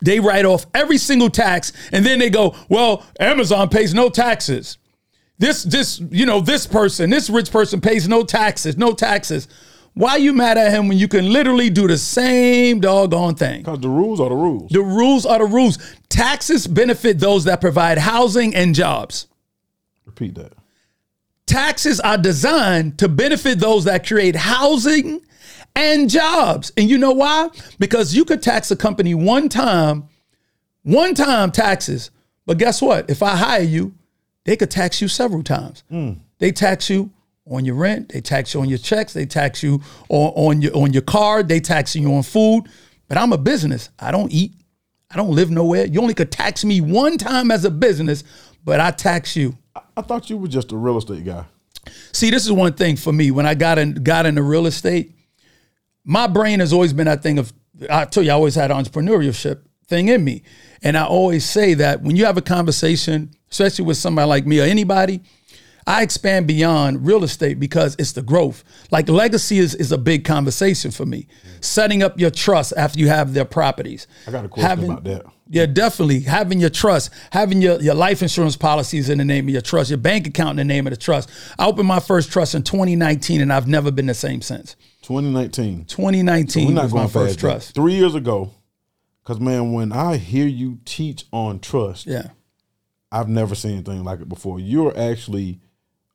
they 0.00 0.20
write 0.20 0.44
off 0.44 0.66
every 0.72 0.96
single 0.98 1.28
tax 1.28 1.72
and 1.90 2.06
then 2.06 2.20
they 2.20 2.30
go, 2.30 2.54
"Well, 2.68 3.04
Amazon 3.18 3.68
pays 3.68 3.92
no 3.94 4.08
taxes." 4.10 4.78
This 5.40 5.64
this, 5.64 6.00
you 6.12 6.24
know, 6.24 6.40
this 6.40 6.68
person, 6.68 7.10
this 7.10 7.28
rich 7.28 7.50
person 7.50 7.80
pays 7.80 8.06
no 8.06 8.22
taxes, 8.22 8.76
no 8.76 8.92
taxes. 8.92 9.48
Why 9.94 10.14
you 10.16 10.32
mad 10.32 10.56
at 10.56 10.70
him 10.70 10.86
when 10.86 10.98
you 10.98 11.08
can 11.08 11.32
literally 11.32 11.68
do 11.68 11.88
the 11.88 11.98
same 11.98 12.78
doggone 12.78 13.34
thing? 13.34 13.62
Because 13.62 13.80
the 13.80 13.88
rules 13.88 14.20
are 14.20 14.28
the 14.28 14.36
rules. 14.36 14.70
The 14.70 14.82
rules 14.82 15.26
are 15.26 15.40
the 15.40 15.46
rules. 15.46 15.78
Taxes 16.08 16.68
benefit 16.68 17.18
those 17.18 17.42
that 17.44 17.60
provide 17.60 17.98
housing 17.98 18.54
and 18.54 18.72
jobs. 18.72 19.26
Repeat 20.06 20.36
that 20.36 20.52
taxes 21.46 22.00
are 22.00 22.18
designed 22.18 22.98
to 22.98 23.08
benefit 23.08 23.58
those 23.58 23.84
that 23.84 24.06
create 24.06 24.36
housing 24.36 25.20
and 25.74 26.08
jobs. 26.10 26.72
And 26.76 26.88
you 26.88 26.98
know 26.98 27.12
why? 27.12 27.50
Because 27.78 28.14
you 28.14 28.24
could 28.24 28.42
tax 28.42 28.70
a 28.70 28.76
company 28.76 29.14
one 29.14 29.48
time, 29.48 30.08
one 30.82 31.14
time 31.14 31.50
taxes. 31.50 32.10
But 32.46 32.58
guess 32.58 32.82
what? 32.82 33.08
If 33.10 33.22
I 33.22 33.36
hire 33.36 33.62
you, 33.62 33.94
they 34.44 34.56
could 34.56 34.70
tax 34.70 35.00
you 35.00 35.08
several 35.08 35.42
times. 35.42 35.84
Mm. 35.90 36.18
They 36.38 36.52
tax 36.52 36.90
you 36.90 37.10
on 37.50 37.64
your 37.64 37.74
rent, 37.74 38.10
they 38.10 38.20
tax 38.20 38.54
you 38.54 38.60
on 38.60 38.68
your 38.68 38.78
checks, 38.78 39.12
they 39.12 39.26
tax 39.26 39.62
you 39.62 39.80
on, 40.08 40.32
on 40.34 40.62
your 40.62 40.76
on 40.76 40.92
your 40.92 41.02
card, 41.02 41.48
they 41.48 41.60
tax 41.60 41.94
you 41.94 42.12
on 42.12 42.22
food. 42.22 42.64
But 43.08 43.18
I'm 43.18 43.32
a 43.32 43.38
business. 43.38 43.90
I 43.98 44.10
don't 44.10 44.32
eat. 44.32 44.52
I 45.10 45.16
don't 45.16 45.30
live 45.30 45.50
nowhere. 45.50 45.84
You 45.84 46.00
only 46.00 46.14
could 46.14 46.32
tax 46.32 46.64
me 46.64 46.80
one 46.80 47.18
time 47.18 47.50
as 47.50 47.64
a 47.64 47.70
business, 47.70 48.24
but 48.64 48.80
I 48.80 48.90
tax 48.90 49.36
you 49.36 49.56
I 49.96 50.02
thought 50.02 50.30
you 50.30 50.36
were 50.36 50.48
just 50.48 50.72
a 50.72 50.76
real 50.76 50.98
estate 50.98 51.24
guy. 51.24 51.44
See, 52.12 52.30
this 52.30 52.44
is 52.44 52.52
one 52.52 52.74
thing 52.74 52.96
for 52.96 53.12
me. 53.12 53.30
When 53.30 53.46
I 53.46 53.54
got 53.54 53.78
in 53.78 53.94
got 53.94 54.26
into 54.26 54.42
real 54.42 54.66
estate, 54.66 55.14
my 56.04 56.26
brain 56.26 56.60
has 56.60 56.72
always 56.72 56.92
been 56.92 57.06
that 57.06 57.22
thing 57.22 57.38
of 57.38 57.52
I 57.90 58.04
tell 58.04 58.22
you, 58.22 58.30
I 58.30 58.34
always 58.34 58.54
had 58.54 58.70
entrepreneurship 58.70 59.62
thing 59.86 60.08
in 60.08 60.24
me. 60.24 60.42
And 60.82 60.96
I 60.96 61.04
always 61.04 61.44
say 61.44 61.74
that 61.74 62.02
when 62.02 62.16
you 62.16 62.24
have 62.24 62.36
a 62.36 62.42
conversation, 62.42 63.32
especially 63.50 63.84
with 63.84 63.96
somebody 63.96 64.28
like 64.28 64.46
me 64.46 64.60
or 64.60 64.64
anybody, 64.64 65.22
I 65.86 66.02
expand 66.02 66.46
beyond 66.46 67.06
real 67.06 67.24
estate 67.24 67.58
because 67.58 67.96
it's 67.98 68.12
the 68.12 68.22
growth. 68.22 68.62
Like 68.90 69.08
legacy 69.08 69.58
is, 69.58 69.74
is 69.74 69.90
a 69.90 69.98
big 69.98 70.24
conversation 70.24 70.90
for 70.92 71.04
me. 71.04 71.26
Setting 71.60 72.02
up 72.02 72.18
your 72.20 72.30
trust 72.30 72.72
after 72.76 73.00
you 73.00 73.08
have 73.08 73.34
their 73.34 73.44
properties. 73.44 74.06
I 74.26 74.30
got 74.30 74.44
a 74.44 74.48
question 74.48 74.68
Having- 74.68 74.90
about 74.90 75.04
that. 75.04 75.24
Yeah, 75.52 75.66
definitely. 75.66 76.20
Having 76.20 76.60
your 76.60 76.70
trust, 76.70 77.10
having 77.30 77.60
your, 77.60 77.78
your 77.82 77.94
life 77.94 78.22
insurance 78.22 78.56
policies 78.56 79.10
in 79.10 79.18
the 79.18 79.24
name 79.24 79.44
of 79.48 79.50
your 79.52 79.60
trust, 79.60 79.90
your 79.90 79.98
bank 79.98 80.26
account 80.26 80.52
in 80.58 80.66
the 80.66 80.72
name 80.74 80.86
of 80.86 80.92
the 80.92 80.96
trust. 80.96 81.28
I 81.58 81.66
opened 81.66 81.86
my 81.86 82.00
first 82.00 82.32
trust 82.32 82.54
in 82.54 82.62
2019 82.62 83.42
and 83.42 83.52
I've 83.52 83.68
never 83.68 83.90
been 83.90 84.06
the 84.06 84.14
same 84.14 84.40
since. 84.40 84.76
2019. 85.02 85.84
2019 85.84 86.68
We're 86.68 86.72
not 86.72 86.84
was 86.84 86.92
going 86.92 87.04
my 87.04 87.10
first 87.10 87.38
trust. 87.38 87.74
Three 87.74 87.92
years 87.92 88.14
ago, 88.14 88.50
because 89.22 89.40
man, 89.40 89.74
when 89.74 89.92
I 89.92 90.16
hear 90.16 90.46
you 90.46 90.78
teach 90.86 91.26
on 91.32 91.60
trust, 91.60 92.06
Yeah. 92.06 92.28
I've 93.14 93.28
never 93.28 93.54
seen 93.54 93.72
anything 93.72 94.04
like 94.04 94.20
it 94.22 94.30
before. 94.30 94.58
You're 94.58 94.96
actually, 94.98 95.60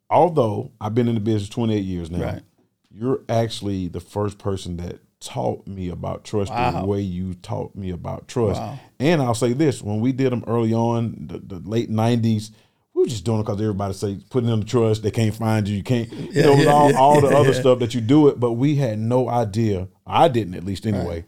although 0.09 0.71
I've 0.81 0.95
been 0.95 1.07
in 1.07 1.13
the 1.13 1.21
business 1.21 1.47
28 1.49 1.77
years 1.85 2.09
now, 2.09 2.23
Right. 2.23 2.41
you're 2.89 3.21
actually 3.29 3.87
the 3.87 3.99
first 3.99 4.39
person 4.39 4.77
that 4.77 4.97
taught 5.19 5.67
me 5.67 5.89
about 5.89 6.23
trust 6.23 6.51
the 6.51 6.85
way 6.87 7.01
you 7.01 7.35
taught 7.35 7.75
me 7.75 7.91
about 7.91 8.27
trust. 8.27 8.59
Wow. 8.59 8.79
And 8.99 9.21
I'll 9.21 9.35
say 9.35 9.53
this: 9.53 9.81
when 9.81 9.99
we 9.99 10.11
did 10.11 10.31
them 10.31 10.43
early 10.47 10.73
on, 10.73 11.27
the, 11.27 11.39
the 11.39 11.69
late 11.69 11.89
90s. 11.89 12.51
We 12.93 13.03
were 13.03 13.09
just 13.09 13.25
doing 13.25 13.41
it 13.41 13.43
because 13.43 13.61
everybody 13.61 13.93
say 13.93 14.17
putting 14.31 14.49
in 14.49 14.61
the 14.61 14.65
trust. 14.65 15.03
They 15.03 15.11
can't 15.11 15.35
find 15.35 15.67
you. 15.67 15.77
You 15.77 15.83
can't. 15.83 16.11
You 16.11 16.41
know, 16.41 16.55
yeah, 16.55 16.71
all, 16.71 16.91
yeah, 16.91 16.97
all 16.97 17.21
the 17.21 17.27
other 17.27 17.53
stuff 17.61 17.77
that 17.77 17.93
you 17.93 18.01
do 18.01 18.27
it. 18.27 18.39
But 18.39 18.53
we 18.53 18.75
had 18.75 18.97
no 18.97 19.29
idea. 19.29 19.87
I 20.05 20.27
didn't, 20.29 20.55
at 20.55 20.63
least 20.63 20.87
anyway, 20.87 21.25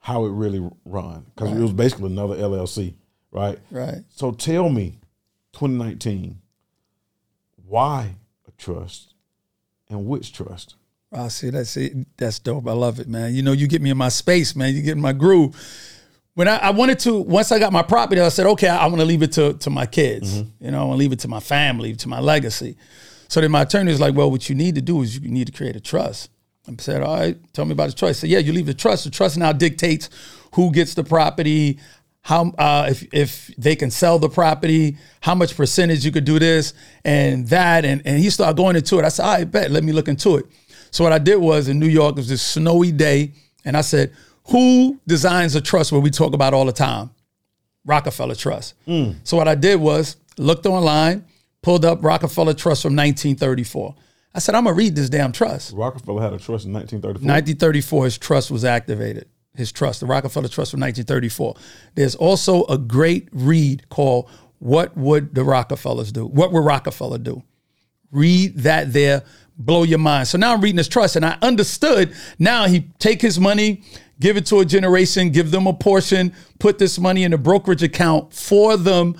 how 0.00 0.26
it 0.26 0.30
really 0.30 0.68
run 0.84 1.24
because 1.34 1.56
it 1.56 1.62
was 1.62 1.72
basically 1.72 2.12
another 2.12 2.36
LLC, 2.36 2.94
right? 3.30 3.58
Right. 3.70 4.02
So 4.10 4.32
tell 4.32 4.68
me, 4.68 4.98
2019, 5.52 6.40
why 7.66 8.16
a 8.46 8.50
trust 8.52 9.14
and 9.88 10.06
which 10.06 10.32
trust? 10.32 10.76
I 11.12 11.28
see 11.28 11.50
that. 11.50 11.64
See, 11.66 12.04
that's 12.16 12.38
dope. 12.38 12.66
I 12.68 12.72
love 12.72 13.00
it, 13.00 13.08
man. 13.08 13.34
You 13.34 13.42
know, 13.42 13.52
you 13.52 13.66
get 13.66 13.80
me 13.80 13.90
in 13.90 13.96
my 13.96 14.10
space, 14.10 14.54
man. 14.54 14.74
You 14.74 14.82
get 14.82 14.92
in 14.92 15.00
my 15.00 15.14
groove. 15.14 15.56
When 16.38 16.46
I, 16.46 16.58
I 16.58 16.70
wanted 16.70 17.00
to, 17.00 17.18
once 17.18 17.50
I 17.50 17.58
got 17.58 17.72
my 17.72 17.82
property, 17.82 18.20
I 18.20 18.28
said, 18.28 18.46
okay, 18.46 18.68
I, 18.68 18.86
want 18.86 19.00
to 19.00 19.04
leave 19.04 19.24
it 19.24 19.32
to, 19.32 19.54
to 19.54 19.70
my 19.70 19.86
kids. 19.86 20.36
You 20.60 20.70
know, 20.70 20.82
I 20.82 20.84
want 20.84 20.92
to 20.92 20.98
leave 20.98 21.10
it 21.10 21.18
to 21.18 21.26
my 21.26 21.40
family, 21.40 21.96
to 21.96 22.08
my 22.08 22.20
legacy. 22.20 22.76
So 23.26 23.40
then 23.40 23.50
my 23.50 23.62
attorney 23.62 23.90
was 23.90 24.00
like, 24.00 24.14
well, 24.14 24.30
what 24.30 24.48
you 24.48 24.54
need 24.54 24.76
to 24.76 24.80
do 24.80 25.02
is 25.02 25.18
you 25.18 25.28
need 25.28 25.48
to 25.48 25.52
create 25.52 25.74
a 25.74 25.80
trust. 25.80 26.30
I 26.68 26.76
said, 26.78 27.02
all 27.02 27.18
right, 27.18 27.36
tell 27.54 27.64
me 27.64 27.72
about 27.72 27.88
the 27.90 27.96
trust. 27.96 28.10
I 28.10 28.20
said, 28.20 28.30
yeah, 28.30 28.38
you 28.38 28.52
leave 28.52 28.66
the 28.66 28.74
trust. 28.74 29.02
The 29.02 29.10
trust 29.10 29.36
now 29.36 29.50
dictates 29.50 30.10
who 30.54 30.70
gets 30.70 30.94
the 30.94 31.02
property, 31.02 31.80
how 32.22 32.52
uh, 32.56 32.86
if 32.88 33.12
if 33.12 33.48
they 33.58 33.74
can 33.74 33.90
sell 33.90 34.20
the 34.20 34.28
property, 34.28 34.96
how 35.20 35.34
much 35.34 35.56
percentage 35.56 36.04
you 36.04 36.12
could 36.12 36.24
do 36.24 36.38
this 36.38 36.72
and 37.04 37.48
that, 37.48 37.84
and 37.84 38.00
and 38.04 38.16
he 38.16 38.30
started 38.30 38.56
going 38.56 38.76
into 38.76 38.96
it. 39.00 39.04
I 39.04 39.08
said, 39.08 39.24
I 39.24 39.42
bet, 39.42 39.72
let 39.72 39.82
me 39.82 39.90
look 39.90 40.06
into 40.06 40.36
it. 40.36 40.46
So 40.92 41.02
what 41.02 41.12
I 41.12 41.18
did 41.18 41.38
was 41.38 41.66
in 41.66 41.80
New 41.80 41.88
York, 41.88 42.12
it 42.12 42.18
was 42.18 42.28
this 42.28 42.42
snowy 42.42 42.92
day, 42.92 43.32
and 43.64 43.76
I 43.76 43.80
said, 43.80 44.12
who 44.50 44.98
designs 45.06 45.54
a 45.54 45.60
trust 45.60 45.92
where 45.92 46.00
we 46.00 46.10
talk 46.10 46.34
about 46.34 46.54
all 46.54 46.64
the 46.64 46.72
time? 46.72 47.10
Rockefeller 47.84 48.34
Trust. 48.34 48.74
Mm. 48.86 49.16
So 49.24 49.36
what 49.36 49.48
I 49.48 49.54
did 49.54 49.80
was 49.80 50.16
looked 50.36 50.66
online, 50.66 51.24
pulled 51.62 51.84
up 51.84 52.04
Rockefeller 52.04 52.54
Trust 52.54 52.82
from 52.82 52.94
1934. 52.94 53.94
I 54.34 54.38
said, 54.40 54.54
I'm 54.54 54.64
gonna 54.64 54.76
read 54.76 54.94
this 54.94 55.08
damn 55.08 55.32
trust. 55.32 55.74
Rockefeller 55.74 56.22
had 56.22 56.32
a 56.32 56.38
trust 56.38 56.66
in 56.66 56.72
1934. 56.72 57.26
1934, 57.26 58.04
his 58.04 58.18
trust 58.18 58.50
was 58.50 58.64
activated. 58.64 59.26
His 59.54 59.72
trust, 59.72 60.00
the 60.00 60.06
Rockefeller 60.06 60.48
Trust 60.48 60.70
from 60.70 60.80
1934. 60.80 61.56
There's 61.94 62.14
also 62.14 62.64
a 62.66 62.78
great 62.78 63.28
read 63.32 63.88
called 63.88 64.30
What 64.60 64.96
Would 64.96 65.34
the 65.34 65.42
Rockefellers 65.42 66.12
Do? 66.12 66.26
What 66.26 66.52
Would 66.52 66.64
Rockefeller 66.64 67.18
Do? 67.18 67.42
Read 68.12 68.56
that 68.58 68.92
there, 68.92 69.24
blow 69.58 69.82
your 69.82 69.98
mind. 69.98 70.28
So 70.28 70.38
now 70.38 70.52
I'm 70.54 70.60
reading 70.60 70.78
his 70.78 70.88
trust 70.88 71.16
and 71.16 71.24
I 71.24 71.36
understood 71.42 72.14
now 72.38 72.66
he 72.66 72.88
take 72.98 73.20
his 73.20 73.40
money, 73.40 73.82
give 74.20 74.36
it 74.36 74.46
to 74.46 74.60
a 74.60 74.64
generation, 74.64 75.30
give 75.30 75.50
them 75.50 75.66
a 75.66 75.72
portion, 75.72 76.34
put 76.58 76.78
this 76.78 76.98
money 76.98 77.24
in 77.24 77.32
a 77.32 77.38
brokerage 77.38 77.82
account 77.82 78.32
for 78.32 78.76
them, 78.76 79.16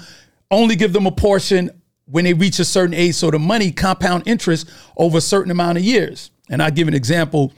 only 0.51 0.77
give 0.77 0.93
them 0.93 1.07
a 1.07 1.13
portion 1.13 1.71
when 2.07 2.25
they 2.25 2.35
reach 2.35 2.59
a 2.59 2.65
certain 2.65 2.95
age. 2.95 3.15
So 3.15 3.31
the 3.31 3.39
money 3.39 3.71
compound 3.71 4.25
interest 4.27 4.69
over 4.97 5.19
a 5.19 5.21
certain 5.21 5.51
amount 5.51 5.79
of 5.79 5.85
years. 5.85 6.31
And 6.51 6.63
I 6.63 6.71
give 6.71 6.89
an 6.89 6.95
example 6.95 7.53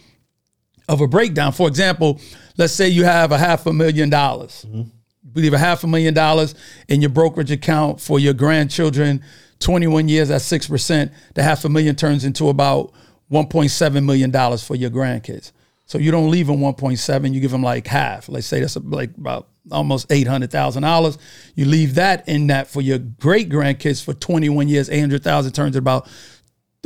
of 0.89 1.01
a 1.01 1.07
breakdown. 1.07 1.53
For 1.53 1.69
example, 1.69 2.21
let's 2.57 2.73
say 2.73 2.89
you 2.89 3.05
have 3.05 3.31
a 3.31 3.39
half 3.39 3.67
a 3.67 3.73
million 3.73 4.11
dollars. 4.11 4.67
You 4.69 4.91
leave 5.35 5.53
a 5.53 5.59
half 5.59 5.85
a 5.85 5.87
million 5.87 6.13
dollars 6.13 6.57
in 6.89 7.01
your 7.01 7.11
brokerage 7.11 7.53
account 7.53 8.01
for 8.01 8.19
your 8.19 8.35
grandchildren, 8.35 9.23
21 9.61 10.09
years 10.09 10.31
at 10.31 10.41
6%, 10.41 11.13
the 11.35 11.43
half 11.43 11.65
a 11.65 11.69
million 11.69 11.95
turns 11.95 12.25
into 12.25 12.49
about 12.49 12.93
$1.7 13.31 14.05
million 14.05 14.33
for 14.59 14.75
your 14.75 14.91
grandkids. 14.91 15.53
So 15.91 15.99
you 15.99 16.13
don't 16.13 16.31
leave 16.31 16.47
them 16.47 16.61
1.7, 16.61 17.35
you 17.35 17.41
give 17.41 17.51
them 17.51 17.65
like 17.65 17.89
half. 17.89 18.29
Let's 18.29 18.47
say 18.47 18.61
that's 18.61 18.77
like 18.77 19.11
about 19.19 19.49
almost 19.73 20.09
$800,000. 20.09 21.19
You 21.57 21.65
leave 21.65 21.97
that 21.97 22.29
in 22.29 22.47
that 22.47 22.69
for 22.69 22.81
your 22.81 22.99
great 22.99 23.49
grandkids 23.49 24.01
for 24.01 24.15
21 24.15 24.69
years, 24.69 24.89
800,000 24.89 25.51
turns 25.53 25.73
to 25.73 25.79
about 25.79 26.09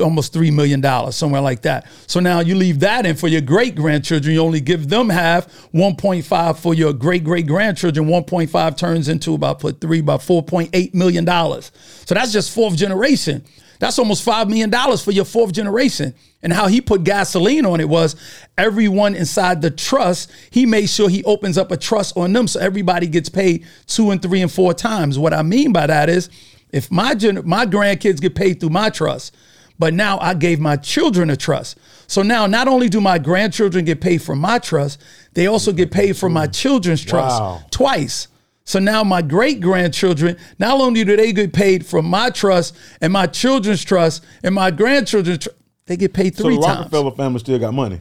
almost 0.00 0.32
three 0.32 0.50
million 0.50 0.80
dollars, 0.80 1.16
somewhere 1.16 1.42
like 1.42 1.60
that. 1.62 1.86
So 2.06 2.18
now 2.18 2.40
you 2.40 2.54
leave 2.54 2.80
that 2.80 3.04
in 3.04 3.14
for 3.14 3.28
your 3.28 3.42
great 3.42 3.74
grandchildren. 3.74 4.32
You 4.32 4.40
only 4.40 4.62
give 4.62 4.88
them 4.88 5.10
half, 5.10 5.48
1.5 5.72 6.58
for 6.58 6.72
your 6.72 6.94
great 6.94 7.24
great 7.24 7.46
grandchildren. 7.46 8.06
1.5 8.06 8.76
turns 8.78 9.08
into 9.08 9.34
about 9.34 9.60
put 9.60 9.82
three 9.82 10.00
about 10.00 10.20
4.8 10.20 10.94
million 10.94 11.26
dollars. 11.26 11.72
So 12.06 12.14
that's 12.14 12.32
just 12.32 12.54
fourth 12.54 12.74
generation. 12.74 13.44
That's 13.80 13.98
almost 13.98 14.22
five 14.22 14.48
million 14.48 14.70
dollars 14.70 15.02
for 15.02 15.10
your 15.10 15.24
fourth 15.24 15.52
generation. 15.52 16.14
And 16.42 16.52
how 16.52 16.66
he 16.68 16.80
put 16.80 17.04
gasoline 17.04 17.64
on 17.66 17.80
it 17.80 17.88
was 17.88 18.16
everyone 18.58 19.14
inside 19.14 19.62
the 19.62 19.70
trust, 19.70 20.30
he 20.50 20.66
made 20.66 20.88
sure 20.90 21.08
he 21.08 21.24
opens 21.24 21.56
up 21.58 21.70
a 21.72 21.76
trust 21.76 22.16
on 22.16 22.32
them 22.32 22.46
so 22.46 22.60
everybody 22.60 23.06
gets 23.06 23.28
paid 23.28 23.64
two 23.86 24.10
and 24.10 24.20
three 24.20 24.42
and 24.42 24.52
four 24.52 24.74
times. 24.74 25.18
What 25.18 25.32
I 25.32 25.42
mean 25.42 25.72
by 25.72 25.86
that 25.86 26.08
is 26.08 26.28
if 26.70 26.90
my 26.90 27.14
gen- 27.14 27.42
my 27.48 27.66
grandkids 27.66 28.20
get 28.20 28.34
paid 28.34 28.60
through 28.60 28.70
my 28.70 28.90
trust, 28.90 29.34
but 29.78 29.94
now 29.94 30.18
I 30.20 30.34
gave 30.34 30.60
my 30.60 30.76
children 30.76 31.30
a 31.30 31.36
trust. 31.36 31.78
So 32.06 32.22
now 32.22 32.46
not 32.46 32.68
only 32.68 32.88
do 32.88 33.00
my 33.00 33.18
grandchildren 33.18 33.84
get 33.86 34.00
paid 34.00 34.20
from 34.22 34.38
my 34.38 34.58
trust, 34.58 35.00
they 35.32 35.46
also 35.46 35.72
get 35.72 35.90
paid 35.90 36.16
from 36.16 36.32
my 36.32 36.46
children's 36.46 37.02
trust 37.02 37.40
Wow. 37.40 37.62
twice. 37.70 38.28
So 38.64 38.78
now 38.78 39.04
my 39.04 39.20
great 39.20 39.60
grandchildren, 39.60 40.36
not 40.58 40.80
only 40.80 41.04
do 41.04 41.16
they 41.16 41.32
get 41.32 41.52
paid 41.52 41.84
from 41.84 42.06
my 42.06 42.30
trust 42.30 42.74
and 43.00 43.12
my 43.12 43.26
children's 43.26 43.84
trust 43.84 44.24
and 44.42 44.54
my 44.54 44.70
grandchildren's 44.70 45.38
trust, 45.38 45.58
they 45.86 45.96
get 45.96 46.14
paid 46.14 46.34
So 46.34 46.44
three 46.44 46.56
the 46.56 46.62
times. 46.62 46.78
Rockefeller 46.78 47.10
family 47.12 47.40
still 47.40 47.58
got 47.58 47.74
money. 47.74 48.00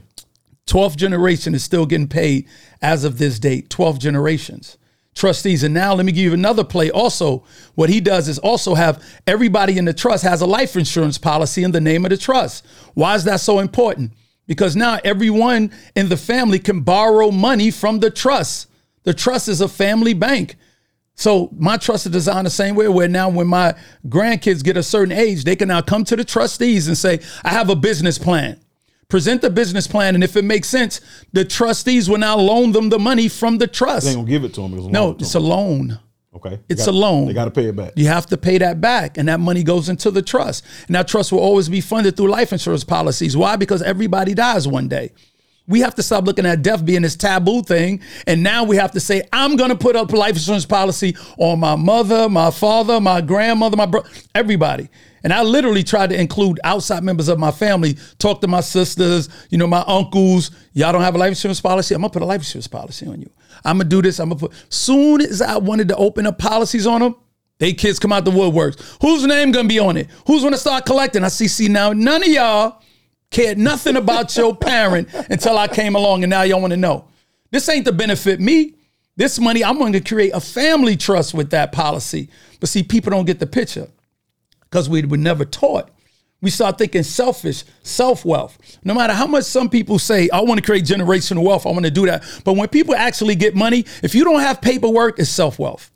12th 0.68 0.96
generation 0.96 1.54
is 1.54 1.64
still 1.64 1.86
getting 1.86 2.08
paid 2.08 2.48
as 2.82 3.04
of 3.04 3.18
this 3.18 3.40
date 3.40 3.70
12 3.70 4.00
generations. 4.00 4.78
Trustees 5.14 5.64
and 5.64 5.74
now 5.74 5.94
let 5.94 6.06
me 6.06 6.14
give 6.14 6.24
you 6.24 6.34
another 6.34 6.64
play 6.64 6.90
also. 6.90 7.44
What 7.76 7.90
he 7.90 8.00
does 8.00 8.30
is 8.30 8.40
also 8.40 8.74
have 8.74 9.04
everybody 9.28 9.78
in 9.78 9.84
the 9.84 9.94
trust 9.94 10.24
has 10.24 10.42
a 10.42 10.46
life 10.46 10.78
insurance 10.78 11.18
policy 11.18 11.64
in 11.64 11.72
the 11.72 11.82
name 11.82 12.06
of 12.06 12.10
the 12.10 12.18
trust. 12.18 12.66
Why 12.94 13.16
is 13.16 13.26
that 13.26 13.42
so 13.42 13.60
important? 13.60 14.14
Because 14.48 14.76
now 14.78 15.00
everyone 15.04 15.72
in 15.96 16.08
the 16.08 16.18
family 16.18 16.58
can 16.58 16.82
borrow 16.82 17.32
money 17.32 17.70
from 17.70 18.00
the 18.00 18.10
trust 18.10 18.70
the 19.04 19.14
trust 19.14 19.48
is 19.48 19.62
a 19.62 19.68
family 19.68 20.14
bank 20.14 20.56
so 21.16 21.50
my 21.58 21.78
trust 21.78 22.06
is 22.06 22.12
designed 22.12 22.46
the 22.48 22.52
same 22.52 22.76
way 22.76 22.88
where 22.88 23.08
now 23.08 23.30
when 23.30 23.48
my 23.48 23.76
grandkids 24.08 24.64
get 24.64 24.78
a 24.78 24.84
certain 24.84 25.12
age, 25.12 25.44
they 25.44 25.56
can 25.56 25.68
now 25.68 25.82
come 25.82 26.04
to 26.06 26.16
the 26.16 26.24
trustees 26.24 26.88
and 26.88 26.98
say, 26.98 27.20
I 27.44 27.50
have 27.50 27.70
a 27.70 27.76
business 27.76 28.18
plan. 28.18 28.60
Present 29.10 29.42
the 29.44 29.52
business 29.52 29.86
plan, 29.86 30.16
and 30.16 30.24
if 30.24 30.36
it 30.36 30.44
makes 30.44 30.68
sense, 30.68 31.00
the 31.34 31.46
trustees 31.46 32.10
will 32.10 32.18
now 32.18 32.36
loan 32.36 32.72
them 32.72 32.90
the 32.90 32.98
money 32.98 33.28
from 33.28 33.60
the 33.60 33.68
trust. 33.68 34.06
They 34.06 34.12
ain't 34.12 34.20
gonna 34.20 34.30
give 34.30 34.44
it 34.44 34.56
to 34.56 34.62
them. 34.62 34.92
No, 34.92 35.12
it's 35.12 35.36
a 35.36 35.40
loan. 35.40 36.00
okay. 36.36 36.60
it's 36.68 36.86
They 36.86 36.90
a 36.90 36.94
loan. 36.96 37.28
They 37.28 37.34
got 37.34 37.46
to 37.46 37.52
pay 37.52 37.66
it 37.66 37.76
back. 37.76 37.94
You 37.96 38.08
have 38.08 38.26
to 38.28 38.38
pay 38.38 38.58
that 38.58 38.82
back, 38.82 39.20
and 39.20 39.28
that 39.28 39.40
money 39.40 39.62
goes 39.62 39.88
into 39.88 40.10
the 40.10 40.24
trust. 40.24 40.66
And 40.88 40.96
that 40.96 41.08
trust 41.08 41.32
will 41.32 41.42
always 41.42 41.70
be 41.70 41.80
funded 41.80 42.18
through 42.18 42.30
life 42.30 42.52
insurance 42.52 42.84
policies. 42.84 43.38
Why? 43.38 43.56
Because 43.56 43.84
everybody 43.84 44.34
dies 44.34 44.68
one 44.68 44.88
day. 44.88 45.12
We 45.68 45.80
have 45.80 45.96
to 45.96 46.04
stop 46.04 46.26
looking 46.26 46.46
at 46.46 46.62
death 46.62 46.84
being 46.84 47.04
this 47.04 47.16
taboo 47.16 47.62
thing. 47.62 48.02
And 48.28 48.44
now 48.44 48.66
we 48.66 48.76
have 48.76 48.92
to 48.92 49.00
say, 49.00 49.24
I'm 49.32 49.56
going 49.56 49.70
to 49.70 49.78
put 49.78 49.96
up 49.96 50.12
a 50.12 50.16
life 50.16 50.36
insurance 50.36 50.66
policy 50.66 51.16
on 51.38 51.60
my 51.60 51.76
mother, 51.76 52.28
my 52.28 52.52
father, 52.52 53.00
my 53.00 53.22
grandmother, 53.22 53.78
my 53.78 53.86
brother, 53.86 54.10
everybody. 54.36 54.90
And 55.24 55.32
I 55.32 55.42
literally 55.42 55.84
tried 55.84 56.10
to 56.10 56.20
include 56.20 56.60
outside 56.66 57.02
members 57.02 57.30
of 57.30 57.40
my 57.40 57.52
family, 57.52 57.96
talk 58.20 58.42
to 58.42 58.48
my 58.48 58.60
sisters, 58.60 59.30
you 59.50 59.58
know, 59.58 59.68
my 59.68 59.84
uncles. 59.88 60.52
Y'all 60.74 60.92
don't 60.92 61.02
have 61.02 61.16
a 61.16 61.18
life 61.18 61.30
insurance 61.30 61.62
policy? 61.62 61.96
I'm 61.96 62.02
going 62.02 62.10
to 62.10 62.14
put 62.14 62.24
a 62.24 62.26
life 62.26 62.42
insurance 62.42 62.68
policy 62.68 63.08
on 63.08 63.22
you. 63.22 63.32
I'm 63.64 63.78
going 63.78 63.90
to 63.90 63.96
do 63.96 64.02
this. 64.02 64.20
I'm 64.20 64.30
going 64.30 64.40
to 64.40 64.48
put. 64.50 64.58
Soon 64.74 65.22
as 65.22 65.42
I 65.42 65.58
wanted 65.58 65.88
to 65.90 65.96
open 65.96 66.28
up 66.28 66.40
policies 66.40 66.86
on 66.86 67.00
them, 67.00 67.16
they 67.60 67.72
kids 67.72 68.00
come 68.00 68.12
out 68.12 68.26
the 68.26 68.32
woodworks. 68.32 68.98
Whose 69.02 69.26
name 69.26 69.52
gonna 69.52 69.70
be 69.70 69.80
on 69.80 69.96
it? 69.96 70.08
Who's 70.28 70.44
gonna 70.44 70.58
start 70.58 70.86
collecting? 70.86 71.24
I 71.24 71.30
see, 71.30 71.48
see 71.48 71.70
now, 71.70 71.94
none 71.94 72.22
of 72.22 72.28
y'all 72.28 72.82
cared 73.34 73.58
nothing 73.58 73.98
about 73.98 74.36
your 74.38 74.56
parent 74.72 75.10
until 75.30 75.58
I 75.58 75.68
came 75.68 75.96
along, 75.96 76.24
and 76.24 76.30
now 76.30 76.44
y'all 76.44 76.62
want 76.62 76.72
to 76.72 76.78
know. 76.78 77.06
This 77.52 77.68
ain't 77.68 77.86
to 77.86 77.92
benefit 77.92 78.40
me. 78.40 78.76
This 79.16 79.40
money, 79.40 79.64
I'm 79.64 79.78
going 79.78 79.94
to 79.94 80.02
create 80.02 80.32
a 80.34 80.40
family 80.40 80.96
trust 80.96 81.34
with 81.34 81.52
that 81.52 81.72
policy. 81.72 82.30
But 82.60 82.70
see, 82.70 82.82
people 82.82 83.12
don't 83.12 83.26
get 83.26 83.40
the 83.40 83.46
picture 83.46 83.88
because 84.62 84.90
we 84.90 85.04
were 85.06 85.18
never 85.18 85.46
taught 85.46 85.92
We 86.42 86.50
start 86.50 86.80
thinking 86.80 87.04
selfish, 87.04 87.64
self 87.84 88.26
wealth. 88.26 88.58
No 88.84 88.96
matter 88.96 89.14
how 89.14 89.28
much 89.28 89.44
some 89.44 89.70
people 89.70 90.00
say, 90.00 90.30
I 90.32 90.42
want 90.42 90.60
to 90.60 90.66
create 90.66 90.86
generational 90.86 91.44
wealth, 91.44 91.68
I 91.68 91.70
want 91.70 91.86
to 91.86 91.92
do 91.92 92.08
that. 92.08 92.24
But 92.44 92.54
when 92.54 92.68
people 92.70 92.96
actually 92.96 93.36
get 93.36 93.56
money, 93.56 93.86
if 94.02 94.16
you 94.16 94.24
don't 94.24 94.40
have 94.40 94.62
paperwork, 94.62 95.20
it's 95.20 95.30
self 95.30 95.60
wealth. 95.60 95.92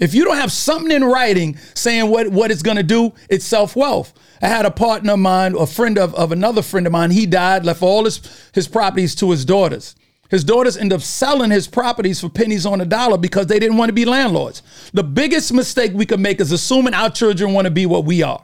If 0.00 0.14
you 0.14 0.24
don't 0.24 0.36
have 0.38 0.50
something 0.50 0.90
in 0.90 1.04
writing 1.04 1.56
saying 1.74 2.10
what, 2.10 2.28
what 2.28 2.50
it's 2.50 2.62
going 2.62 2.78
to 2.78 2.82
do, 2.82 3.12
it's 3.28 3.44
self 3.44 3.76
wealth. 3.76 4.12
I 4.42 4.48
had 4.48 4.64
a 4.64 4.70
partner 4.70 5.12
of 5.12 5.18
mine, 5.18 5.54
a 5.56 5.66
friend 5.66 5.98
of, 5.98 6.14
of 6.14 6.32
another 6.32 6.62
friend 6.62 6.86
of 6.86 6.92
mine. 6.92 7.10
He 7.10 7.26
died, 7.26 7.64
left 7.66 7.82
all 7.82 8.04
his, 8.06 8.20
his 8.54 8.66
properties 8.66 9.14
to 9.16 9.30
his 9.30 9.44
daughters. 9.44 9.94
His 10.30 10.44
daughters 10.44 10.76
end 10.76 10.92
up 10.92 11.02
selling 11.02 11.50
his 11.50 11.66
properties 11.66 12.20
for 12.20 12.28
pennies 12.30 12.64
on 12.64 12.80
a 12.80 12.86
dollar 12.86 13.18
because 13.18 13.48
they 13.48 13.58
didn't 13.58 13.76
want 13.76 13.88
to 13.90 13.92
be 13.92 14.04
landlords. 14.04 14.62
The 14.94 15.02
biggest 15.02 15.52
mistake 15.52 15.92
we 15.92 16.06
could 16.06 16.20
make 16.20 16.40
is 16.40 16.52
assuming 16.52 16.94
our 16.94 17.10
children 17.10 17.52
want 17.52 17.66
to 17.66 17.70
be 17.70 17.84
what 17.84 18.04
we 18.04 18.22
are. 18.22 18.42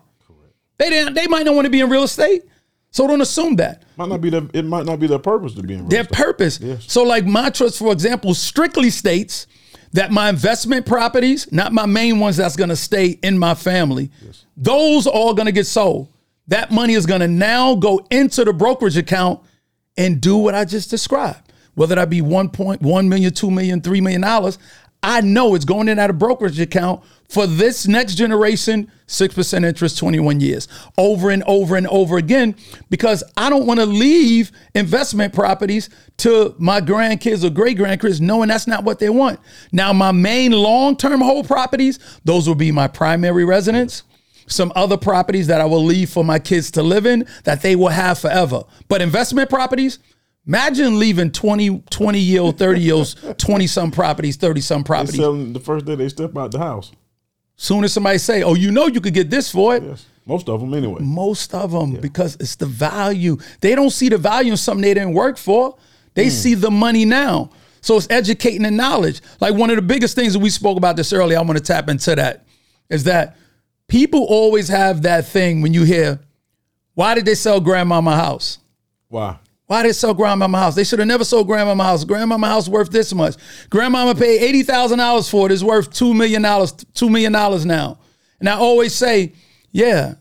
They 0.79 0.91
didn't. 0.91 1.15
They 1.15 1.27
might 1.29 1.47
not 1.47 1.55
want 1.55 1.65
to 1.65 1.71
be 1.71 1.81
in 1.81 1.89
real 1.89 2.03
estate, 2.03 2.43
so 2.91 3.07
don't 3.07 3.21
assume 3.23 3.57
that. 3.57 3.85
Might 3.97 4.09
not 4.11 4.21
be 4.21 4.29
the. 4.31 4.51
It 4.53 4.65
might 4.67 4.85
not 4.85 4.99
be 5.01 5.07
their 5.07 5.19
purpose 5.21 5.55
to 5.55 5.63
be 5.63 5.73
in 5.75 5.81
real 5.81 5.89
Their 5.89 6.01
estate. 6.03 6.13
purpose. 6.17 6.61
So, 6.81 7.03
like 7.05 7.25
my 7.25 7.49
trust, 7.49 7.79
for 7.79 7.93
example, 7.93 8.35
strictly 8.35 8.91
states 8.91 9.47
that 9.93 10.11
my 10.11 10.29
investment 10.29 10.87
properties, 10.87 11.51
not 11.53 11.73
my 11.73 11.87
main 11.87 12.19
ones 12.21 12.37
that's 12.37 12.57
going 12.57 12.71
to 12.71 12.77
stay 12.77 13.19
in 13.23 13.39
my 13.39 13.55
family, 13.55 14.11
those 14.57 15.07
are 15.07 15.13
all 15.13 15.35
going 15.35 15.47
to 15.47 15.53
get 15.53 15.67
sold. 15.67 16.09
That 16.49 16.71
money 16.71 16.95
is 16.95 17.07
going 17.07 17.21
to 17.21 17.29
now 17.29 17.75
go 17.75 18.07
into 18.11 18.45
the 18.45 18.53
brokerage 18.53 18.97
account 18.97 19.41
and 19.97 20.21
do 20.21 20.37
what 20.37 20.55
I 20.55 20.65
just 20.65 20.91
described. 20.91 21.53
Whether 21.75 21.97
that 21.97 22.09
be 22.09 22.23
1.1 22.23 23.09
million, 23.09 23.33
2 23.33 23.51
million, 23.51 23.81
3 23.83 24.01
million 24.01 24.21
dollars, 24.23 24.59
I 25.07 25.21
know 25.21 25.55
it's 25.55 25.65
going 25.65 25.89
in 25.89 26.01
at 26.01 26.11
a 26.11 26.13
brokerage 26.13 26.59
account 26.59 27.01
for 27.29 27.47
this 27.47 27.87
next 27.87 28.17
generation, 28.17 28.91
6% 29.07 29.65
interest, 29.65 29.99
21 29.99 30.41
years, 30.41 30.67
over 30.99 31.31
and 31.31 31.45
over 31.45 31.77
and 31.77 31.87
over 31.87 32.17
again, 32.19 32.57
because 32.91 33.23
I 33.37 33.49
don't 33.49 33.67
want 33.67 33.79
to 33.79 33.87
leave 33.87 34.51
investment 34.75 35.33
properties 35.33 35.91
to 36.19 36.57
my 36.59 36.81
grandkids 36.81 37.45
or 37.45 37.51
great 37.51 37.79
grandkids 37.79 38.21
knowing 38.21 38.49
that's 38.49 38.67
not 38.67 38.83
what 38.83 38.99
they 38.99 39.09
want. 39.09 39.39
Now, 39.71 39.93
my 39.93 40.11
main 40.11 40.51
long 40.51 40.97
term 40.97 41.21
hold 41.21 41.47
properties, 41.47 42.01
those 42.25 42.49
will 42.49 42.57
be 42.57 42.73
my 42.73 42.89
primary 42.89 43.45
residence 43.45 44.03
some 44.49 44.73
other 44.77 44.97
properties 44.97 45.49
that 45.49 45.61
I 45.61 45.65
will 45.65 45.85
leave 45.85 46.09
for 46.09 46.25
my 46.25 46.39
kids 46.39 46.71
to 46.73 46.83
live 46.83 47.05
in 47.05 47.27
that 47.43 47.63
they 47.63 47.75
will 47.75 47.89
have 47.89 48.17
forever. 48.17 48.63
But 48.87 49.03
investment 49.03 49.51
properties, 49.51 49.99
imagine 50.47 50.99
leaving 50.99 51.31
20, 51.31 51.83
20 51.91 52.19
year 52.19 52.41
old, 52.41 52.59
30 52.59 52.81
year 52.81 52.95
olds, 52.95 53.17
20 53.39 53.67
some 53.67 53.91
properties, 53.91 54.37
30 54.37 54.61
some 54.61 54.85
properties. 54.85 55.17
selling 55.17 55.53
the 55.53 55.61
first 55.61 55.87
day 55.87 55.95
they 55.95 56.09
step 56.09 56.37
out 56.37 56.53
the 56.53 56.59
house. 56.59 56.93
Soon 57.57 57.85
as 57.85 57.93
somebody 57.93 58.19
say, 58.19 58.43
oh, 58.43 58.55
you 58.55 58.71
know 58.71 58.87
you 58.87 59.01
could 59.01 59.15
get 59.15 59.31
this 59.31 59.51
for 59.51 59.77
it. 59.77 59.83
Yes, 59.83 60.07
most 60.27 60.49
of 60.49 60.61
them 60.61 60.75
anyway. 60.75 61.01
Most 61.01 61.55
of 61.55 61.73
them, 61.73 61.95
because 61.95 62.37
it's 62.39 62.57
the 62.57 62.67
value. 62.67 63.39
They 63.61 63.75
don't 63.75 63.91
see 63.91 64.11
the 64.11 64.19
value 64.19 64.51
in 64.53 64.57
something 64.59 64.83
they 64.83 64.95
didn't 64.95 65.15
work 65.15 65.39
for. 65.39 65.77
They 66.15 66.27
mm. 66.27 66.31
see 66.31 66.55
the 66.55 66.71
money 66.71 67.05
now. 67.07 67.51
So 67.81 67.97
it's 67.97 68.09
educating 68.11 68.67
and 68.67 68.77
knowledge. 68.77 69.23
Like 69.41 69.55
one 69.55 69.71
of 69.71 69.77
the 69.77 69.83
biggest 69.83 70.17
things 70.17 70.33
that 70.33 70.41
we 70.41 70.51
spoke 70.51 70.77
about 70.77 70.97
this 70.97 71.13
earlier, 71.13 71.39
I 71.39 71.43
want 71.43 71.57
to 71.57 71.65
tap 71.65 71.89
into 71.89 72.15
that, 72.17 72.45
is 72.91 73.05
that 73.05 73.37
people 73.89 74.25
always 74.29 74.69
have 74.69 75.03
that 75.03 75.27
thing 75.27 75.63
when 75.63 75.73
you 75.73 75.85
hear, 75.85 76.21
why 76.95 77.15
did 77.15 77.25
they 77.25 77.35
sell 77.35 77.61
grandmama 77.61 78.17
house? 78.17 78.59
Why? 79.09 79.39
Why 79.67 79.83
did 79.83 79.89
they 79.89 79.93
sell 79.95 80.15
grandmama 80.15 80.59
house? 80.59 80.75
They 80.77 80.85
should 80.85 81.01
have 81.01 81.09
never 81.09 81.25
sold 81.25 81.49
grandmama 81.49 81.83
house. 81.83 82.05
Grandmama 82.05 82.47
house 82.47 82.69
worth 82.69 82.91
this 82.91 83.13
much. 83.13 83.35
Grandmama 83.69 84.15
paid 84.15 84.41
eighty 84.43 84.63
thousand 84.63 84.99
dollars 84.99 85.29
for 85.29 85.47
it. 85.47 85.53
It's 85.53 85.63
worth 85.63 85.93
two 85.93 86.15
million 86.15 86.43
dollars. 86.43 86.73
Two 86.95 87.11
million 87.11 87.33
dollars 87.33 87.67
now. 87.67 87.99
And 88.39 88.49
I 88.49 88.53
always 88.57 88.95
say, 88.95 89.33
yeah, 89.73 90.15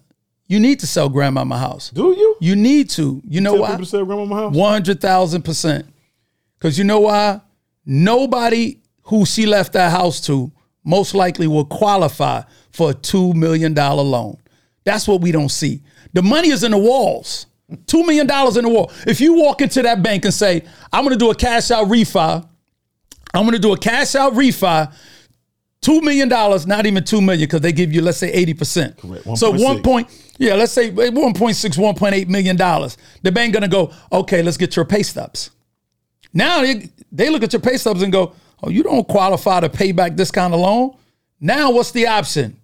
you 0.48 0.60
need 0.60 0.80
to 0.80 0.88
sell 0.88 1.10
grandmama 1.10 1.58
house. 1.60 1.92
Do 1.92 2.16
you? 2.18 2.36
You 2.40 2.56
need 2.56 2.90
to. 2.92 3.22
You 3.28 3.42
know 3.42 3.54
Tell 3.54 3.62
why? 3.62 3.68
people 3.70 3.86
to 3.86 3.90
sell 3.92 4.06
grandmama 4.06 4.36
house. 4.36 4.56
One 4.56 4.74
hundred 4.74 5.00
thousand 5.00 5.44
percent. 5.44 5.86
Because 6.58 6.80
you 6.80 6.84
know 6.84 7.02
why? 7.02 7.42
Nobody 7.86 8.82
who 9.04 9.26
she 9.26 9.46
left 9.46 9.74
that 9.74 9.92
house 9.92 10.20
to 10.22 10.52
most 10.84 11.14
likely 11.14 11.46
will 11.46 11.66
qualify 11.66 12.42
for 12.72 12.92
a 12.92 12.94
two 12.96 13.34
million 13.34 13.76
dollar 13.76 14.02
loan. 14.02 14.38
That's 14.86 15.08
what 15.08 15.22
we 15.22 15.32
don't 15.32 15.50
see. 15.50 15.84
The 16.14 16.24
money 16.24 16.50
is 16.50 16.64
in 16.64 16.72
the 16.72 16.78
walls. 16.80 17.46
Two 17.88 18.06
million 18.06 18.28
dollars 18.28 18.58
in 18.58 18.64
the 18.64 18.70
wall. 18.70 18.92
If 19.08 19.20
you 19.20 19.34
walk 19.34 19.62
into 19.62 19.82
that 19.82 20.04
bank 20.04 20.26
and 20.26 20.34
say, 20.34 20.64
"I'm 20.94 21.04
going 21.04 21.18
to 21.18 21.20
do 21.20 21.32
a 21.32 21.36
cash 21.36 21.72
out 21.72 21.88
refi," 21.88 22.48
I'm 23.34 23.42
going 23.42 23.54
to 23.54 23.60
do 23.60 23.74
a 23.74 23.78
cash 23.78 24.16
out 24.16 24.34
refi. 24.34 24.94
Two 25.82 26.02
million 26.02 26.30
dollars, 26.30 26.66
not 26.68 26.86
even 26.86 27.04
two 27.04 27.22
million, 27.22 27.48
because 27.48 27.62
they 27.62 27.72
give 27.72 27.92
you, 27.92 28.02
let's 28.02 28.18
say, 28.18 28.32
eighty 28.32 28.54
percent. 28.54 28.98
Correct. 28.98 29.24
So 29.38 29.52
1.6. 29.52 29.64
one 29.64 29.82
point, 29.84 30.34
yeah, 30.38 30.56
let's 30.56 30.74
say 30.74 30.90
eh, 30.90 31.10
1.6, 31.10 31.34
1.8 31.34 32.28
million 32.28 32.56
dollars. 32.56 32.98
The 33.24 33.32
bank 33.32 33.54
gonna 33.54 33.68
go, 33.68 33.92
okay, 34.12 34.42
let's 34.42 34.58
get 34.58 34.76
your 34.76 34.86
pay 34.86 35.04
stubs. 35.04 35.52
Now 36.34 36.62
they, 36.62 36.90
they 37.12 37.30
look 37.30 37.44
at 37.44 37.54
your 37.54 37.62
pay 37.62 37.78
stubs 37.78 38.02
and 38.02 38.12
go, 38.12 38.34
oh, 38.64 38.70
you 38.70 38.84
don't 38.84 39.08
qualify 39.08 39.60
to 39.62 39.70
pay 39.70 39.92
back 39.92 40.16
this 40.16 40.32
kind 40.32 40.54
of 40.54 40.60
loan. 40.60 40.98
Now 41.40 41.72
what's 41.72 41.92
the 41.92 42.08
option? 42.08 42.60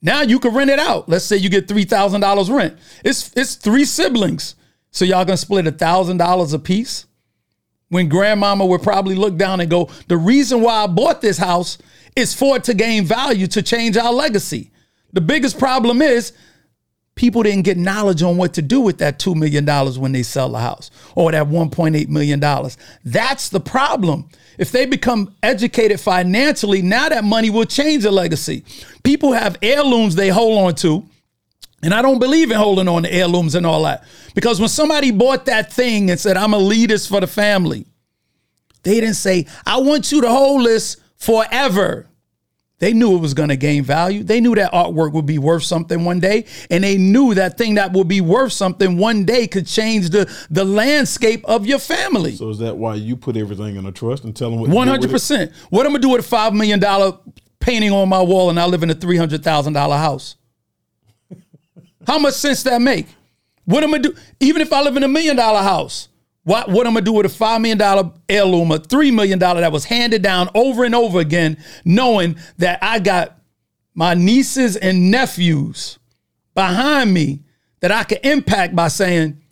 Now 0.00 0.22
you 0.22 0.38
can 0.38 0.54
rent 0.54 0.70
it 0.70 0.78
out. 0.78 1.08
Let's 1.08 1.24
say 1.24 1.36
you 1.36 1.48
get 1.48 1.68
three 1.68 1.84
thousand 1.84 2.20
dollars 2.20 2.50
rent. 2.50 2.78
It's 3.04 3.32
it's 3.36 3.56
three 3.56 3.84
siblings, 3.84 4.54
so 4.90 5.04
y'all 5.04 5.24
gonna 5.24 5.36
split 5.36 5.66
a 5.66 5.72
thousand 5.72 6.18
dollars 6.18 6.52
a 6.52 6.58
piece. 6.58 7.06
When 7.88 8.08
grandmama 8.08 8.66
would 8.66 8.82
probably 8.82 9.14
look 9.14 9.36
down 9.36 9.60
and 9.60 9.70
go, 9.70 9.88
the 10.08 10.18
reason 10.18 10.60
why 10.60 10.84
I 10.84 10.86
bought 10.86 11.22
this 11.22 11.38
house 11.38 11.78
is 12.14 12.34
for 12.34 12.56
it 12.56 12.64
to 12.64 12.74
gain 12.74 13.04
value 13.04 13.46
to 13.48 13.62
change 13.62 13.96
our 13.96 14.12
legacy. 14.12 14.70
The 15.14 15.22
biggest 15.22 15.58
problem 15.58 16.02
is 16.02 16.32
people 17.18 17.42
didn't 17.42 17.64
get 17.64 17.76
knowledge 17.76 18.22
on 18.22 18.36
what 18.36 18.54
to 18.54 18.62
do 18.62 18.80
with 18.80 18.98
that 18.98 19.18
$2 19.18 19.34
million 19.34 19.66
when 20.00 20.12
they 20.12 20.22
sell 20.22 20.48
the 20.48 20.60
house 20.60 20.90
or 21.16 21.32
that 21.32 21.48
$1.8 21.48 22.08
million. 22.08 22.40
That's 23.04 23.48
the 23.48 23.60
problem. 23.60 24.30
If 24.56 24.70
they 24.70 24.86
become 24.86 25.34
educated 25.42 26.00
financially, 26.00 26.80
now 26.80 27.08
that 27.08 27.24
money 27.24 27.50
will 27.50 27.64
change 27.64 28.04
the 28.04 28.12
legacy. 28.12 28.64
People 29.02 29.32
have 29.32 29.58
heirlooms 29.60 30.14
they 30.14 30.28
hold 30.28 30.58
on 30.58 30.74
to. 30.76 31.04
And 31.82 31.92
I 31.92 32.02
don't 32.02 32.18
believe 32.18 32.50
in 32.50 32.56
holding 32.56 32.88
on 32.88 33.02
to 33.02 33.12
heirlooms 33.12 33.54
and 33.54 33.66
all 33.66 33.82
that. 33.84 34.04
Because 34.34 34.58
when 34.58 34.68
somebody 34.68 35.10
bought 35.10 35.46
that 35.46 35.72
thing 35.72 36.10
and 36.10 36.18
said, 36.18 36.36
I'm 36.36 36.54
a 36.54 36.58
lead 36.58 36.90
this 36.90 37.06
for 37.06 37.20
the 37.20 37.26
family, 37.26 37.86
they 38.84 38.94
didn't 38.94 39.14
say, 39.14 39.46
I 39.66 39.78
want 39.78 40.10
you 40.10 40.20
to 40.22 40.28
hold 40.28 40.64
this 40.66 40.96
forever. 41.16 42.07
They 42.80 42.92
knew 42.92 43.16
it 43.16 43.20
was 43.20 43.34
going 43.34 43.48
to 43.48 43.56
gain 43.56 43.82
value. 43.82 44.22
They 44.22 44.40
knew 44.40 44.54
that 44.54 44.72
artwork 44.72 45.12
would 45.12 45.26
be 45.26 45.38
worth 45.38 45.64
something 45.64 46.04
one 46.04 46.20
day. 46.20 46.44
And 46.70 46.84
they 46.84 46.96
knew 46.96 47.34
that 47.34 47.58
thing 47.58 47.74
that 47.74 47.92
would 47.92 48.06
be 48.06 48.20
worth 48.20 48.52
something 48.52 48.96
one 48.98 49.24
day 49.24 49.48
could 49.48 49.66
change 49.66 50.10
the, 50.10 50.32
the 50.48 50.64
landscape 50.64 51.44
of 51.46 51.66
your 51.66 51.80
family. 51.80 52.36
So 52.36 52.50
is 52.50 52.58
that 52.58 52.76
why 52.76 52.94
you 52.94 53.16
put 53.16 53.36
everything 53.36 53.74
in 53.74 53.84
a 53.86 53.90
trust 53.92 54.22
and 54.22 54.34
tell 54.34 54.50
them 54.50 54.60
what? 54.60 54.70
One 54.70 54.86
to 54.86 54.92
hundred 54.92 55.06
with 55.06 55.10
it? 55.10 55.12
percent. 55.14 55.52
What 55.70 55.86
am 55.86 55.88
I'm 55.88 55.92
gonna 55.94 56.02
do 56.02 56.08
with 56.10 56.24
a 56.24 56.28
five 56.28 56.54
million 56.54 56.78
dollar 56.78 57.18
painting 57.58 57.90
on 57.90 58.08
my 58.08 58.22
wall 58.22 58.48
and 58.48 58.60
I 58.60 58.66
live 58.66 58.84
in 58.84 58.90
a 58.90 58.94
three 58.94 59.16
hundred 59.16 59.42
thousand 59.42 59.72
dollar 59.72 59.96
house? 59.96 60.36
How 62.06 62.18
much 62.18 62.34
sense 62.34 62.62
that 62.62 62.80
make? 62.80 63.06
What 63.64 63.82
am 63.82 63.92
I 63.92 63.98
do? 63.98 64.14
Even 64.38 64.62
if 64.62 64.72
I 64.72 64.82
live 64.82 64.96
in 64.96 65.02
a 65.02 65.08
million 65.08 65.34
dollar 65.36 65.62
house, 65.62 66.08
what 66.48 66.70
what 66.70 66.86
I'm 66.86 66.94
to 66.94 67.02
do 67.02 67.12
with 67.12 67.26
a 67.26 67.28
five 67.28 67.60
million 67.60 67.76
dollar 67.76 68.10
heirloom, 68.26 68.70
a 68.70 68.78
three 68.78 69.10
million 69.10 69.38
dollar 69.38 69.60
that 69.60 69.70
was 69.70 69.84
handed 69.84 70.22
down 70.22 70.48
over 70.54 70.84
and 70.84 70.94
over 70.94 71.20
again, 71.20 71.58
knowing 71.84 72.36
that 72.56 72.78
I 72.80 73.00
got 73.00 73.38
my 73.94 74.14
nieces 74.14 74.76
and 74.76 75.10
nephews 75.10 75.98
behind 76.54 77.12
me 77.12 77.40
that 77.80 77.92
I 77.92 78.02
can 78.04 78.18
impact 78.22 78.74
by 78.74 78.88
saying, 78.88 79.42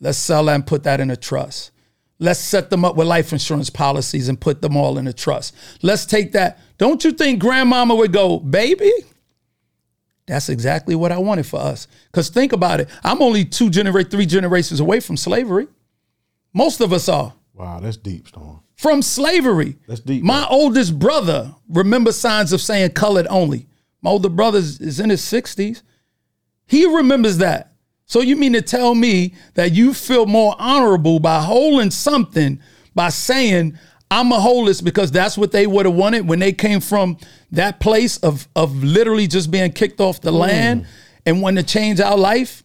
let's 0.00 0.18
sell 0.18 0.44
that 0.46 0.54
and 0.56 0.66
put 0.66 0.82
that 0.82 0.98
in 0.98 1.10
a 1.12 1.16
trust. 1.16 1.70
Let's 2.18 2.40
set 2.40 2.70
them 2.70 2.84
up 2.84 2.96
with 2.96 3.06
life 3.06 3.32
insurance 3.32 3.70
policies 3.70 4.28
and 4.28 4.40
put 4.40 4.62
them 4.62 4.76
all 4.76 4.98
in 4.98 5.06
a 5.06 5.12
trust. 5.12 5.54
Let's 5.80 6.06
take 6.06 6.32
that. 6.32 6.58
Don't 6.76 7.04
you 7.04 7.12
think 7.12 7.38
grandmama 7.38 7.94
would 7.94 8.12
go, 8.12 8.40
baby? 8.40 8.92
That's 10.26 10.48
exactly 10.48 10.96
what 10.96 11.12
I 11.12 11.18
wanted 11.18 11.46
for 11.46 11.60
us. 11.60 11.86
Because 12.06 12.30
think 12.30 12.52
about 12.52 12.80
it. 12.80 12.88
I'm 13.04 13.22
only 13.22 13.44
two 13.44 13.70
generate 13.70 14.10
three 14.10 14.26
generations 14.26 14.80
away 14.80 14.98
from 14.98 15.16
slavery. 15.16 15.68
Most 16.54 16.80
of 16.80 16.92
us 16.92 17.08
are 17.08 17.34
Wow, 17.52 17.80
that's 17.80 17.96
deep, 17.96 18.28
Storm. 18.28 18.60
from 18.76 19.02
slavery. 19.02 19.76
That's 19.86 20.00
deep. 20.00 20.22
My 20.24 20.46
oldest 20.48 20.98
brother 20.98 21.54
remembers 21.68 22.18
signs 22.18 22.52
of 22.52 22.60
saying 22.60 22.90
colored 22.90 23.26
only. 23.28 23.68
My 24.00 24.10
older 24.10 24.28
brother 24.28 24.58
is 24.58 25.00
in 25.00 25.10
his 25.10 25.22
60s. 25.22 25.82
He 26.66 26.86
remembers 26.86 27.38
that. 27.38 27.72
So 28.06 28.20
you 28.20 28.36
mean 28.36 28.52
to 28.52 28.62
tell 28.62 28.94
me 28.94 29.34
that 29.54 29.72
you 29.72 29.94
feel 29.94 30.26
more 30.26 30.54
honorable 30.58 31.20
by 31.20 31.42
holding 31.42 31.90
something 31.90 32.60
by 32.94 33.08
saying 33.08 33.78
I'm 34.10 34.30
a 34.30 34.38
holist 34.38 34.84
because 34.84 35.10
that's 35.10 35.38
what 35.38 35.52
they 35.52 35.66
would 35.66 35.86
have 35.86 35.94
wanted 35.94 36.28
when 36.28 36.38
they 36.38 36.52
came 36.52 36.80
from 36.80 37.16
that 37.52 37.80
place 37.80 38.18
of 38.18 38.46
of 38.54 38.84
literally 38.84 39.26
just 39.26 39.50
being 39.50 39.72
kicked 39.72 40.00
off 40.00 40.20
the 40.20 40.30
mm. 40.30 40.38
land 40.38 40.86
and 41.24 41.40
wanting 41.40 41.64
to 41.64 41.72
change 41.72 42.00
our 42.00 42.16
life? 42.16 42.62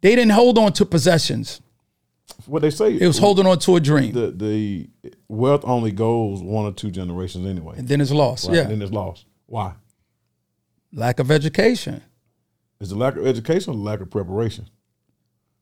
They 0.00 0.14
didn't 0.16 0.32
hold 0.32 0.58
on 0.58 0.72
to 0.74 0.84
possessions. 0.84 1.60
What 2.50 2.62
they 2.62 2.70
say 2.70 2.94
It 2.94 3.06
was 3.06 3.18
holding 3.18 3.46
on 3.46 3.58
to 3.60 3.76
a 3.76 3.80
dream. 3.80 4.12
the 4.12 4.32
the 4.32 4.90
wealth 5.28 5.62
only 5.64 5.92
goes 5.92 6.42
one 6.42 6.64
or 6.64 6.72
two 6.72 6.90
generations 6.90 7.46
anyway. 7.46 7.76
And 7.78 7.86
then 7.86 8.00
it's 8.00 8.10
lost. 8.10 8.48
Right? 8.48 8.56
Yeah. 8.56 8.62
And 8.62 8.72
then 8.72 8.82
it's 8.82 8.92
lost. 8.92 9.24
Why? 9.46 9.74
lack 10.92 11.20
of 11.20 11.30
education. 11.30 12.02
Is 12.80 12.90
it 12.90 12.96
lack 12.96 13.14
of 13.16 13.24
education 13.24 13.74
or 13.74 13.76
lack 13.76 14.00
of 14.00 14.10
preparation? 14.10 14.68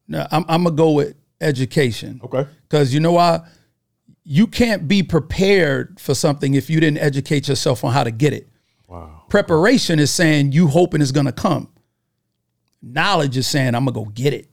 Now, 0.06 0.26
I'm, 0.30 0.44
I'm 0.48 0.64
gonna 0.64 0.74
go 0.74 0.92
with 0.92 1.14
education 1.42 2.20
Okay. 2.24 2.46
because 2.62 2.94
you 2.94 3.00
know 3.00 3.12
why? 3.12 3.40
You 4.24 4.46
can't 4.46 4.88
be 4.88 5.02
prepared 5.02 6.00
for 6.00 6.14
something 6.14 6.54
if 6.54 6.70
you 6.70 6.80
didn't 6.80 6.98
educate 6.98 7.46
yourself 7.48 7.84
on 7.84 7.92
how 7.92 8.04
to 8.04 8.10
get 8.10 8.32
it. 8.32 8.48
Wow. 8.86 9.24
Preparation 9.28 9.98
is 9.98 10.10
saying 10.10 10.52
you 10.52 10.68
hoping 10.68 11.02
it's 11.02 11.12
gonna 11.12 11.32
come. 11.32 11.68
Knowledge 12.80 13.36
is 13.36 13.46
saying 13.46 13.74
I'm 13.74 13.84
gonna 13.84 13.92
go 13.92 14.06
get 14.06 14.32
it. 14.32 14.48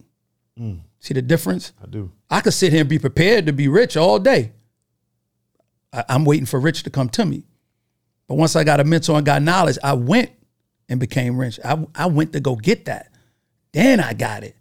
Mm. 0.60 0.80
See 1.00 1.14
the 1.14 1.22
difference? 1.22 1.72
I 1.82 1.86
do. 1.88 2.12
I 2.30 2.42
could 2.42 2.54
sit 2.54 2.72
here 2.72 2.82
and 2.82 2.90
be 2.90 3.00
prepared 3.00 3.46
to 3.46 3.54
be 3.54 3.68
rich 3.68 3.96
all 3.96 4.20
day. 4.20 4.52
I, 5.94 6.04
I'm 6.10 6.26
waiting 6.26 6.46
for 6.46 6.60
rich 6.60 6.84
to 6.84 6.90
come 6.90 7.10
to 7.10 7.26
me. 7.26 7.44
But 8.28 8.36
once 8.36 8.56
I 8.56 8.64
got 8.64 8.80
a 8.80 8.84
mentor 8.84 9.18
and 9.18 9.26
got 9.26 9.42
knowledge, 9.42 9.78
I 9.84 9.94
went 9.94 10.32
and 10.90 11.00
became 11.00 11.38
rich. 11.38 11.60
I, 11.64 11.86
I 11.94 12.08
went 12.08 12.34
to 12.34 12.40
go 12.40 12.56
get 12.56 12.86
that. 12.86 13.12
Then 13.72 14.00
I 14.00 14.14
got 14.14 14.44
it. 14.44 14.56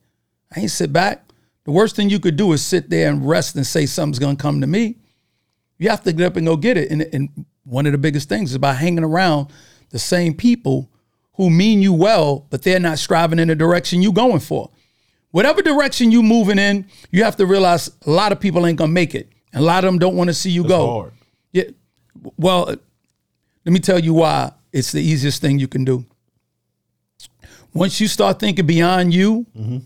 I 0.55 0.61
ain't 0.61 0.71
sit 0.71 0.93
back. 0.93 1.31
The 1.65 1.71
worst 1.71 1.97
thing 1.97 2.11
you 2.11 2.21
could 2.21 2.37
do 2.37 2.53
is 2.53 2.65
sit 2.65 2.91
there 2.91 3.11
and 3.11 3.27
rest 3.27 3.57
and 3.57 3.67
say 3.67 3.87
something's 3.87 4.19
gonna 4.19 4.37
come 4.37 4.61
to 4.61 4.67
me. 4.67 4.97
You 5.79 5.89
have 5.89 6.03
to 6.05 6.13
get 6.13 6.27
up 6.27 6.37
and 6.37 6.47
go 6.47 6.57
get 6.57 6.77
it. 6.77 6.91
And, 6.91 7.03
and 7.13 7.47
one 7.65 7.87
of 7.87 7.93
the 7.93 7.99
biggest 7.99 8.29
things 8.29 8.53
is 8.53 8.59
by 8.59 8.75
hanging 8.75 9.05
around 9.05 9.49
the 9.91 9.99
same 9.99 10.35
people 10.35 10.91
who 11.35 11.51
mean 11.51 11.83
you 11.83 11.93
well, 11.93 12.47
but 12.51 12.63
they're 12.63 12.79
not 12.79 12.99
striving 12.99 13.39
in 13.39 13.49
the 13.49 13.55
direction 13.55 14.03
you're 14.03 14.13
going 14.13 14.41
for. 14.41 14.71
Whatever 15.35 15.63
direction 15.63 16.13
you 16.13 16.23
moving 16.23 16.61
in, 16.61 16.87
you 17.11 17.25
have 17.25 17.35
to 17.39 17.45
realize 17.45 17.91
a 18.07 18.11
lot 18.11 18.31
of 18.31 18.39
people 18.39 18.65
ain't 18.69 18.79
gonna 18.79 18.93
make 18.93 19.17
it. 19.17 19.33
And 19.53 19.65
a 19.65 19.67
lot 19.67 19.83
of 19.83 19.89
them 19.89 19.99
don't 19.99 20.15
want 20.15 20.29
to 20.29 20.35
see 20.35 20.53
you 20.53 20.61
It's 20.61 20.69
go. 20.69 20.87
hard. 20.87 21.13
Yeah. 21.53 21.65
Well, 22.37 22.67
let 22.67 23.73
me 23.73 23.81
tell 23.81 23.99
you 23.99 24.15
why 24.15 24.53
it's 24.73 24.93
the 24.93 25.03
easiest 25.03 25.41
thing 25.41 25.59
you 25.59 25.67
can 25.67 25.85
do. 25.85 26.05
Once 27.73 28.01
you 28.01 28.07
start 28.07 28.39
thinking 28.39 28.65
beyond 28.65 29.13
you, 29.13 29.45
mm-hmm. 29.59 29.79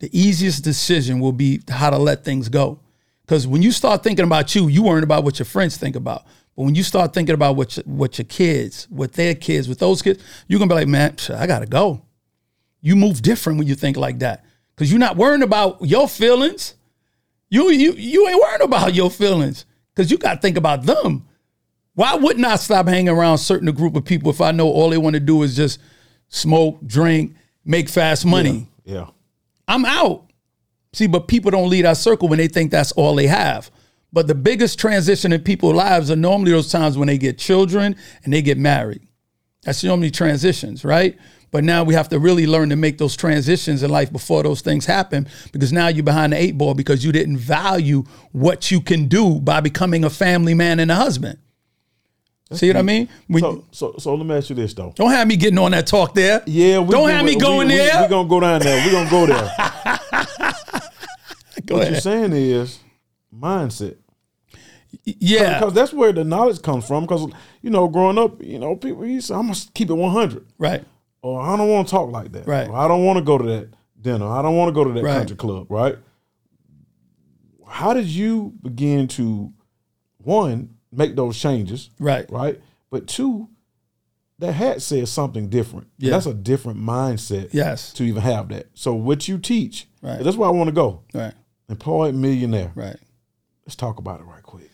the 0.00 0.10
easiest 0.12 0.64
decision 0.64 1.20
will 1.20 1.30
be 1.30 1.60
how 1.68 1.90
to 1.90 1.96
let 1.96 2.24
things 2.24 2.48
go. 2.48 2.80
Because 3.24 3.46
when 3.46 3.62
you 3.62 3.70
start 3.70 4.02
thinking 4.02 4.24
about 4.24 4.56
you, 4.56 4.66
you 4.66 4.82
worrying 4.82 5.04
about 5.04 5.22
what 5.22 5.38
your 5.38 5.46
friends 5.46 5.76
think 5.76 5.94
about. 5.94 6.24
But 6.56 6.64
when 6.64 6.74
you 6.74 6.82
start 6.82 7.14
thinking 7.14 7.36
about 7.36 7.54
what 7.54 7.76
your, 7.76 7.84
what 7.84 8.18
your 8.18 8.24
kids, 8.24 8.88
what 8.90 9.12
their 9.12 9.36
kids, 9.36 9.68
with 9.68 9.78
those 9.78 10.02
kids, 10.02 10.20
you're 10.48 10.58
gonna 10.58 10.68
be 10.68 10.74
like, 10.74 10.88
man, 10.88 11.14
I 11.32 11.46
gotta 11.46 11.66
go. 11.66 12.02
You 12.80 12.96
move 12.96 13.22
different 13.22 13.56
when 13.60 13.68
you 13.68 13.76
think 13.76 13.96
like 13.96 14.18
that. 14.18 14.46
Because 14.80 14.90
you're 14.90 14.98
not 14.98 15.18
worrying 15.18 15.42
about 15.42 15.76
your 15.82 16.08
feelings. 16.08 16.74
You 17.50 17.68
you 17.68 17.92
you 17.92 18.26
ain't 18.26 18.40
worrying 18.40 18.62
about 18.62 18.94
your 18.94 19.10
feelings. 19.10 19.66
Because 19.94 20.10
you 20.10 20.16
gotta 20.16 20.40
think 20.40 20.56
about 20.56 20.84
them. 20.84 21.28
Why 21.92 22.14
wouldn't 22.14 22.46
I 22.46 22.56
stop 22.56 22.88
hanging 22.88 23.10
around 23.10 23.34
a 23.34 23.38
certain 23.38 23.70
group 23.72 23.94
of 23.94 24.06
people 24.06 24.30
if 24.30 24.40
I 24.40 24.52
know 24.52 24.68
all 24.68 24.88
they 24.88 24.96
want 24.96 25.12
to 25.16 25.20
do 25.20 25.42
is 25.42 25.54
just 25.54 25.80
smoke, 26.28 26.78
drink, 26.86 27.34
make 27.62 27.90
fast 27.90 28.24
money? 28.24 28.70
Yeah. 28.86 29.08
I'm 29.68 29.84
out. 29.84 30.30
See, 30.94 31.06
but 31.06 31.28
people 31.28 31.50
don't 31.50 31.68
leave 31.68 31.84
our 31.84 31.94
circle 31.94 32.28
when 32.28 32.38
they 32.38 32.48
think 32.48 32.70
that's 32.70 32.92
all 32.92 33.14
they 33.16 33.26
have. 33.26 33.70
But 34.14 34.28
the 34.28 34.34
biggest 34.34 34.78
transition 34.78 35.30
in 35.30 35.42
people's 35.42 35.74
lives 35.74 36.10
are 36.10 36.16
normally 36.16 36.52
those 36.52 36.72
times 36.72 36.96
when 36.96 37.06
they 37.06 37.18
get 37.18 37.36
children 37.36 37.96
and 38.24 38.32
they 38.32 38.40
get 38.40 38.56
married. 38.56 39.02
That's 39.64 39.84
normally 39.84 40.10
transitions, 40.10 40.84
right? 40.84 41.18
But 41.50 41.64
now 41.64 41.82
we 41.84 41.94
have 41.94 42.08
to 42.10 42.18
really 42.18 42.46
learn 42.46 42.70
to 42.70 42.76
make 42.76 42.96
those 42.98 43.16
transitions 43.16 43.82
in 43.82 43.90
life 43.90 44.12
before 44.12 44.42
those 44.44 44.60
things 44.60 44.86
happen 44.86 45.26
because 45.52 45.72
now 45.72 45.88
you're 45.88 46.04
behind 46.04 46.32
the 46.32 46.36
eight 46.36 46.56
ball 46.56 46.74
because 46.74 47.04
you 47.04 47.10
didn't 47.12 47.38
value 47.38 48.04
what 48.32 48.70
you 48.70 48.80
can 48.80 49.06
do 49.08 49.40
by 49.40 49.60
becoming 49.60 50.04
a 50.04 50.10
family 50.10 50.54
man 50.54 50.78
and 50.80 50.90
a 50.90 50.94
husband. 50.94 51.38
See 52.52 52.68
what 52.68 52.76
I 52.78 52.82
mean? 52.82 53.08
When- 53.28 53.42
So, 53.42 53.64
so, 53.70 53.94
so 53.98 54.14
let 54.14 54.26
me 54.26 54.34
ask 54.34 54.48
you 54.50 54.56
this 54.56 54.74
though. 54.74 54.92
don't 54.96 55.10
have 55.10 55.26
me 55.28 55.36
getting 55.36 55.58
on 55.58 55.70
that 55.72 55.86
talk 55.86 56.14
there. 56.14 56.42
Yeah, 56.46 56.78
we 56.80 56.90
Don't 56.92 57.06
we- 57.06 57.12
have 57.12 57.24
me 57.24 57.36
going 57.36 57.68
we, 57.68 57.74
there. 57.76 58.00
We're 58.02 58.08
gonna 58.08 58.28
go 58.28 58.40
down 58.40 58.60
there. 58.60 58.84
We're 58.86 58.92
gonna 58.92 59.10
go 59.10 59.26
there. 59.26 59.52
Go 61.66 61.74
what 61.76 61.82
ahead. 61.82 61.92
you're 61.92 62.00
saying 62.00 62.32
is 62.32 62.78
mindset. 63.36 63.96
Yeah, 65.04 65.58
Because 65.58 65.72
that's 65.74 65.92
where 65.92 66.12
the 66.12 66.24
knowledge 66.24 66.62
comes 66.62 66.86
from. 66.86 67.04
Because 67.04 67.26
you 67.62 67.70
know, 67.70 67.88
growing 67.88 68.18
up, 68.18 68.42
you 68.42 68.58
know, 68.58 68.76
people 68.76 69.06
used 69.06 69.28
to, 69.28 69.34
I'm 69.34 69.42
gonna 69.48 69.58
keep 69.74 69.88
it 69.90 69.94
100, 69.94 70.46
right. 70.58 70.84
or 71.22 71.40
I 71.40 71.56
don't 71.56 71.68
want 71.68 71.86
to 71.88 71.90
talk 71.90 72.10
like 72.10 72.32
that, 72.32 72.46
Right. 72.46 72.68
Or 72.68 72.76
I 72.76 72.88
don't 72.88 73.04
want 73.04 73.18
to 73.18 73.24
go 73.24 73.38
to 73.38 73.44
that 73.44 73.68
dinner. 74.00 74.26
I 74.26 74.42
don't 74.42 74.56
want 74.56 74.68
to 74.68 74.72
go 74.72 74.84
to 74.84 74.92
that 74.92 75.02
Right. 75.04 75.16
country 75.18 75.36
club, 75.36 75.66
right? 75.70 75.96
How 77.66 77.92
did 77.94 78.06
you 78.06 78.52
begin 78.62 79.06
to 79.08 79.52
one 80.18 80.74
make 80.92 81.14
those 81.16 81.38
changes, 81.38 81.90
Right. 81.98 82.30
right? 82.30 82.60
But 82.90 83.06
two, 83.06 83.48
that 84.38 84.52
hat 84.52 84.82
says 84.82 85.10
something 85.10 85.48
different. 85.48 85.86
Yeah. 85.98 86.10
That's 86.10 86.26
a 86.26 86.34
different 86.34 86.80
mindset 86.80 87.50
Yes. 87.52 87.92
to 87.94 88.02
even 88.04 88.22
have 88.22 88.48
that. 88.48 88.66
So 88.74 88.94
what 88.94 89.28
you 89.28 89.38
teach, 89.38 89.86
Right. 90.02 90.22
that's 90.22 90.36
where 90.36 90.48
I 90.48 90.52
want 90.52 90.68
to 90.68 90.72
go. 90.72 91.00
Right. 91.14 91.34
Employed 91.68 92.14
millionaire. 92.14 92.72
Right. 92.74 92.96
Let's 93.64 93.76
talk 93.76 93.98
about 93.98 94.20
it 94.20 94.24
right 94.24 94.42
quick. 94.42 94.69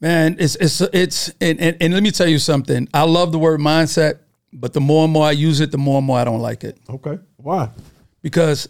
Man, 0.00 0.36
it's 0.38 0.56
it's 0.56 0.80
it's 0.80 1.28
and, 1.40 1.60
and, 1.60 1.76
and 1.80 1.94
let 1.94 2.02
me 2.02 2.10
tell 2.10 2.26
you 2.28 2.38
something. 2.38 2.88
I 2.92 3.02
love 3.04 3.32
the 3.32 3.38
word 3.38 3.60
mindset, 3.60 4.18
but 4.52 4.72
the 4.72 4.80
more 4.80 5.04
and 5.04 5.12
more 5.12 5.26
I 5.26 5.30
use 5.32 5.60
it, 5.60 5.70
the 5.70 5.78
more 5.78 5.98
and 5.98 6.06
more 6.06 6.18
I 6.18 6.24
don't 6.24 6.40
like 6.40 6.64
it. 6.64 6.78
Okay. 6.88 7.18
Why? 7.36 7.70
Because 8.22 8.68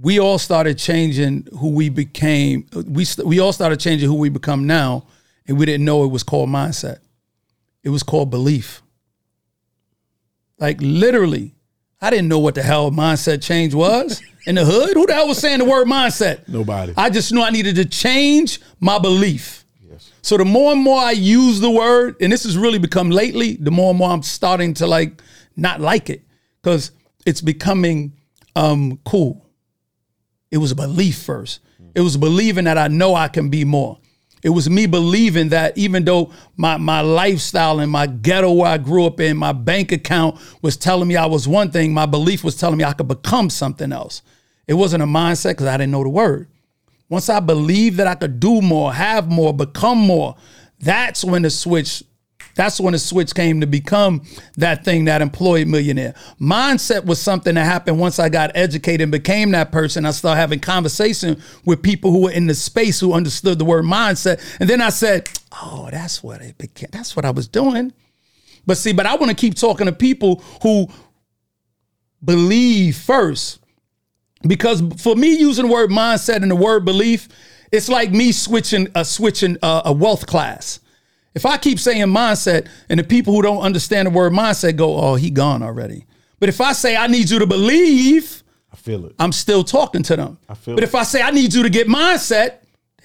we 0.00 0.18
all 0.18 0.38
started 0.38 0.78
changing 0.78 1.46
who 1.58 1.70
we 1.70 1.88
became. 1.88 2.66
We 2.86 3.04
st- 3.04 3.26
we 3.26 3.38
all 3.40 3.52
started 3.52 3.80
changing 3.80 4.08
who 4.08 4.16
we 4.16 4.28
become 4.28 4.66
now, 4.66 5.06
and 5.46 5.58
we 5.58 5.66
didn't 5.66 5.84
know 5.84 6.04
it 6.04 6.08
was 6.08 6.22
called 6.22 6.48
mindset. 6.48 6.98
It 7.82 7.90
was 7.90 8.02
called 8.02 8.30
belief. 8.30 8.82
Like 10.58 10.76
literally, 10.80 11.54
I 12.00 12.10
didn't 12.10 12.28
know 12.28 12.38
what 12.38 12.54
the 12.54 12.62
hell 12.62 12.90
mindset 12.90 13.42
change 13.42 13.74
was 13.74 14.22
in 14.46 14.54
the 14.56 14.64
hood. 14.64 14.94
Who 14.94 15.06
the 15.06 15.14
hell 15.14 15.28
was 15.28 15.38
saying 15.38 15.58
the 15.58 15.64
word 15.64 15.86
mindset? 15.86 16.48
Nobody. 16.48 16.92
I 16.96 17.10
just 17.10 17.32
knew 17.32 17.42
I 17.42 17.50
needed 17.50 17.76
to 17.76 17.84
change 17.84 18.60
my 18.78 18.98
belief. 18.98 19.64
So 20.22 20.36
the 20.36 20.44
more 20.44 20.72
and 20.72 20.80
more 20.82 21.00
I 21.00 21.12
use 21.12 21.60
the 21.60 21.70
word, 21.70 22.16
and 22.20 22.32
this 22.32 22.44
has 22.44 22.56
really 22.56 22.78
become 22.78 23.10
lately, 23.10 23.56
the 23.56 23.70
more 23.70 23.90
and 23.90 23.98
more 23.98 24.10
I'm 24.10 24.22
starting 24.22 24.74
to 24.74 24.86
like 24.86 25.22
not 25.56 25.80
like 25.80 26.10
it 26.10 26.22
because 26.62 26.92
it's 27.26 27.40
becoming 27.40 28.12
um, 28.56 28.98
cool. 29.04 29.46
It 30.50 30.58
was 30.58 30.72
a 30.72 30.76
belief 30.76 31.18
first. 31.18 31.60
It 31.94 32.00
was 32.00 32.16
believing 32.16 32.64
that 32.64 32.78
I 32.78 32.88
know 32.88 33.14
I 33.14 33.28
can 33.28 33.48
be 33.48 33.64
more. 33.64 33.98
It 34.42 34.50
was 34.50 34.70
me 34.70 34.86
believing 34.86 35.50
that 35.50 35.76
even 35.76 36.04
though 36.04 36.32
my 36.56 36.78
my 36.78 37.02
lifestyle 37.02 37.80
and 37.80 37.90
my 37.90 38.06
ghetto 38.06 38.52
where 38.52 38.70
I 38.70 38.78
grew 38.78 39.04
up 39.04 39.20
in, 39.20 39.36
my 39.36 39.52
bank 39.52 39.92
account 39.92 40.40
was 40.62 40.76
telling 40.76 41.08
me 41.08 41.16
I 41.16 41.26
was 41.26 41.46
one 41.46 41.70
thing, 41.70 41.92
my 41.92 42.06
belief 42.06 42.42
was 42.42 42.56
telling 42.56 42.78
me 42.78 42.84
I 42.84 42.94
could 42.94 43.08
become 43.08 43.50
something 43.50 43.92
else. 43.92 44.22
It 44.66 44.74
wasn't 44.74 45.02
a 45.02 45.06
mindset 45.06 45.50
because 45.50 45.66
I 45.66 45.76
didn't 45.76 45.90
know 45.90 46.04
the 46.04 46.08
word. 46.08 46.48
Once 47.10 47.28
I 47.28 47.40
believed 47.40 47.98
that 47.98 48.06
I 48.06 48.14
could 48.14 48.40
do 48.40 48.62
more, 48.62 48.94
have 48.94 49.28
more, 49.28 49.52
become 49.52 49.98
more, 49.98 50.36
that's 50.78 51.24
when 51.24 51.42
the 51.42 51.50
switch, 51.50 52.04
that's 52.54 52.80
when 52.80 52.92
the 52.92 52.98
switch 52.98 53.34
came 53.34 53.60
to 53.60 53.66
become 53.66 54.22
that 54.56 54.84
thing, 54.84 55.06
that 55.06 55.20
employed 55.20 55.66
millionaire. 55.66 56.14
Mindset 56.40 57.04
was 57.04 57.20
something 57.20 57.56
that 57.56 57.64
happened 57.64 57.98
once 57.98 58.20
I 58.20 58.28
got 58.28 58.52
educated 58.54 59.02
and 59.02 59.12
became 59.12 59.50
that 59.50 59.72
person. 59.72 60.06
I 60.06 60.12
started 60.12 60.40
having 60.40 60.60
conversation 60.60 61.42
with 61.64 61.82
people 61.82 62.12
who 62.12 62.22
were 62.22 62.30
in 62.30 62.46
the 62.46 62.54
space 62.54 63.00
who 63.00 63.12
understood 63.12 63.58
the 63.58 63.64
word 63.64 63.84
mindset. 63.84 64.40
And 64.60 64.70
then 64.70 64.80
I 64.80 64.90
said, 64.90 65.28
oh, 65.60 65.88
that's 65.90 66.22
what 66.22 66.40
it 66.42 66.58
became. 66.58 66.90
That's 66.92 67.16
what 67.16 67.24
I 67.24 67.30
was 67.30 67.48
doing. 67.48 67.92
But 68.66 68.78
see, 68.78 68.92
but 68.92 69.06
I 69.06 69.16
want 69.16 69.30
to 69.30 69.36
keep 69.36 69.56
talking 69.56 69.86
to 69.86 69.92
people 69.92 70.44
who 70.62 70.88
believe 72.24 72.96
first. 72.96 73.59
Because 74.46 74.82
for 74.98 75.14
me, 75.16 75.36
using 75.36 75.66
the 75.66 75.72
word 75.72 75.90
mindset 75.90 76.42
and 76.42 76.50
the 76.50 76.56
word 76.56 76.84
belief, 76.84 77.28
it's 77.72 77.88
like 77.88 78.10
me 78.10 78.32
switching 78.32 78.88
a 78.94 79.04
switching 79.04 79.56
a, 79.62 79.82
a 79.86 79.92
wealth 79.92 80.26
class. 80.26 80.80
If 81.34 81.46
I 81.46 81.56
keep 81.58 81.78
saying 81.78 82.06
mindset, 82.06 82.68
and 82.88 82.98
the 82.98 83.04
people 83.04 83.34
who 83.34 83.42
don't 83.42 83.60
understand 83.60 84.06
the 84.06 84.10
word 84.10 84.32
mindset 84.32 84.76
go, 84.76 84.96
"Oh, 84.96 85.14
he 85.14 85.30
gone 85.30 85.62
already." 85.62 86.06
But 86.40 86.48
if 86.48 86.60
I 86.60 86.72
say 86.72 86.96
I 86.96 87.06
need 87.06 87.30
you 87.30 87.38
to 87.38 87.46
believe, 87.46 88.42
I 88.72 88.76
feel 88.76 89.04
it. 89.06 89.14
I'm 89.18 89.32
still 89.32 89.62
talking 89.62 90.02
to 90.04 90.16
them. 90.16 90.38
I 90.48 90.54
feel 90.54 90.74
but 90.74 90.82
it. 90.82 90.86
if 90.86 90.94
I 90.94 91.02
say 91.02 91.22
I 91.22 91.30
need 91.30 91.52
you 91.52 91.62
to 91.62 91.70
get 91.70 91.86
mindset, 91.86 92.54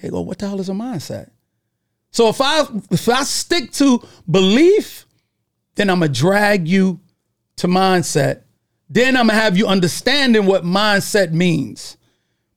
they 0.00 0.08
go, 0.08 0.22
"What 0.22 0.38
the 0.38 0.48
hell 0.48 0.60
is 0.60 0.68
a 0.68 0.72
mindset?" 0.72 1.30
So 2.10 2.28
if 2.28 2.40
I 2.40 2.64
if 2.90 3.08
I 3.08 3.22
stick 3.24 3.72
to 3.72 4.02
belief, 4.28 5.06
then 5.74 5.90
I'm 5.90 6.00
gonna 6.00 6.10
drag 6.10 6.66
you 6.66 7.00
to 7.56 7.68
mindset. 7.68 8.42
Then 8.88 9.16
I'm 9.16 9.26
gonna 9.28 9.38
have 9.40 9.56
you 9.56 9.66
understanding 9.66 10.46
what 10.46 10.64
mindset 10.64 11.32
means. 11.32 11.96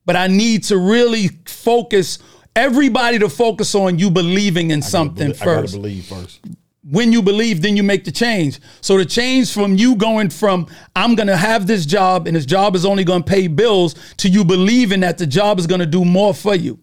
But 0.06 0.16
I 0.16 0.28
need 0.28 0.64
to 0.66 0.78
really 0.78 1.28
focus 1.46 2.20
everybody 2.56 3.20
to 3.20 3.30
focus 3.30 3.76
on 3.76 4.00
you 4.00 4.10
believing 4.10 4.72
in 4.72 4.82
something 4.82 5.32
I 5.42 5.46
gotta 5.46 5.72
believe 5.72 6.06
first. 6.06 6.40
when 6.90 7.12
you 7.14 7.22
believe, 7.22 7.62
then 7.62 7.78
you 7.78 7.84
make 7.84 8.06
the 8.06 8.12
change. 8.12 8.60
So 8.82 8.98
the 8.98 9.06
change 9.06 9.54
from 9.54 9.76
you 9.76 9.96
going 9.96 10.30
from 10.30 10.68
I'm 10.96 11.16
gonna 11.16 11.38
have 11.38 11.68
this 11.68 11.86
job 11.86 12.28
and 12.28 12.36
this 12.36 12.46
job 12.46 12.76
is 12.76 12.86
only 12.86 13.04
gonna 13.04 13.24
pay 13.24 13.48
bills 13.48 13.96
to 14.18 14.30
you 14.30 14.44
believing 14.44 15.02
that 15.02 15.18
the 15.18 15.28
job 15.28 15.60
is 15.60 15.68
gonna 15.68 15.86
do 15.86 16.06
more 16.06 16.34
for 16.34 16.56
you. 16.56 16.80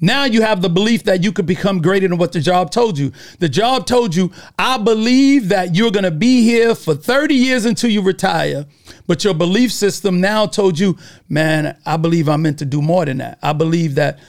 Now 0.00 0.24
you 0.24 0.40
have 0.40 0.62
the 0.62 0.70
belief 0.70 1.04
that 1.04 1.22
you 1.22 1.30
could 1.30 1.44
become 1.44 1.82
greater 1.82 2.08
than 2.08 2.16
what 2.16 2.32
the 2.32 2.40
job 2.40 2.70
told 2.70 2.96
you. 2.96 3.12
The 3.38 3.50
job 3.50 3.86
told 3.86 4.14
you, 4.14 4.32
I 4.58 4.78
believe 4.78 5.48
that 5.50 5.74
you're 5.74 5.90
going 5.90 6.04
to 6.04 6.10
be 6.10 6.42
here 6.42 6.74
for 6.74 6.94
30 6.94 7.34
years 7.34 7.66
until 7.66 7.90
you 7.90 8.00
retire. 8.00 8.64
But 9.10 9.24
your 9.24 9.34
belief 9.34 9.72
system 9.72 10.20
now 10.20 10.46
told 10.46 10.78
you, 10.78 10.96
man, 11.28 11.76
I 11.84 11.96
believe 11.96 12.28
I'm 12.28 12.42
meant 12.42 12.60
to 12.60 12.64
do 12.64 12.80
more 12.80 13.04
than 13.04 13.18
that. 13.18 13.40
I 13.42 13.52
believe 13.52 13.96
that 13.96 14.20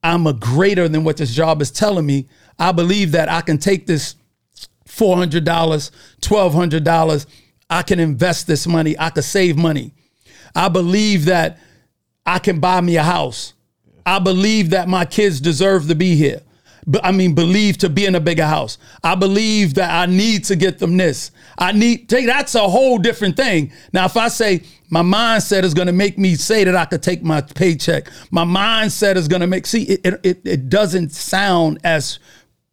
I'm 0.00 0.28
a 0.28 0.32
greater 0.32 0.86
than 0.86 1.02
what 1.02 1.16
this 1.16 1.34
job 1.34 1.60
is 1.60 1.72
telling 1.72 2.06
me. 2.06 2.28
I 2.56 2.70
believe 2.70 3.10
that 3.10 3.28
I 3.28 3.40
can 3.40 3.58
take 3.58 3.88
this 3.88 4.14
$400, 4.86 5.42
$1,200. 5.42 7.26
I 7.68 7.82
can 7.82 7.98
invest 7.98 8.46
this 8.46 8.64
money. 8.64 8.96
I 8.96 9.10
can 9.10 9.24
save 9.24 9.56
money. 9.56 9.90
I 10.54 10.68
believe 10.68 11.24
that 11.24 11.58
I 12.24 12.38
can 12.38 12.60
buy 12.60 12.80
me 12.80 12.94
a 12.94 13.02
house. 13.02 13.54
I 14.06 14.20
believe 14.20 14.70
that 14.70 14.86
my 14.86 15.04
kids 15.04 15.40
deserve 15.40 15.88
to 15.88 15.96
be 15.96 16.14
here. 16.14 16.42
But 16.86 17.04
I 17.04 17.12
mean, 17.12 17.34
believe 17.34 17.78
to 17.78 17.88
be 17.88 18.06
in 18.06 18.14
a 18.14 18.20
bigger 18.20 18.46
house. 18.46 18.78
I 19.02 19.14
believe 19.14 19.74
that 19.74 19.90
I 19.90 20.06
need 20.10 20.44
to 20.44 20.56
get 20.56 20.78
them 20.78 20.96
this. 20.96 21.30
I 21.58 21.72
need 21.72 22.08
take 22.08 22.26
that's 22.26 22.54
a 22.54 22.68
whole 22.68 22.98
different 22.98 23.36
thing. 23.36 23.72
Now, 23.92 24.06
if 24.06 24.16
I 24.16 24.28
say 24.28 24.62
my 24.90 25.02
mindset 25.02 25.64
is 25.64 25.74
going 25.74 25.86
to 25.86 25.92
make 25.92 26.18
me 26.18 26.34
say 26.34 26.64
that 26.64 26.76
I 26.76 26.84
could 26.84 27.02
take 27.02 27.22
my 27.22 27.40
paycheck, 27.40 28.10
my 28.30 28.44
mindset 28.44 29.16
is 29.16 29.28
going 29.28 29.40
to 29.40 29.46
make 29.46 29.66
see 29.66 29.82
it, 29.82 30.20
it 30.22 30.40
it 30.44 30.68
doesn't 30.68 31.12
sound 31.12 31.78
as 31.84 32.18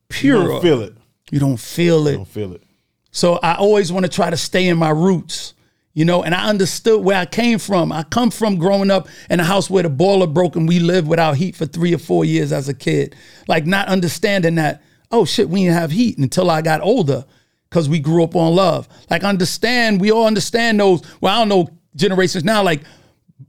pure. 0.10 0.41
You 0.41 0.47
don't 0.47 0.62
feel 0.62 0.82
it. 0.82 0.93
You 1.32 1.39
don't 1.39 1.60
feel 1.60 2.08
it. 2.08 2.12
You 2.12 2.18
don't 2.18 2.28
feel 2.28 2.53
it. 2.53 2.64
So 3.12 3.39
I 3.41 3.56
always 3.56 3.91
want 3.91 4.06
to 4.06 4.12
try 4.12 4.30
to 4.30 4.38
stay 4.38 4.68
in 4.68 4.78
my 4.78 4.89
roots 4.89 5.55
you 5.95 6.03
know, 6.03 6.23
and 6.23 6.35
I 6.35 6.47
understood 6.49 7.03
where 7.03 7.17
I 7.17 7.25
came 7.25 7.57
from. 7.57 7.91
I 7.91 8.03
come 8.03 8.29
from 8.29 8.57
growing 8.57 8.91
up 8.91 9.07
in 9.29 9.39
a 9.39 9.45
house 9.45 9.69
where 9.69 9.81
the 9.81 9.89
boiler 9.89 10.27
broke 10.27 10.57
and 10.57 10.67
we 10.67 10.79
lived 10.79 11.07
without 11.07 11.37
heat 11.37 11.55
for 11.55 11.65
three 11.65 11.93
or 11.93 11.97
four 11.97 12.25
years 12.25 12.51
as 12.51 12.67
a 12.67 12.73
kid. 12.73 13.15
Like 13.47 13.65
not 13.65 13.87
understanding 13.87 14.55
that, 14.55 14.83
oh 15.09 15.23
shit, 15.23 15.49
we 15.49 15.61
didn't 15.63 15.75
have 15.75 15.91
heat 15.91 16.17
until 16.17 16.51
I 16.51 16.61
got 16.61 16.81
older 16.81 17.23
because 17.69 17.87
we 17.87 17.99
grew 17.99 18.25
up 18.25 18.35
on 18.35 18.53
love. 18.53 18.89
Like 19.09 19.23
understand, 19.23 20.01
we 20.01 20.11
all 20.11 20.27
understand 20.27 20.81
those. 20.81 21.01
Well, 21.21 21.33
I 21.33 21.39
don't 21.39 21.49
know 21.49 21.69
generations 21.95 22.43
now, 22.43 22.61
like 22.61 22.81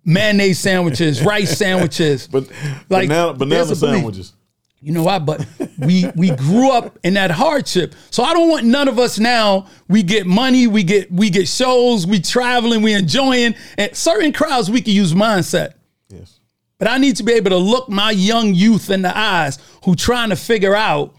mayonnaise 0.05 0.61
sandwiches, 0.61 1.25
rice 1.25 1.59
sandwiches. 1.59 2.29
But 2.29 2.49
like 2.89 3.09
banana, 3.09 3.35
banana 3.35 3.75
sandwiches. 3.75 4.35
You 4.81 4.93
know 4.93 5.05
why? 5.05 5.19
But 5.19 5.47
we 5.79 6.11
we 6.15 6.31
grew 6.31 6.71
up 6.71 6.99
in 7.03 7.15
that 7.15 7.31
hardship. 7.31 7.95
So 8.11 8.23
I 8.23 8.35
don't 8.35 8.49
want 8.49 8.67
none 8.67 8.89
of 8.89 8.99
us 8.99 9.19
now. 9.19 9.67
We 9.89 10.03
get 10.03 10.27
money, 10.27 10.67
we 10.67 10.85
get 10.85 11.11
we 11.11 11.31
get 11.31 11.49
shows, 11.49 12.07
we 12.07 12.21
traveling, 12.21 12.83
we 12.83 12.93
enjoying. 12.93 13.55
And 13.79 13.97
certain 13.97 14.33
crowds 14.33 14.71
we 14.71 14.81
can 14.83 14.93
use 14.93 15.15
mindset. 15.15 15.73
Yes. 16.09 16.41
But 16.79 16.89
I 16.89 16.99
need 16.99 17.17
to 17.17 17.23
be 17.23 17.33
able 17.33 17.51
to 17.51 17.57
look 17.57 17.89
my 17.89 18.11
young 18.11 18.55
youth 18.55 18.91
in 18.91 19.03
the 19.03 19.17
eyes 19.17 19.59
who 19.85 19.97
trying 19.97 20.29
to 20.29 20.37
figure 20.37 20.77
out, 20.77 21.15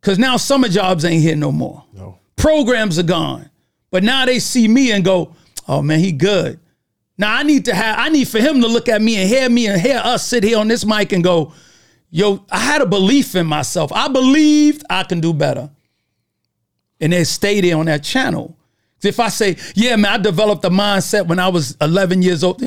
because 0.00 0.18
now 0.18 0.36
summer 0.36 0.68
jobs 0.68 1.04
ain't 1.04 1.22
here 1.22 1.36
no 1.36 1.50
more. 1.50 1.84
No. 1.94 2.18
Programs 2.36 2.98
are 2.98 3.04
gone. 3.04 3.50
But 3.90 4.04
now 4.04 4.26
they 4.26 4.38
see 4.38 4.68
me 4.68 4.92
and 4.92 5.02
go, 5.02 5.34
oh 5.66 5.80
man, 5.80 6.00
he 6.00 6.12
good. 6.12 6.60
Now 7.16 7.34
I 7.34 7.42
need 7.42 7.64
to 7.64 7.74
have 7.74 7.98
I 7.98 8.10
need 8.10 8.28
for 8.28 8.38
him 8.38 8.60
to 8.60 8.68
look 8.68 8.88
at 8.88 9.00
me 9.00 9.16
and 9.16 9.28
hear 9.28 9.48
me 9.48 9.66
and 9.66 9.80
hear 9.80 10.00
us 10.04 10.26
sit 10.26 10.44
here 10.44 10.58
on 10.58 10.68
this 10.68 10.84
mic 10.84 11.12
and 11.12 11.24
go, 11.24 11.54
yo, 12.10 12.44
I 12.50 12.58
had 12.58 12.80
a 12.80 12.86
belief 12.86 13.34
in 13.34 13.46
myself. 13.46 13.92
I 13.92 14.08
believed 14.08 14.84
I 14.90 15.04
can 15.04 15.20
do 15.20 15.32
better. 15.32 15.70
And 17.00 17.12
they 17.12 17.24
stay 17.24 17.60
there 17.60 17.76
on 17.76 17.86
that 17.86 18.02
channel. 18.02 18.56
If 19.02 19.20
I 19.20 19.28
say, 19.28 19.56
yeah, 19.74 19.94
man, 19.96 20.12
I 20.12 20.18
developed 20.18 20.64
a 20.64 20.70
mindset 20.70 21.26
when 21.26 21.38
I 21.38 21.48
was 21.48 21.76
11 21.80 22.22
years 22.22 22.42
old, 22.42 22.62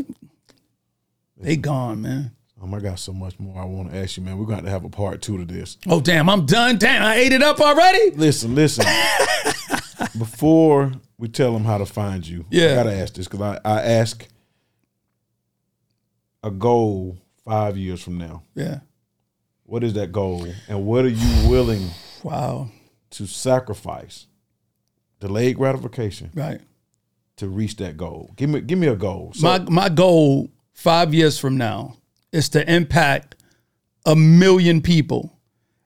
they 1.37 1.57
gone, 1.57 2.01
man. 2.01 2.31
Um, 2.61 2.73
I 2.73 2.79
got 2.79 2.99
so 2.99 3.11
much 3.11 3.39
more 3.39 3.59
I 3.59 3.65
want 3.65 3.91
to 3.91 3.97
ask 3.97 4.17
you, 4.17 4.23
man. 4.23 4.37
We're 4.37 4.45
going 4.45 4.63
to 4.63 4.69
have 4.69 4.85
a 4.85 4.89
part 4.89 5.21
two 5.21 5.37
to 5.39 5.45
this. 5.45 5.77
Oh, 5.87 5.99
damn, 5.99 6.29
I'm 6.29 6.45
done. 6.45 6.77
Damn, 6.77 7.03
I 7.03 7.15
ate 7.15 7.33
it 7.33 7.41
up 7.41 7.59
already. 7.59 8.11
Listen, 8.11 8.53
listen. 8.53 8.85
Before 10.17 10.91
we 11.17 11.27
tell 11.27 11.53
them 11.53 11.65
how 11.65 11.79
to 11.79 11.85
find 11.85 12.25
you, 12.25 12.45
yeah. 12.51 12.71
I 12.71 12.75
got 12.75 12.83
to 12.83 12.93
ask 12.93 13.13
this 13.15 13.27
because 13.27 13.41
I, 13.41 13.59
I 13.65 13.81
ask 13.81 14.27
a 16.43 16.51
goal 16.51 17.17
five 17.43 17.77
years 17.77 18.01
from 18.01 18.19
now. 18.19 18.43
Yeah. 18.53 18.79
What 19.71 19.85
is 19.85 19.93
that 19.93 20.11
goal, 20.11 20.45
and 20.67 20.85
what 20.85 21.05
are 21.05 21.07
you 21.07 21.49
willing? 21.49 21.89
Wow. 22.23 22.69
To 23.11 23.25
sacrifice, 23.25 24.27
delayed 25.19 25.57
gratification, 25.57 26.29
right, 26.35 26.61
to 27.37 27.47
reach 27.47 27.77
that 27.77 27.97
goal. 27.97 28.29
Give 28.35 28.47
me, 28.47 28.61
give 28.61 28.77
me 28.77 28.85
a 28.85 28.95
goal. 28.95 29.31
So, 29.33 29.47
my 29.47 29.57
my 29.57 29.89
goal 29.89 30.51
five 30.73 31.11
years 31.11 31.39
from 31.39 31.57
now 31.57 31.95
is 32.31 32.47
to 32.49 32.71
impact 32.71 33.37
a 34.05 34.15
million 34.15 34.81
people. 34.81 35.35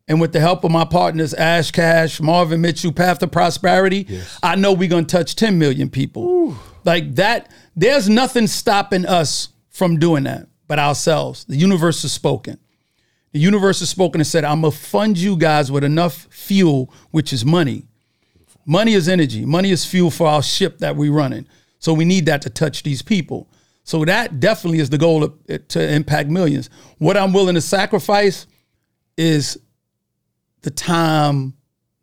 And 0.09 0.19
with 0.19 0.33
the 0.33 0.41
help 0.41 0.65
of 0.65 0.71
my 0.71 0.83
partners, 0.83 1.33
Ash 1.33 1.71
Cash, 1.71 2.19
Marvin 2.19 2.59
Mitchell, 2.59 2.91
Path 2.91 3.19
to 3.19 3.27
Prosperity, 3.27 4.05
yes. 4.09 4.37
I 4.43 4.55
know 4.55 4.73
we're 4.73 4.89
going 4.89 5.05
to 5.05 5.17
touch 5.17 5.37
10 5.37 5.57
million 5.57 5.89
people. 5.89 6.23
Ooh. 6.27 6.57
Like 6.83 7.15
that, 7.15 7.49
there's 7.77 8.09
nothing 8.09 8.47
stopping 8.47 9.05
us 9.05 9.49
from 9.69 9.99
doing 9.99 10.25
that 10.25 10.49
but 10.67 10.79
ourselves. 10.79 11.45
The 11.45 11.55
universe 11.55 12.01
has 12.01 12.11
spoken. 12.11 12.59
The 13.35 13.41
universe 13.41 13.81
has 13.81 13.89
spoken 13.89 14.21
and 14.21 14.25
said, 14.25 14.45
I'm 14.45 14.61
going 14.61 14.71
to 14.71 14.77
fund 14.77 15.17
you 15.17 15.35
guys 15.35 15.69
with 15.69 15.83
enough 15.83 16.25
fuel, 16.31 16.89
which 17.11 17.33
is 17.33 17.43
money. 17.43 17.83
Money 18.65 18.93
is 18.93 19.09
energy. 19.09 19.45
Money 19.45 19.71
is 19.71 19.83
fuel 19.83 20.09
for 20.09 20.25
our 20.25 20.41
ship 20.41 20.77
that 20.77 20.95
we're 20.95 21.11
running. 21.11 21.45
So 21.79 21.93
we 21.93 22.05
need 22.05 22.27
that 22.27 22.41
to 22.43 22.49
touch 22.49 22.83
these 22.83 23.01
people. 23.01 23.49
So 23.83 24.05
that 24.05 24.39
definitely 24.39 24.79
is 24.79 24.89
the 24.89 24.97
goal 24.97 25.25
of, 25.25 25.33
eh, 25.49 25.57
to 25.67 25.85
impact 25.85 26.29
millions. 26.29 26.69
What 26.97 27.17
I'm 27.17 27.33
willing 27.33 27.55
to 27.55 27.61
sacrifice 27.61 28.47
is 29.17 29.59
the 30.61 30.71
time 30.71 31.55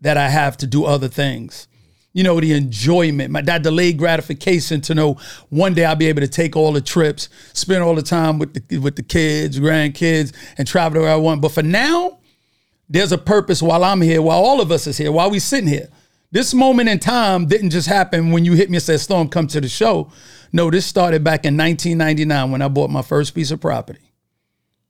that 0.02 0.18
I 0.18 0.28
have 0.28 0.58
to 0.58 0.66
do 0.66 0.84
other 0.84 1.08
things 1.08 1.66
you 2.12 2.22
know, 2.22 2.40
the 2.40 2.52
enjoyment, 2.52 3.30
my, 3.30 3.40
that 3.42 3.62
delayed 3.62 3.96
gratification 3.96 4.80
to 4.82 4.94
know 4.94 5.16
one 5.48 5.74
day 5.74 5.84
I'll 5.84 5.96
be 5.96 6.06
able 6.06 6.20
to 6.20 6.28
take 6.28 6.56
all 6.56 6.72
the 6.72 6.80
trips, 6.80 7.28
spend 7.54 7.82
all 7.82 7.94
the 7.94 8.02
time 8.02 8.38
with 8.38 8.68
the 8.68 8.78
with 8.78 8.96
the 8.96 9.02
kids, 9.02 9.58
grandkids, 9.58 10.34
and 10.58 10.68
travel 10.68 11.02
where 11.02 11.10
I 11.10 11.16
want. 11.16 11.40
But 11.40 11.52
for 11.52 11.62
now, 11.62 12.18
there's 12.88 13.12
a 13.12 13.18
purpose 13.18 13.62
while 13.62 13.84
I'm 13.84 14.02
here, 14.02 14.20
while 14.20 14.38
all 14.38 14.60
of 14.60 14.70
us 14.70 14.86
is 14.86 14.98
here, 14.98 15.10
while 15.10 15.30
we 15.30 15.38
sitting 15.38 15.68
here. 15.68 15.88
This 16.30 16.54
moment 16.54 16.88
in 16.88 16.98
time 16.98 17.46
didn't 17.46 17.70
just 17.70 17.88
happen 17.88 18.32
when 18.32 18.44
you 18.44 18.54
hit 18.54 18.70
me 18.70 18.76
and 18.76 18.82
said, 18.82 19.00
Storm, 19.00 19.28
come 19.28 19.46
to 19.48 19.60
the 19.60 19.68
show. 19.68 20.10
No, 20.50 20.70
this 20.70 20.86
started 20.86 21.22
back 21.22 21.44
in 21.44 21.56
1999 21.56 22.50
when 22.50 22.62
I 22.62 22.68
bought 22.68 22.90
my 22.90 23.02
first 23.02 23.34
piece 23.34 23.50
of 23.50 23.60
property. 23.60 24.12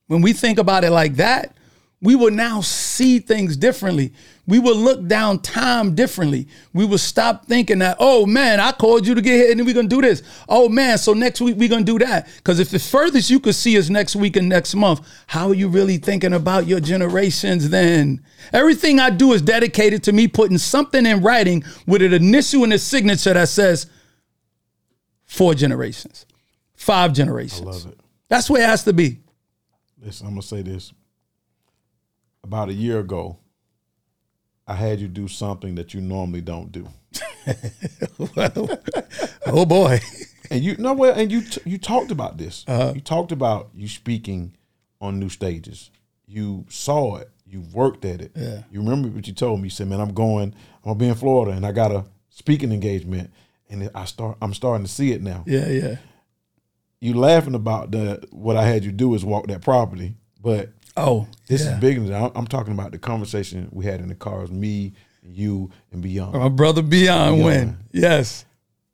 When 0.07 0.23
we 0.23 0.33
think 0.33 0.59
about 0.59 0.85
it 0.85 0.91
like 0.91 1.17
that, 1.17 1.57
we 2.03 2.17
will 2.17 2.33
now 2.33 2.61
see 2.61 3.21
things 3.21 3.57
differently. 3.57 4.13
We 4.49 4.59
will 4.59 4.77
look 4.77 5.07
down 5.07 5.39
time 5.39 5.95
differently. 5.95 6.49
We 6.73 6.85
will 6.85 6.99
stop 6.99 7.47
thinking 7.47 7.79
that, 7.79 7.97
oh 8.01 8.27
man, 8.27 8.59
I 8.59 8.73
called 8.73 9.07
you 9.07 9.15
to 9.15 9.23
get 9.23 9.35
here 9.35 9.51
and 9.53 9.61
then 9.61 9.67
we're 9.67 9.75
gonna 9.75 9.87
do 9.87 10.03
this. 10.03 10.25
Oh 10.49 10.69
man, 10.69 10.99
so 10.99 11.15
next 11.15 11.41
week 11.41 11.57
we're 11.57 11.69
gonna 11.69 11.85
do 11.85 12.01
that. 12.01 12.29
Because 12.37 12.59
if 12.59 12.71
the 12.71 12.81
furthest 12.81 13.31
you 13.31 13.39
could 13.39 13.55
see 13.55 13.77
is 13.77 13.89
next 13.89 14.17
week 14.17 14.35
and 14.35 14.49
next 14.49 14.75
month, 14.75 15.09
how 15.29 15.49
are 15.49 15.55
you 15.55 15.69
really 15.69 15.97
thinking 15.97 16.33
about 16.33 16.67
your 16.67 16.81
generations 16.81 17.71
then? 17.71 18.21
Everything 18.53 18.99
I 18.99 19.11
do 19.11 19.33
is 19.33 19.41
dedicated 19.41 20.03
to 20.05 20.13
me 20.13 20.27
putting 20.27 20.59
something 20.59 21.07
in 21.07 21.23
writing 21.23 21.63
with 21.87 22.03
an 22.03 22.13
initial 22.13 22.65
and 22.65 22.73
a 22.73 22.81
signature 22.81 23.33
that 23.33 23.49
says 23.49 23.87
four 25.25 25.55
generations, 25.55 26.27
five 26.75 27.13
generations. 27.13 27.61
I 27.61 27.65
love 27.65 27.87
it. 27.87 28.01
That's 28.29 28.51
where 28.51 28.63
it 28.63 28.69
has 28.69 28.83
to 28.85 28.93
be. 28.93 29.21
Listen, 30.05 30.27
I'm 30.27 30.33
gonna 30.33 30.43
say 30.43 30.63
this 30.63 30.93
about 32.45 32.69
a 32.69 32.75
year 32.75 33.01
ago, 33.01 33.39
I 34.67 34.75
had 34.75 35.01
you 35.01 35.09
do 35.09 35.29
something 35.29 35.75
that 35.75 35.95
you 35.95 36.01
normally 36.01 36.41
don't 36.41 36.71
do. 36.73 36.89
oh 39.47 39.67
boy! 39.67 40.01
And 40.51 40.63
you 40.63 40.77
know 40.77 40.93
what? 40.93 41.17
And 41.17 41.33
you 41.33 41.43
t- 41.43 41.61
you 41.65 41.79
talked 41.79 42.11
about 42.11 42.39
this. 42.39 42.65
Uh-huh. 42.69 42.93
You 42.95 43.01
talked 43.01 43.33
about 43.33 43.71
you 43.75 43.89
speaking 43.89 44.57
on 45.01 45.19
new 45.19 45.29
stages. 45.29 45.91
You 46.27 46.65
saw 46.69 47.17
it. 47.17 47.31
You 47.47 47.63
worked 47.73 48.05
at 48.05 48.21
it. 48.21 48.33
Yeah. 48.35 48.63
You 48.71 48.81
remember 48.81 49.09
what 49.09 49.27
you 49.27 49.35
told 49.35 49.61
me? 49.61 49.65
You 49.65 49.71
said, 49.71 49.89
"Man, 49.89 50.01
I'm 50.01 50.15
going. 50.15 50.55
I'm 50.77 50.83
gonna 50.85 50.95
be 50.95 51.09
in 51.09 51.15
Florida, 51.15 51.57
and 51.57 51.67
I 51.67 51.73
got 51.73 51.91
a 51.91 52.05
speaking 52.31 52.73
engagement, 52.73 53.31
and 53.69 53.91
I 53.95 54.05
start. 54.05 54.39
I'm 54.41 54.55
starting 54.55 54.87
to 54.87 54.93
see 54.93 55.13
it 55.13 55.23
now." 55.23 55.45
Yeah, 55.47 55.69
yeah. 55.69 55.97
You 57.01 57.15
laughing 57.15 57.55
about 57.55 57.91
the 57.91 58.27
what 58.31 58.57
I 58.57 58.65
had 58.65 58.85
you 58.85 58.93
do 58.93 59.15
is 59.15 59.25
walk 59.25 59.49
that 59.49 59.61
property, 59.61 60.15
but 60.41 60.71
Oh, 60.97 61.27
this 61.47 61.65
yeah. 61.65 61.75
is 61.75 61.81
bigger 61.81 62.01
than 62.03 62.31
I'm 62.35 62.47
talking 62.47 62.73
about 62.73 62.93
the 62.93 62.99
conversation 62.99 63.69
we 63.73 63.85
had 63.85 64.01
in 64.01 64.09
the 64.09 64.15
cars, 64.15 64.51
me, 64.51 64.93
you, 65.23 65.71
and 65.93 66.03
Beyond. 66.03 66.35
My 66.35 66.49
brother 66.49 66.83
Beyond, 66.83 67.37
Beyond. 67.37 67.45
win. 67.45 67.77
Yes. 67.93 68.45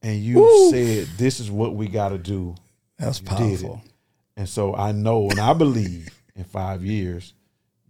And 0.02 0.20
you 0.22 0.36
Woo. 0.40 0.70
said, 0.70 1.08
"This 1.16 1.40
is 1.40 1.50
what 1.50 1.74
we 1.74 1.88
got 1.88 2.10
to 2.10 2.18
do." 2.18 2.54
That's 2.98 3.20
you 3.20 3.26
powerful. 3.26 3.82
And 4.36 4.48
so 4.48 4.74
I 4.74 4.92
know, 4.92 5.28
and 5.28 5.40
I 5.40 5.52
believe, 5.52 6.08
in 6.36 6.44
five 6.44 6.84
years, 6.84 7.34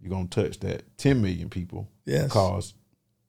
you're 0.01 0.09
gonna 0.09 0.27
touch 0.27 0.59
that 0.61 0.81
10 0.97 1.21
million 1.21 1.49
people. 1.49 1.87
Yes. 2.05 2.23
Because 2.23 2.73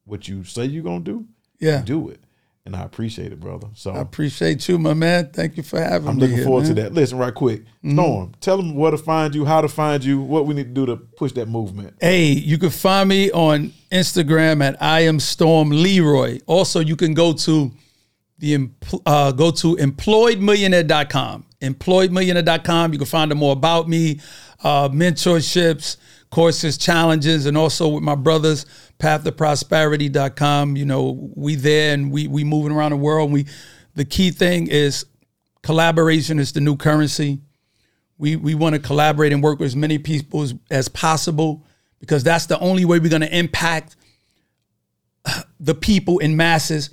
what 0.04 0.26
you 0.28 0.44
say 0.44 0.64
you're 0.64 0.82
gonna 0.82 1.00
do, 1.00 1.26
yeah, 1.58 1.82
do 1.82 2.08
it. 2.08 2.20
And 2.66 2.76
I 2.76 2.82
appreciate 2.82 3.32
it, 3.32 3.40
brother. 3.40 3.68
So 3.74 3.90
I 3.90 4.00
appreciate 4.00 4.68
you, 4.68 4.78
my 4.78 4.92
man. 4.92 5.30
Thank 5.32 5.56
you 5.56 5.62
for 5.62 5.80
having 5.80 6.04
me. 6.04 6.12
I'm 6.12 6.18
looking 6.18 6.36
here, 6.36 6.44
forward 6.44 6.64
man. 6.64 6.76
to 6.76 6.82
that. 6.82 6.92
Listen, 6.92 7.16
right 7.16 7.34
quick, 7.34 7.64
Storm. 7.82 8.34
tell 8.40 8.58
them 8.58 8.74
where 8.74 8.90
to 8.90 8.98
find 8.98 9.34
you, 9.34 9.46
how 9.46 9.62
to 9.62 9.68
find 9.68 10.04
you, 10.04 10.20
what 10.20 10.46
we 10.46 10.54
need 10.54 10.64
to 10.64 10.74
do 10.74 10.86
to 10.86 10.96
push 10.96 11.32
that 11.32 11.48
movement. 11.48 11.96
Hey, 12.00 12.26
you 12.28 12.58
can 12.58 12.68
find 12.68 13.08
me 13.08 13.30
on 13.30 13.72
Instagram 13.90 14.62
at 14.62 14.80
I 14.82 15.00
am 15.00 15.20
Storm 15.20 15.70
Leroy. 15.70 16.38
Also, 16.46 16.80
you 16.80 16.96
can 16.96 17.14
go 17.14 17.32
to 17.32 17.72
the 18.38 18.68
uh, 19.06 19.32
go 19.32 19.50
to 19.52 19.76
employedmillionaire.com. 19.76 21.46
Employedmillionaire.com. 21.62 22.92
You 22.92 22.98
can 22.98 23.06
find 23.06 23.32
out 23.32 23.38
more 23.38 23.52
about 23.52 23.88
me, 23.88 24.20
uh, 24.62 24.88
mentorships, 24.90 25.96
courses, 26.30 26.78
challenges, 26.78 27.46
and 27.46 27.56
also 27.56 27.88
with 27.88 28.02
my 28.02 28.14
brothers, 28.14 28.66
pathtoprosperity.com. 28.98 30.76
You 30.76 30.84
know, 30.84 31.30
we 31.34 31.56
there 31.56 31.94
and 31.94 32.10
we 32.10 32.28
we 32.28 32.44
moving 32.44 32.72
around 32.72 32.90
the 32.90 32.96
world. 32.96 33.32
We 33.32 33.46
the 33.94 34.04
key 34.04 34.30
thing 34.30 34.68
is 34.68 35.06
collaboration 35.62 36.38
is 36.38 36.52
the 36.52 36.60
new 36.60 36.76
currency. 36.76 37.40
We 38.18 38.36
we 38.36 38.54
want 38.54 38.74
to 38.74 38.80
collaborate 38.80 39.32
and 39.32 39.42
work 39.42 39.58
with 39.58 39.66
as 39.66 39.76
many 39.76 39.98
people 39.98 40.42
as, 40.42 40.54
as 40.70 40.88
possible 40.88 41.64
because 41.98 42.22
that's 42.24 42.46
the 42.46 42.58
only 42.60 42.84
way 42.84 42.98
we're 42.98 43.10
going 43.10 43.20
to 43.20 43.36
impact 43.36 43.96
the 45.60 45.74
people 45.74 46.18
in 46.18 46.36
masses. 46.36 46.90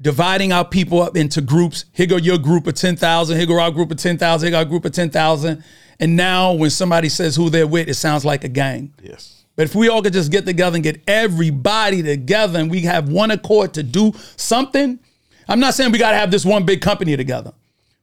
Dividing 0.00 0.50
our 0.52 0.64
people 0.64 1.00
up 1.00 1.16
into 1.16 1.40
groups. 1.40 1.84
Here 1.92 2.06
go 2.06 2.16
your 2.16 2.36
group 2.36 2.66
of 2.66 2.74
10,000. 2.74 3.36
Here 3.36 3.46
go 3.46 3.60
our 3.60 3.70
group 3.70 3.92
of 3.92 3.98
10,000. 3.98 4.44
Here 4.44 4.50
go 4.50 4.58
our 4.58 4.64
group 4.64 4.84
of 4.84 4.90
10,000. 4.90 5.62
And 6.02 6.16
now 6.16 6.52
when 6.54 6.70
somebody 6.70 7.08
says 7.08 7.36
who 7.36 7.48
they're 7.48 7.64
with, 7.64 7.88
it 7.88 7.94
sounds 7.94 8.24
like 8.24 8.42
a 8.42 8.48
gang. 8.48 8.92
Yes. 9.00 9.44
But 9.54 9.66
if 9.66 9.76
we 9.76 9.88
all 9.88 10.02
could 10.02 10.12
just 10.12 10.32
get 10.32 10.44
together 10.44 10.74
and 10.74 10.82
get 10.82 11.00
everybody 11.06 12.02
together 12.02 12.58
and 12.58 12.68
we 12.68 12.80
have 12.80 13.08
one 13.08 13.30
accord 13.30 13.74
to 13.74 13.84
do 13.84 14.12
something, 14.36 14.98
I'm 15.46 15.60
not 15.60 15.74
saying 15.74 15.92
we 15.92 15.98
got 15.98 16.10
to 16.10 16.16
have 16.16 16.32
this 16.32 16.44
one 16.44 16.66
big 16.66 16.80
company 16.80 17.16
together. 17.16 17.52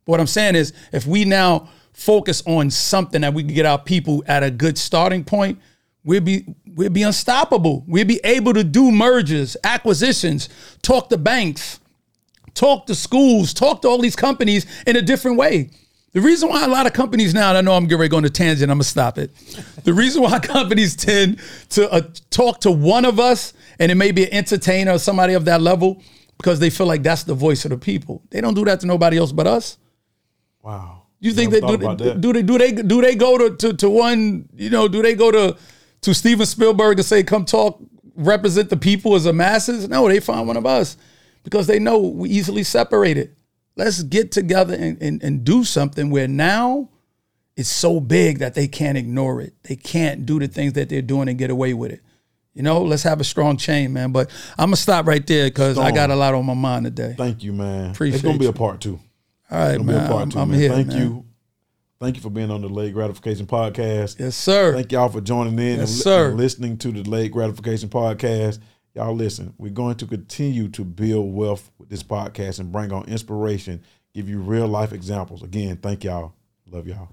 But 0.05 0.11
what 0.11 0.19
I'm 0.21 0.27
saying 0.27 0.55
is 0.55 0.71
if 0.93 1.05
we 1.05 1.25
now 1.25 1.67
focus 1.91 2.41
on 2.45 2.69
something 2.69 3.19
that 3.19 3.33
we 3.33 3.43
can 3.43 3.53
get 3.53 3.65
our 3.65 3.77
people 3.77 4.23
at 4.27 4.43
a 4.43 4.49
good 4.49 4.77
starting 4.77 5.25
point, 5.25 5.59
we'll 6.05 6.21
be 6.21 6.45
we'll 6.75 6.91
be 6.91 7.03
unstoppable. 7.03 7.83
We'll 7.85 8.05
be 8.05 8.21
able 8.23 8.53
to 8.53 8.63
do 8.63 8.91
mergers, 8.91 9.57
acquisitions, 9.65 10.47
talk 10.81 11.09
to 11.09 11.17
banks, 11.17 11.81
talk 12.53 12.85
to 12.85 12.95
schools, 12.95 13.53
talk 13.53 13.81
to 13.81 13.89
all 13.89 13.97
these 13.97 14.15
companies 14.15 14.65
in 14.87 14.95
a 14.95 15.01
different 15.01 15.35
way. 15.35 15.71
The 16.11 16.21
reason 16.21 16.49
why 16.49 16.65
a 16.65 16.67
lot 16.67 16.87
of 16.87 16.93
companies 16.93 17.33
now, 17.33 17.49
and 17.49 17.57
I 17.57 17.61
know 17.61 17.73
I'm 17.73 17.83
getting 17.83 17.99
ready 17.99 18.09
to 18.09 18.11
go 18.11 18.17
on 18.17 18.25
a 18.25 18.29
tangent, 18.29 18.71
I'm 18.71 18.77
gonna 18.77 18.83
stop 18.83 19.17
it. 19.17 19.35
The 19.83 19.93
reason 19.93 20.23
why 20.23 20.39
companies 20.43 20.95
tend 20.95 21.39
to 21.69 21.91
uh, 21.91 22.01
talk 22.31 22.61
to 22.61 22.71
one 22.71 23.05
of 23.05 23.19
us, 23.19 23.53
and 23.77 23.91
it 23.91 23.95
may 23.95 24.11
be 24.11 24.23
an 24.23 24.33
entertainer 24.33 24.93
or 24.93 24.99
somebody 24.99 25.33
of 25.33 25.45
that 25.45 25.61
level, 25.61 26.01
because 26.37 26.59
they 26.59 26.69
feel 26.69 26.87
like 26.87 27.03
that's 27.03 27.23
the 27.23 27.35
voice 27.35 27.63
of 27.65 27.71
the 27.71 27.77
people. 27.77 28.23
They 28.31 28.41
don't 28.41 28.55
do 28.55 28.65
that 28.65 28.79
to 28.79 28.87
nobody 28.87 29.17
else 29.17 29.31
but 29.31 29.45
us. 29.45 29.77
Wow. 30.63 31.03
You 31.19 31.33
think 31.33 31.51
Never 31.51 31.77
they 31.77 31.77
do, 31.77 31.95
they, 31.95 32.09
that. 32.09 32.21
do 32.21 32.33
they 32.33 32.41
do 32.41 32.57
they 32.57 32.71
do 32.71 33.01
they 33.01 33.15
go 33.15 33.37
to, 33.37 33.55
to 33.57 33.73
to 33.73 33.89
one 33.89 34.47
you 34.55 34.69
know 34.69 34.87
do 34.87 35.01
they 35.01 35.15
go 35.15 35.31
to 35.31 35.57
to 36.01 36.13
Steven 36.13 36.45
Spielberg 36.45 36.95
to 36.97 37.03
say 37.03 37.23
come 37.23 37.43
talk 37.43 37.81
represent 38.15 38.69
the 38.69 38.77
people 38.77 39.15
as 39.15 39.25
a 39.25 39.33
masses? 39.33 39.87
No, 39.89 40.07
they 40.07 40.21
find 40.21 40.47
one 40.47 40.55
of 40.57 40.65
us 40.65 40.95
because 41.43 41.67
they 41.67 41.77
know 41.77 41.99
we 41.99 42.29
easily 42.29 42.63
separated. 42.63 43.35
Let's 43.75 44.03
get 44.03 44.31
together 44.31 44.73
and, 44.75 45.01
and, 45.01 45.23
and 45.23 45.43
do 45.43 45.63
something 45.63 46.09
where 46.09 46.27
now 46.27 46.89
it's 47.55 47.69
so 47.69 47.99
big 47.99 48.39
that 48.39 48.53
they 48.53 48.67
can't 48.67 48.97
ignore 48.97 49.41
it. 49.41 49.53
They 49.63 49.75
can't 49.75 50.25
do 50.25 50.39
the 50.39 50.47
things 50.47 50.73
that 50.73 50.89
they're 50.89 51.01
doing 51.01 51.29
and 51.29 51.37
get 51.37 51.49
away 51.49 51.73
with 51.73 51.91
it. 51.91 52.01
You 52.53 52.63
know, 52.63 52.81
let's 52.81 53.03
have 53.03 53.21
a 53.21 53.23
strong 53.23 53.55
chain, 53.57 53.93
man. 53.93 54.11
But 54.11 54.29
I'm 54.57 54.67
gonna 54.67 54.75
stop 54.75 55.07
right 55.07 55.25
there 55.25 55.45
because 55.49 55.77
I 55.77 55.91
got 55.91 56.09
a 56.09 56.15
lot 56.15 56.33
on 56.33 56.45
my 56.45 56.53
mind 56.55 56.85
today. 56.85 57.15
Thank 57.17 57.43
you, 57.43 57.53
man. 57.53 57.91
Appreciate 57.91 58.15
it's 58.15 58.23
gonna 58.23 58.37
be 58.39 58.47
a 58.47 58.53
part 58.53 58.81
two. 58.81 58.99
All 59.51 59.57
right, 59.59 59.69
It's 59.69 59.77
gonna 59.77 59.91
be 59.91 59.97
man. 59.97 60.05
a 60.05 60.09
part 60.09 60.21
I'm, 60.23 60.29
2 60.31 60.39
I'm 60.39 60.51
man. 60.51 60.59
here. 60.59 60.69
Thank 60.69 60.87
man. 60.87 60.97
you. 60.97 61.25
Thank 62.01 62.15
you 62.15 62.21
for 62.21 62.29
being 62.29 62.49
on 62.49 62.61
the 62.61 62.67
Delayed 62.69 62.93
Gratification 62.93 63.45
Podcast. 63.45 64.19
Yes, 64.19 64.35
sir. 64.35 64.73
Thank 64.73 64.91
y'all 64.91 65.09
for 65.09 65.19
joining 65.21 65.53
in 65.59 65.59
and, 65.59 65.79
Yes, 65.79 65.95
li- 65.97 66.01
sir. 66.01 66.29
and 66.29 66.37
listening 66.37 66.77
to 66.77 66.91
the 66.91 67.03
Delayed 67.03 67.31
Gratification 67.31 67.89
Podcast. 67.89 68.59
Y'all 68.95 69.15
listen, 69.15 69.53
we're 69.57 69.71
going 69.71 69.95
to 69.95 70.05
continue 70.05 70.67
to 70.69 70.83
build 70.83 71.33
wealth 71.33 71.71
with 71.77 71.89
this 71.89 72.03
podcast 72.03 72.59
and 72.59 72.71
bring 72.71 72.91
on 72.91 73.05
inspiration, 73.05 73.81
give 74.13 74.27
you 74.27 74.39
real 74.39 74.67
life 74.67 74.93
examples. 74.93 75.43
Again, 75.43 75.77
thank 75.77 76.03
y'all. 76.03 76.33
Love 76.69 76.87
y'all. 76.87 77.09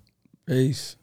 Peace. 0.47 0.97